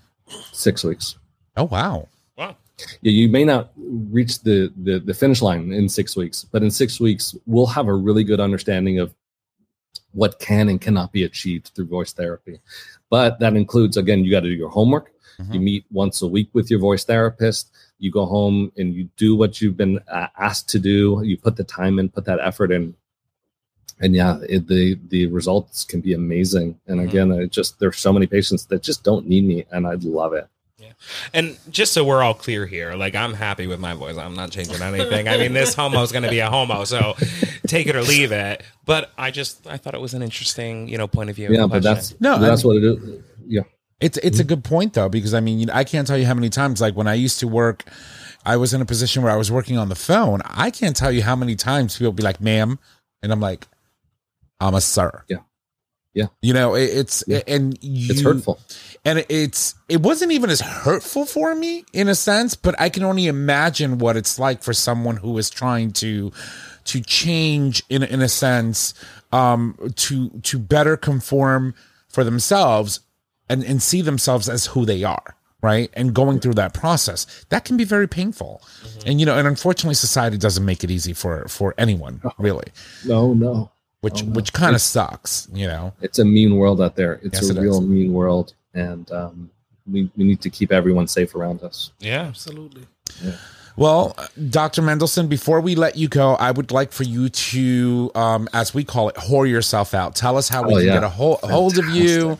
[0.52, 1.16] six weeks
[1.58, 2.08] Oh wow.
[2.36, 2.56] Wow.
[3.02, 6.70] yeah, you may not reach the, the the finish line in six weeks, but in
[6.70, 9.12] six weeks we'll have a really good understanding of
[10.12, 12.60] what can and cannot be achieved through voice therapy.
[13.10, 15.12] But that includes again, you got to do your homework.
[15.52, 17.70] You meet once a week with your voice therapist.
[17.98, 21.20] You go home and you do what you've been uh, asked to do.
[21.24, 22.94] You put the time in, put that effort in,
[24.00, 26.78] and yeah, it, the the results can be amazing.
[26.86, 29.94] And again, I just there's so many patients that just don't need me, and I
[29.94, 30.46] love it.
[30.78, 30.92] yeah.
[31.34, 34.16] And just so we're all clear here, like I'm happy with my voice.
[34.16, 35.26] I'm not changing anything.
[35.26, 37.16] I mean, this homo is going to be a homo, so
[37.66, 38.62] take it or leave it.
[38.84, 41.48] But I just I thought it was an interesting, you know, point of view.
[41.50, 43.22] Yeah, but that's No, no, that's what it is.
[43.46, 43.62] Yeah.
[44.00, 46.50] It's it's a good point though because I mean I can't tell you how many
[46.50, 47.84] times like when I used to work,
[48.46, 50.40] I was in a position where I was working on the phone.
[50.44, 52.78] I can't tell you how many times people be like, "Ma'am,"
[53.22, 53.66] and I'm like,
[54.60, 55.38] "I'm a sir." Yeah.
[56.14, 56.26] Yeah.
[56.42, 57.42] You know, it, it's Yeah.
[57.48, 58.58] and you, It's hurtful.
[59.04, 63.02] and it's it wasn't even as hurtful for me in a sense, but I can
[63.02, 66.32] only imagine what it's like for someone who is trying to
[66.84, 68.94] to change in in a sense
[69.32, 71.74] um to to better conform
[72.08, 73.00] for themselves
[73.48, 77.64] and and see themselves as who they are right and going through that process that
[77.64, 78.62] can be very painful
[79.06, 82.68] and you know and unfortunately society doesn't make it easy for for anyone really
[83.04, 83.70] No, no.
[84.00, 84.32] which Oh, no.
[84.32, 87.14] which kind of sucks you know it's a mean world out there.
[87.24, 87.88] It's Yes, a it real is.
[87.88, 89.50] mean world, and um,
[89.90, 91.90] we, we need to keep everyone safe around us.
[91.98, 92.22] yeah.
[92.22, 92.82] Absolutely.
[93.24, 93.32] yeah.
[93.76, 94.16] Well,
[94.50, 94.82] Dr.
[94.82, 98.82] Mendelsohn, before we let you go, I would like for you to, um, as we
[98.82, 100.16] call it, whore yourself out.
[100.16, 100.92] Tell us how we Oh, can yeah.
[100.94, 102.38] get a hold, hold of you,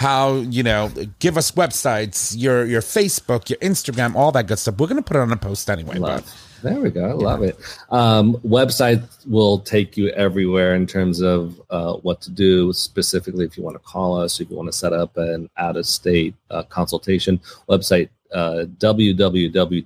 [0.00, 4.78] how, you know, give us websites, your your Facebook, your Instagram, all that good stuff.
[4.78, 5.98] We're going to put it on a post anyway.
[5.98, 6.46] But Love.
[6.62, 7.04] There we go.
[7.08, 7.58] I love it.
[7.90, 12.72] Um, website will take you everywhere in terms of uh, what to do.
[12.72, 15.76] Specifically, if you want to call us, if you want to set up an out
[15.76, 19.82] of state uh, consultation, website uh, www.laent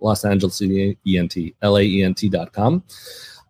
[0.00, 2.82] Los Angeles ENT laent.com.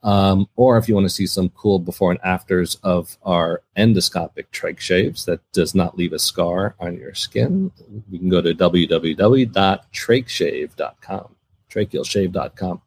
[0.06, 4.44] Um, or if you want to see some cool before and afters of our endoscopic
[4.52, 7.72] trach shaves that does not leave a scar on your skin,
[8.08, 11.34] you can go to www.trachshave.com,
[11.68, 12.82] trachealshave.com.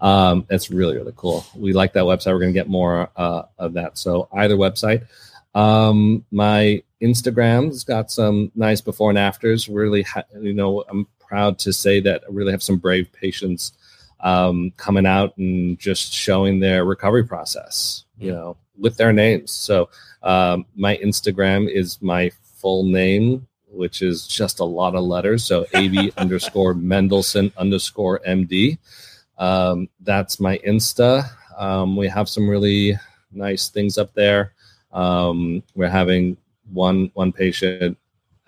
[0.00, 1.44] Um, really, really cool.
[1.54, 2.32] We like that website.
[2.32, 3.98] We're going to get more uh, of that.
[3.98, 5.06] So either website.
[5.54, 9.68] Um, my Instagram's got some nice before and afters.
[9.68, 13.72] Really, ha- you know, I'm proud to say that I really have some brave patients
[14.22, 19.50] um, coming out and just showing their recovery process, you know, with their names.
[19.50, 19.88] So
[20.22, 25.44] um, my Instagram is my full name, which is just a lot of letters.
[25.44, 28.78] So AB underscore Mendelsohn underscore MD.
[29.38, 31.24] Um, that's my Insta.
[31.56, 32.98] Um, we have some really
[33.32, 34.52] nice things up there.
[34.92, 36.36] Um, we're having
[36.72, 37.96] one one patient,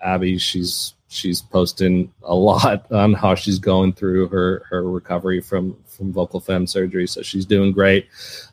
[0.01, 0.37] Abby.
[0.37, 6.11] She's she's posting a lot on how she's going through her her recovery from from
[6.11, 7.07] vocal fem surgery.
[7.07, 8.07] So she's doing great.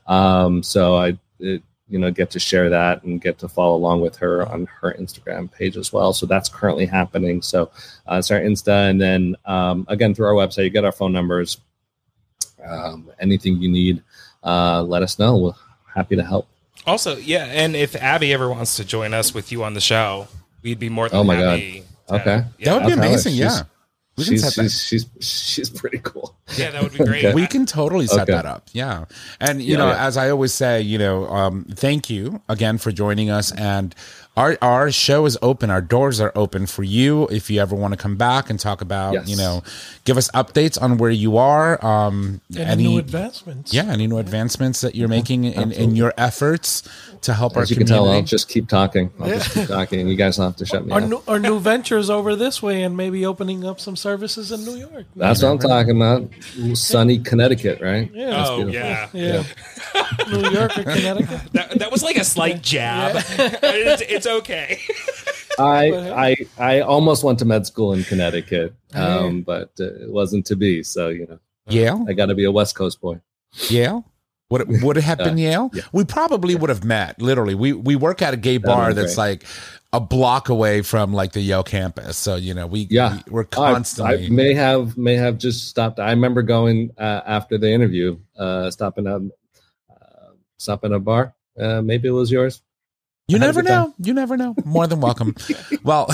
[0.07, 4.01] Um, so I it, you know get to share that and get to follow along
[4.03, 6.13] with her on her Instagram page as well.
[6.13, 7.43] So that's currently happening.
[7.43, 7.71] So
[8.11, 11.13] uh, it's our Insta, and then um, again through our website, you get our phone
[11.13, 11.59] numbers.
[12.65, 14.03] Um, anything you need,
[14.45, 15.37] uh, let us know.
[15.39, 15.53] We're
[15.95, 16.47] happy to help.
[16.87, 20.29] Also, yeah, and if Abby ever wants to join us with you on the show,
[20.63, 21.81] we'd be more than Oh my happy.
[21.81, 22.45] to- Okay.
[22.59, 22.95] Yeah, that would be I'll tell her.
[23.07, 23.33] amazing.
[23.35, 23.63] She's- Yeah.
[24.19, 24.71] We can She's, set that.
[24.71, 26.37] she's she's she's pretty cool.
[26.59, 27.25] yeah, that would be great.
[27.25, 27.35] Okay.
[27.35, 28.33] we can totally set Okay.
[28.33, 29.05] that up yeah
[29.41, 30.05] and you Yeah, know yeah.
[30.07, 33.95] as i always say you know um thank you again for joining us and
[34.37, 37.93] our our show is open our doors are open for you if you ever want
[37.93, 39.29] to come back and talk about Yes.
[39.29, 39.63] you know
[40.05, 43.75] give us updates on where you are um And any new advancements.
[43.75, 46.89] yeah any new advancements that you're making in, in your efforts
[47.23, 49.11] to help our As you can tell, I'll community just keep talking.
[49.21, 50.09] I'll just keep talking.
[50.09, 51.09] You guys don't have to shut me Our up.
[51.11, 54.77] new, our new ventures over this way and maybe opening up some services in New
[54.77, 55.05] York.
[55.15, 56.31] That's what I'm talking about.
[56.79, 58.11] Sunny Connecticut, right?
[58.15, 58.31] Yeah.
[58.31, 58.81] That's Oh beautiful.
[58.81, 59.09] yeah.
[59.13, 59.45] Yeah.
[60.33, 61.41] New York or Connecticut.
[61.53, 63.17] That, that was like a slight jab.
[63.39, 64.79] it's, it's okay.
[65.59, 65.93] I
[66.29, 70.57] I I almost went to med school in Connecticut, um, but uh, it wasn't to
[70.57, 70.83] be.
[70.83, 71.39] So you know,
[71.69, 73.21] yale I got to be a West Coast boy.
[73.69, 74.05] yale
[74.51, 75.71] Would it, would it have been Yale?
[75.93, 77.21] We probably would have met.
[77.21, 79.29] Literally, we we work at a gay bar that's great.
[79.31, 79.45] like
[79.93, 82.17] a block away from like the Yale campus.
[82.17, 83.21] So you know, we Yeah.
[83.29, 84.27] we, are I- constantly.
[84.27, 85.99] I, may have may have just stopped.
[86.01, 89.21] I remember going uh, after the interview, uh, stopping at
[89.95, 91.35] uh, stopping at a bar.
[91.59, 92.63] Uh, maybe it was yours.
[93.31, 93.89] You I never good time.
[93.89, 93.95] know.
[93.99, 94.55] You never know.
[94.65, 95.35] More than welcome.
[95.85, 96.09] well,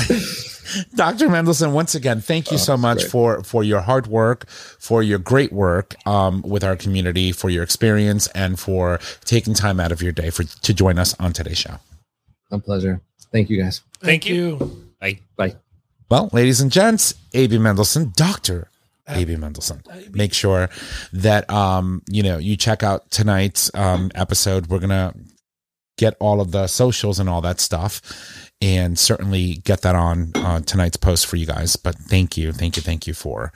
[0.95, 1.29] Dr.
[1.29, 3.11] Mendelsohn, once again, thank you Oh, so much great.
[3.11, 7.63] for for your hard work, for your great work um, with our community, for your
[7.63, 11.59] experience, and for taking time out of your day for to join us on today's
[11.59, 11.77] show.
[12.51, 13.01] My pleasure.
[13.33, 13.81] Thank you guys.
[14.01, 14.59] Thank you.
[15.01, 15.21] Bye.
[15.37, 15.57] Bye.
[16.09, 17.59] Well, ladies and gents, A.B.
[17.59, 18.69] Mendelsohn, Dr.
[19.09, 19.37] A.B.
[19.37, 19.83] Mendelsohn.
[20.13, 20.69] Make sure
[21.13, 24.67] that um, you know, you check out tonight's um episode.
[24.69, 25.15] We're gonna
[25.97, 28.01] get all of the socials and all that stuff
[28.63, 31.77] and certainly get that on uh, tonight's post for you guys.
[31.77, 33.53] But thank you, thank you, thank you for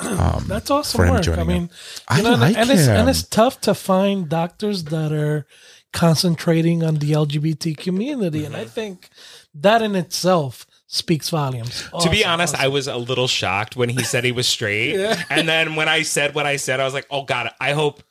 [0.00, 1.28] um That's awesome for him work.
[1.28, 1.70] I mean, in.
[2.08, 5.46] I know, like and it's and it's tough to find doctors that are
[5.92, 9.08] concentrating on the LGBT community, and I think
[9.54, 11.88] that in itself speaks volumes.
[12.00, 12.64] to be honest, awesome.
[12.64, 14.96] I was a little shocked when he said he was straight.
[15.30, 18.02] And then when I said what I said, I was like, oh God, I hope.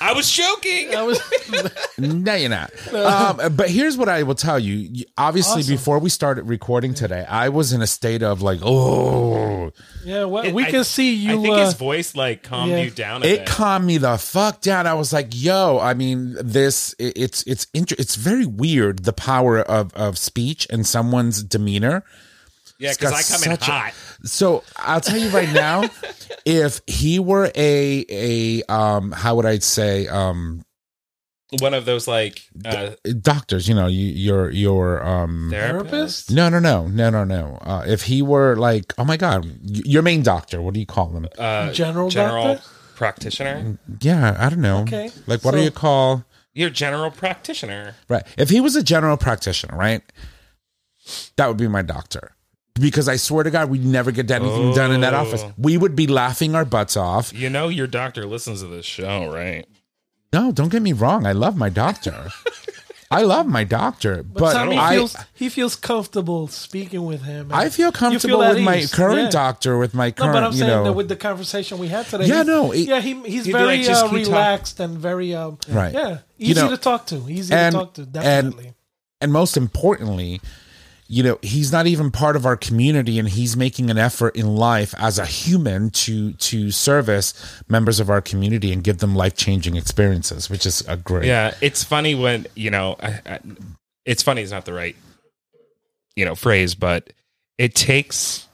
[0.00, 0.94] I was joking.
[0.94, 1.20] I was
[1.98, 2.70] No, you're not.
[2.94, 4.74] Um, but here's what I will tell you.
[4.74, 5.74] You- Obviously, Awesome.
[5.74, 9.72] before we started recording today, I was in a state of like, oh,
[10.04, 10.24] yeah.
[10.24, 11.38] Well, It- we I- can see you.
[11.38, 12.82] I think uh, his voice like calmed yeah.
[12.82, 13.46] you down a it bit.
[13.48, 14.86] calmed me the fuck down.
[14.86, 19.12] I was like, yo, I mean, this it- it's it's inter- it's very weird the
[19.12, 22.04] power of of speech and someone's demeanor.
[22.78, 23.92] Yeah, because I come in such a- hot.
[24.24, 25.84] So I'll tell you right now,
[26.44, 30.64] if he were a a um how would I say um
[31.60, 32.90] One of those like uh,
[33.22, 36.28] doctors, you know, you your your um therapist.
[36.28, 36.30] therapist.
[36.32, 40.02] no no no no no no uh, if he were like oh my god your
[40.02, 42.68] main doctor what do you call them Uh, General general doctor?
[42.96, 43.78] practitioner.
[44.00, 46.24] yeah I don't know Okay, like what do you call
[46.54, 47.94] Your general practitioner.
[48.08, 48.24] Right.
[48.38, 50.02] If he was a general practitioner, right,
[51.36, 52.32] that would be my doctor.
[52.80, 55.18] Because I swear to God, we'd never get anything done in that Oh.
[55.18, 55.44] office.
[55.56, 57.32] We would be laughing our butts off.
[57.32, 59.64] You know your doctor listens to this show, right?
[60.32, 61.26] No, don't get me wrong.
[61.26, 62.30] I love my doctor.
[63.08, 67.50] I love my doctor, But, but, Tommy I feels he feels comfortable speaking with him.
[67.52, 69.30] I feel comfortable at with my current Yeah.
[69.30, 71.86] doctor, with my No, current, but I'm you saying know, that with the conversation we
[71.86, 72.26] had today.
[72.26, 74.24] Yeah, he's- no, it- yeah, he, he's very like, uh, keep talking.
[74.26, 75.94] relaxed and very um, Right.
[75.94, 77.24] Yeah, You easy know, to talk to.
[77.30, 78.06] Easy and- to talk to.
[78.06, 78.72] Definitely.
[79.20, 80.40] and most importantly,
[81.08, 84.56] you know, he's not even part of our community and he's making an effort in
[84.56, 87.32] life as a human to to service
[87.68, 91.26] members of our community and give them life-changing experiences, which is a great.
[91.26, 92.96] Yeah, it's funny when you know.
[93.00, 93.40] I, I,
[94.04, 94.96] it's funny is not the right
[96.16, 97.12] you know phrase, but
[97.58, 98.48] it takes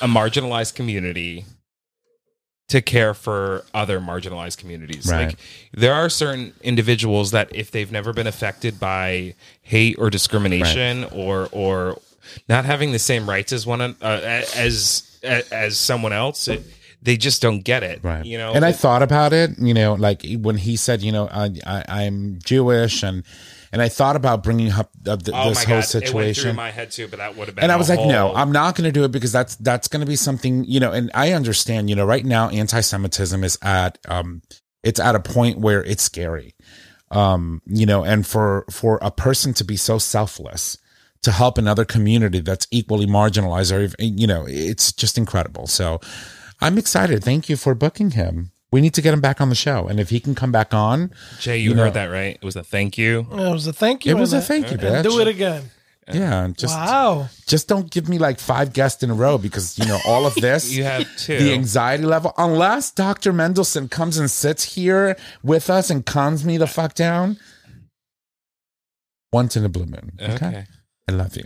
[0.00, 1.44] a marginalized community
[2.68, 5.06] to care for other marginalized communities.
[5.08, 5.28] Right.
[5.28, 5.38] Like
[5.72, 11.48] there are certain individuals that if they've never been affected by hate or discrimination or
[11.52, 12.00] or
[12.48, 16.62] not having the same rights as one uh, as as someone else, it,
[17.02, 18.00] they just don't get it.
[18.02, 18.24] Right.
[18.24, 18.52] You know.
[18.52, 21.84] and I thought about it, you know, like when he said, you know, I, I,
[21.88, 23.22] I'm Jewish and,
[23.72, 26.36] and I thought about bringing up the, the, oh this my whole god, it went
[26.36, 27.64] through my head too, but that would have been.
[27.64, 30.00] and I was like, no, I'm not going to do it because that's that's going
[30.00, 30.92] to be something, you know.
[30.92, 34.42] And I understand, you know, right now anti-Semitism is at um,
[34.82, 36.54] it's at a point where it's scary,
[37.10, 40.78] um, you know, and for for a person to be so selfless
[41.22, 45.66] to help another community that's equally marginalized, or you know, it's just incredible.
[45.66, 46.00] So
[46.60, 47.24] I'm excited.
[47.24, 48.52] Thank you for booking him.
[48.76, 50.74] We need to get him back on the show, and if he can come back
[50.74, 51.90] on, Jay, you, you heard know.
[51.92, 52.34] that right?
[52.34, 53.20] It was a thank you.
[53.32, 54.14] it was a thank you.
[54.14, 55.02] it was a thank you, and bitch.
[55.02, 55.70] Do it again.
[56.12, 57.30] Yeah, just wow.
[57.46, 60.34] just don't give me like five guests in a row because you know all of
[60.42, 60.70] this.
[60.70, 61.38] You have two.
[61.38, 62.34] the anxiety level.
[62.36, 63.32] Unless Dr.
[63.32, 67.38] Mendelsohn comes and sits here with us and calms me the fuck down.
[69.32, 70.18] Once in a blue moon.
[70.20, 70.34] Okay.
[70.34, 70.66] okay.
[71.08, 71.44] I love you.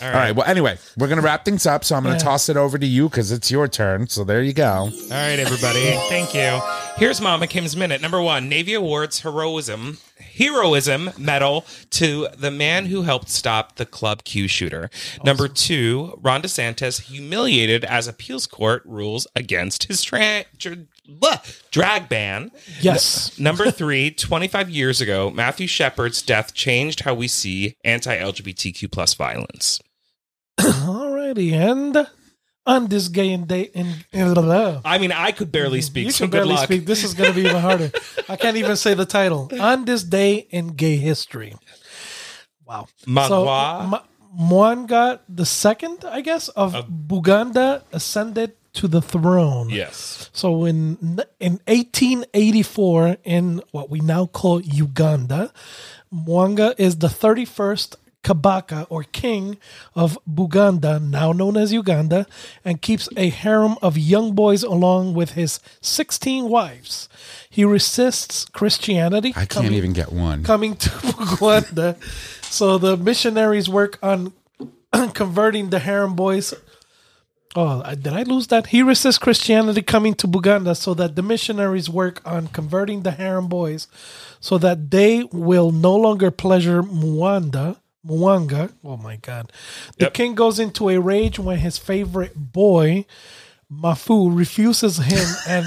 [0.00, 0.30] All All right.
[0.36, 1.84] Well, anyway, we're going to wrap things up.
[1.84, 4.06] So I'm going to toss it over to you because it's your turn.
[4.06, 4.64] So there you go.
[4.64, 5.82] All right, everybody.
[6.08, 6.60] Thank you.
[6.96, 8.00] Here's Mama Kim's minute.
[8.00, 9.98] Number one, Navy awards heroism
[10.40, 14.90] heroism medal to the man who helped stop the Club Q shooter.
[15.24, 21.38] Number two, Ron DeSantis humiliated as appeals court rules against his tra- dr- blah,
[21.70, 22.50] drag ban.
[22.80, 23.38] Yes.
[23.38, 29.80] Number three, 25 years ago, Matthew Shepard's death changed how we see anti-LGBTQ plus violence.
[30.60, 32.06] Alrighty, and
[32.66, 34.38] on this gay and day in, in
[34.84, 36.64] I mean, I could barely speak, you so can good barely luck.
[36.64, 36.86] speak.
[36.86, 37.90] This is going to be even harder.
[38.28, 39.50] I can't even say the title.
[39.58, 41.56] On this day in gay history.
[42.64, 42.86] Wow.
[43.06, 43.88] Magua?
[43.88, 44.02] Ma-
[44.38, 49.70] Mwanga the second, I guess, of Buganda ascended to the throne.
[49.70, 50.30] Yes.
[50.32, 55.52] So in in 1884, in what we now call Uganda,
[56.12, 59.56] Mwanga is the 31st Kabaka or king
[59.94, 62.26] of Buganda, now known as Uganda,
[62.64, 67.08] and keeps a harem of young boys along with his 16 wives.
[67.48, 69.30] He resists Christianity.
[69.30, 70.44] I can't coming- even get one.
[70.44, 71.96] coming to Buganda.
[72.44, 74.32] so the missionaries work on
[75.14, 76.52] converting the harem boys.
[77.56, 78.68] Oh, did I lose that?
[78.68, 83.48] He resists Christianity coming to Buganda so that the missionaries work on converting the harem
[83.48, 83.88] boys
[84.38, 87.76] so that they will no longer pleasure Mwanda.
[88.06, 88.72] Mwanga.
[88.84, 89.50] Oh my God.
[89.98, 90.14] The Yep.
[90.14, 93.04] king goes into a rage when his favorite boy,
[93.70, 95.66] Mafu, refuses him and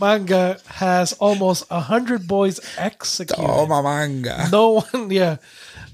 [0.00, 3.44] Manga has almost a hundred boys executed.
[3.46, 4.48] Oh, my manga.
[4.50, 5.36] No one, yeah.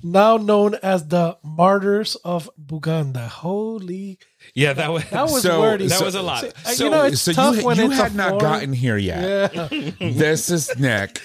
[0.02, 3.26] Now known as the Martyrs of Buganda.
[3.26, 4.18] Holy,
[4.54, 5.86] Yeah, that was that was So- wordy.
[5.88, 6.44] that so- was a lot.
[6.44, 8.40] Uh, So, you know, it's so tough you, when you it's had a not foreign-
[8.44, 9.54] gotten here yet.
[9.54, 9.68] Yeah.
[10.00, 11.20] This is Nick.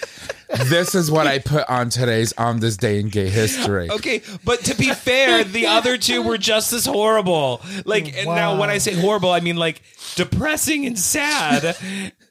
[0.68, 3.90] this is what I put on today's On This Day in Gay History.
[3.90, 7.62] Okay, but to be fair, the other two were just as horrible.
[7.86, 9.80] Like and now, when I say horrible, I mean like
[10.16, 11.76] depressing and sad.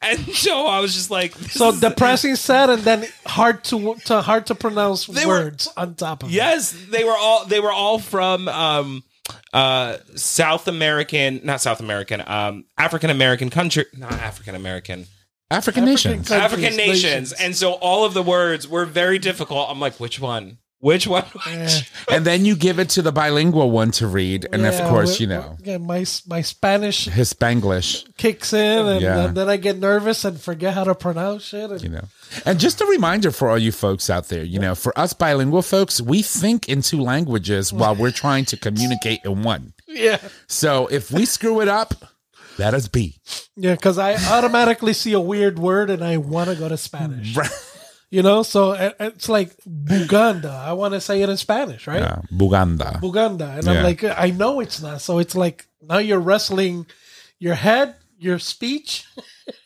[0.03, 3.95] And so I was just like, this So is- depressing, sad, and then hard to
[4.05, 6.33] to hard to pronounce They were- words on top of it.
[6.33, 9.03] yes, they were all they were all from um,
[9.53, 15.05] uh, South American, not South American, um, African American country, not African American.
[15.49, 16.29] African nations.
[16.29, 17.33] countries, African nations.
[17.33, 19.69] And so all of the words were very difficult.
[19.69, 20.59] I'm like, which one?
[20.81, 20.87] Eh.
[20.87, 21.25] Which one?
[22.09, 24.47] And then you give it to the bilingual one to read.
[24.51, 29.25] And of course, you know, yeah, my my Spanish his Spanglish, kicks in, and, Yeah.
[29.25, 31.69] and then I get nervous and forget how to pronounce it.
[31.71, 32.05] And, you know.
[32.45, 35.61] And just a reminder for all you folks out there, you know, for us bilingual
[35.61, 39.73] folks, we think in two languages while we're trying to communicate in one.
[39.87, 40.17] yeah,
[40.47, 41.93] So if we screw it up,
[42.57, 43.19] let us be.
[43.55, 47.35] yeah, because I automatically see a weird word and I want to go to Spanish.
[48.11, 50.51] You know, so it's like Buganda.
[50.51, 52.03] I want to say it in Spanish, right?
[52.03, 52.99] Uh, Buganda.
[52.99, 53.71] Buganda, and Yeah.
[53.71, 54.99] I'm like, I know it's not.
[54.99, 56.87] So it's like now you're wrestling
[57.39, 59.05] your head, your speech,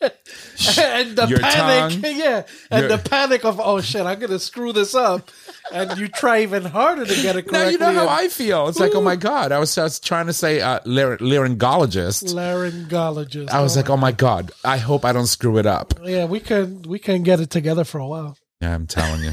[0.02, 2.02] and the Your panic.
[2.02, 2.16] tongue.
[2.16, 5.30] yeah, and Your- the panic of oh shit, I'm gonna screw this up,
[5.72, 8.68] and you try even harder to get it Now you know how I feel.
[8.68, 9.52] It's like, oh my god!
[9.52, 12.34] I was just trying to say uh, lar- laryngologist.
[12.34, 13.50] laryngologist.
[13.50, 14.52] I was like, oh my god!
[14.64, 15.94] I hope I don't screw it up.
[16.04, 18.36] yeah, we can we can get it together for a while.
[18.60, 19.32] Yeah, I'm telling you.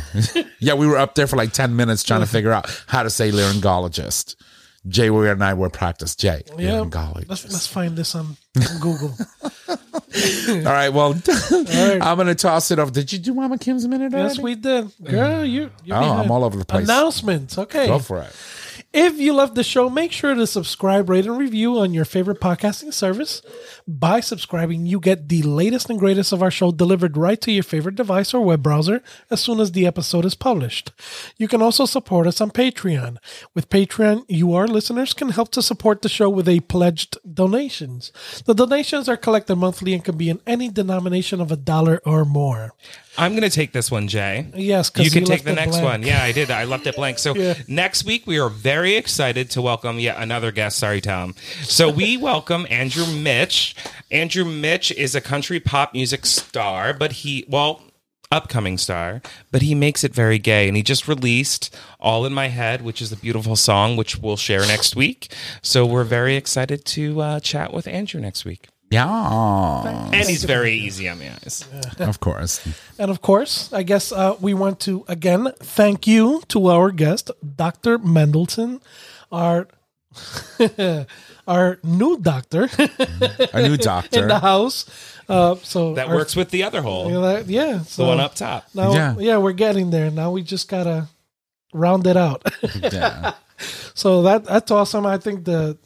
[0.60, 3.10] yeah, we were up there for like ten minutes trying to figure out how to
[3.10, 4.36] say laryngologist.
[4.88, 6.16] Jay, we and I were practice.
[6.16, 7.30] Jay, Yeah, laryngologist.
[7.30, 9.16] let's let's find this on, on Google.
[9.70, 11.14] All right, well,
[11.52, 12.92] I'm gonna toss it off.
[12.92, 14.12] Did you do Mama Kim's minute?
[14.12, 14.42] yes, already?
[14.44, 15.46] we did, girl.
[15.46, 16.84] You you're Oh, I'm all over the place.
[16.84, 17.58] Announcements.
[17.58, 17.88] Okay.
[17.88, 18.34] Go for it.
[18.94, 22.40] If you love the show, make sure to subscribe, rate, and review on your favorite
[22.40, 23.42] podcasting service.
[23.88, 27.64] By subscribing, you get the latest and greatest of our show delivered right to your
[27.64, 29.02] favorite device or web browser
[29.32, 30.92] as soon as the episode is published.
[31.38, 33.18] You can also support us on Patreon.
[33.56, 38.12] With Patreon, you, our listeners, can help to support the show with a pledged donations.
[38.46, 42.26] The donations are collected monthly and can be in any denomination of a dollar or
[42.26, 42.76] more.
[43.18, 44.48] I'm going to take this one, Jay.
[44.56, 45.86] Yes, you can take the next blank.
[45.86, 46.04] one.
[46.04, 46.50] Yeah, I did.
[46.50, 47.20] I left it blank.
[47.20, 47.54] So Yeah.
[47.68, 50.78] next week we are very excited to welcome yet another guest.
[50.80, 51.36] Sorry, Tom.
[51.62, 53.76] So we welcome Andrew Mitch.
[54.10, 57.82] Andrew Mitch is a country pop music star, but he well.
[58.32, 59.22] Upcoming star,
[59.52, 60.68] but he makes it very gay.
[60.68, 61.70] And he just released
[62.00, 65.32] All in My Head, which is a beautiful song, which we'll share next week.
[65.62, 68.70] So we're very excited to uh, chat with Andrew next week.
[68.94, 71.66] Yeah, And he's very easy on the eyes.
[72.00, 72.62] of course.
[73.00, 77.32] And of course, I guess uh, we want to again thank you to our guest,
[77.42, 77.98] Dr.
[77.98, 78.82] Mendelsohn,
[79.32, 79.68] our
[81.48, 82.70] our new doctor
[83.54, 84.22] A new doctor.
[84.22, 84.86] in the house.
[85.28, 88.20] Uh, so That our- works with the other hole, you know, that- yeah, the one
[88.20, 88.66] up top.
[88.76, 89.16] Now, Yeah.
[89.18, 89.38] yeah.
[89.38, 90.12] we're getting there.
[90.12, 91.08] Now we just gotta
[91.74, 92.44] round it out.
[92.94, 93.34] Yeah.
[93.96, 95.06] so that that's awesome.
[95.06, 95.78] I think the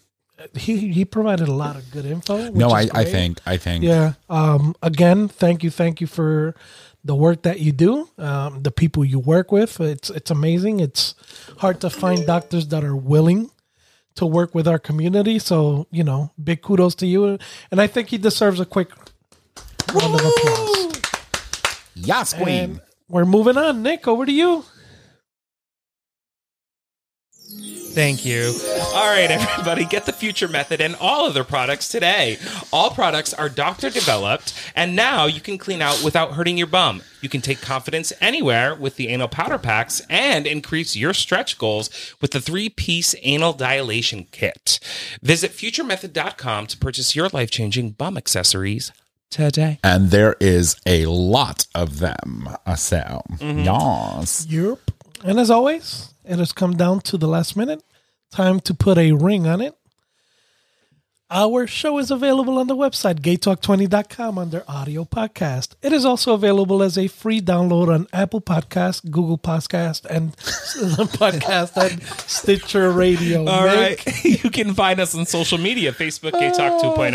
[0.54, 2.38] he he provided a lot of good info.
[2.38, 4.14] which No, I, I think I think Yeah.
[4.30, 6.56] Um, again, thank you, thank you for
[7.04, 8.10] the work that you do.
[8.18, 9.80] Um, the people you work with.
[9.80, 10.80] It's it's amazing.
[10.80, 11.16] It's
[11.58, 13.50] hard to find doctors that are willing
[14.16, 15.40] to work with our community.
[15.40, 17.40] So you know, big kudos to you.
[17.72, 18.90] And I think he deserves a quick
[19.94, 21.02] round of applause.
[21.96, 22.48] Yes, queen.
[22.48, 23.82] And we're moving on.
[23.82, 24.66] Nick, over to you.
[27.98, 28.54] Thank you.
[28.94, 32.38] All right, everybody, get the Future Method and all other products today.
[32.72, 37.02] All products are doctor developed, and now you can clean out without hurting your bum.
[37.22, 41.90] You can take confidence anywhere with the anal powder packs and increase your stretch goals
[42.22, 44.80] with the three piece anal dilation kit.
[45.24, 48.92] Visit futuremethod.com to purchase your life changing bum accessories
[49.32, 49.80] today.
[49.84, 52.48] And there is a lot of them.
[52.76, 53.62] So, mm-hmm.
[53.62, 54.46] yes.
[54.48, 54.92] Europe.
[55.24, 57.82] And as always, it has come down to the last minute.
[58.32, 59.74] Time to put a ring on it.
[61.30, 65.76] Our show is available on the website, gaytalk20.com, under audio podcast.
[65.82, 71.76] It is also available as a free download on Apple Podcast, Google Podcast, and Podcast
[71.76, 73.46] and Stitcher Radio.
[73.46, 74.06] All Nick.
[74.06, 74.24] right.
[74.44, 77.12] you can find us on social media Facebook Gay Talk 2.0,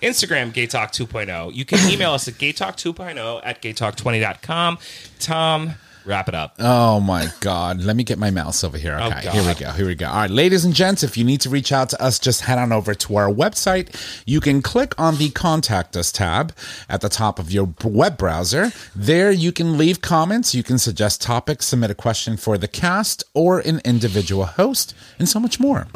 [0.00, 1.54] Instagram Gay Talk 2.0.
[1.54, 4.78] You can email us at gaytalk2.0 at gaytalk20.com.
[5.18, 5.72] Tom,
[6.04, 6.56] wrap it up.
[6.58, 7.80] Oh my God.
[7.80, 8.96] Let me get my mouse over here.
[9.00, 9.34] Oh, okay, God.
[9.34, 9.70] here we go.
[9.70, 10.06] Here we go.
[10.06, 12.58] All right, ladies and gents, if you need to reach out to us, just head
[12.58, 14.22] on over to our website.
[14.26, 16.54] You can click on the Contact Us tab
[16.88, 18.72] at the top of your web browser.
[18.94, 23.24] There you can leave comments, you can suggest topics, submit a question for the cast
[23.34, 25.86] or an individual host, and so much more.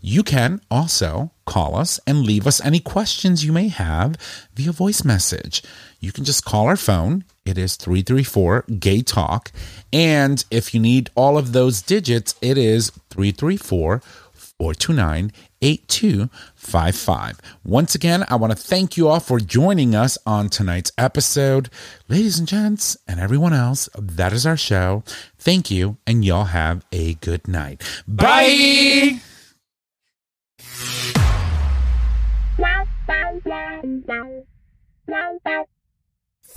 [0.00, 4.16] You can also call us and leave us any questions you may have
[4.54, 5.62] via voice message.
[6.00, 7.24] You can just call our phone.
[7.50, 9.50] It is 334 Gay Talk.
[9.92, 13.98] And if you need all of those digits, it is 334
[14.32, 17.40] 429 8255.
[17.64, 21.70] Once again, I want to thank you all for joining us on tonight's episode.
[22.08, 25.02] Ladies and gents, and everyone else, that is our show.
[25.36, 27.82] Thank you, and y'all have a good night.
[28.06, 29.20] Bye.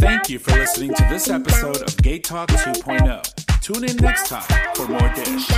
[0.04, 3.62] Thank you for listening to this episode of GayTalk 2.0.
[3.62, 4.44] Tune in next time
[4.76, 5.50] for more dish.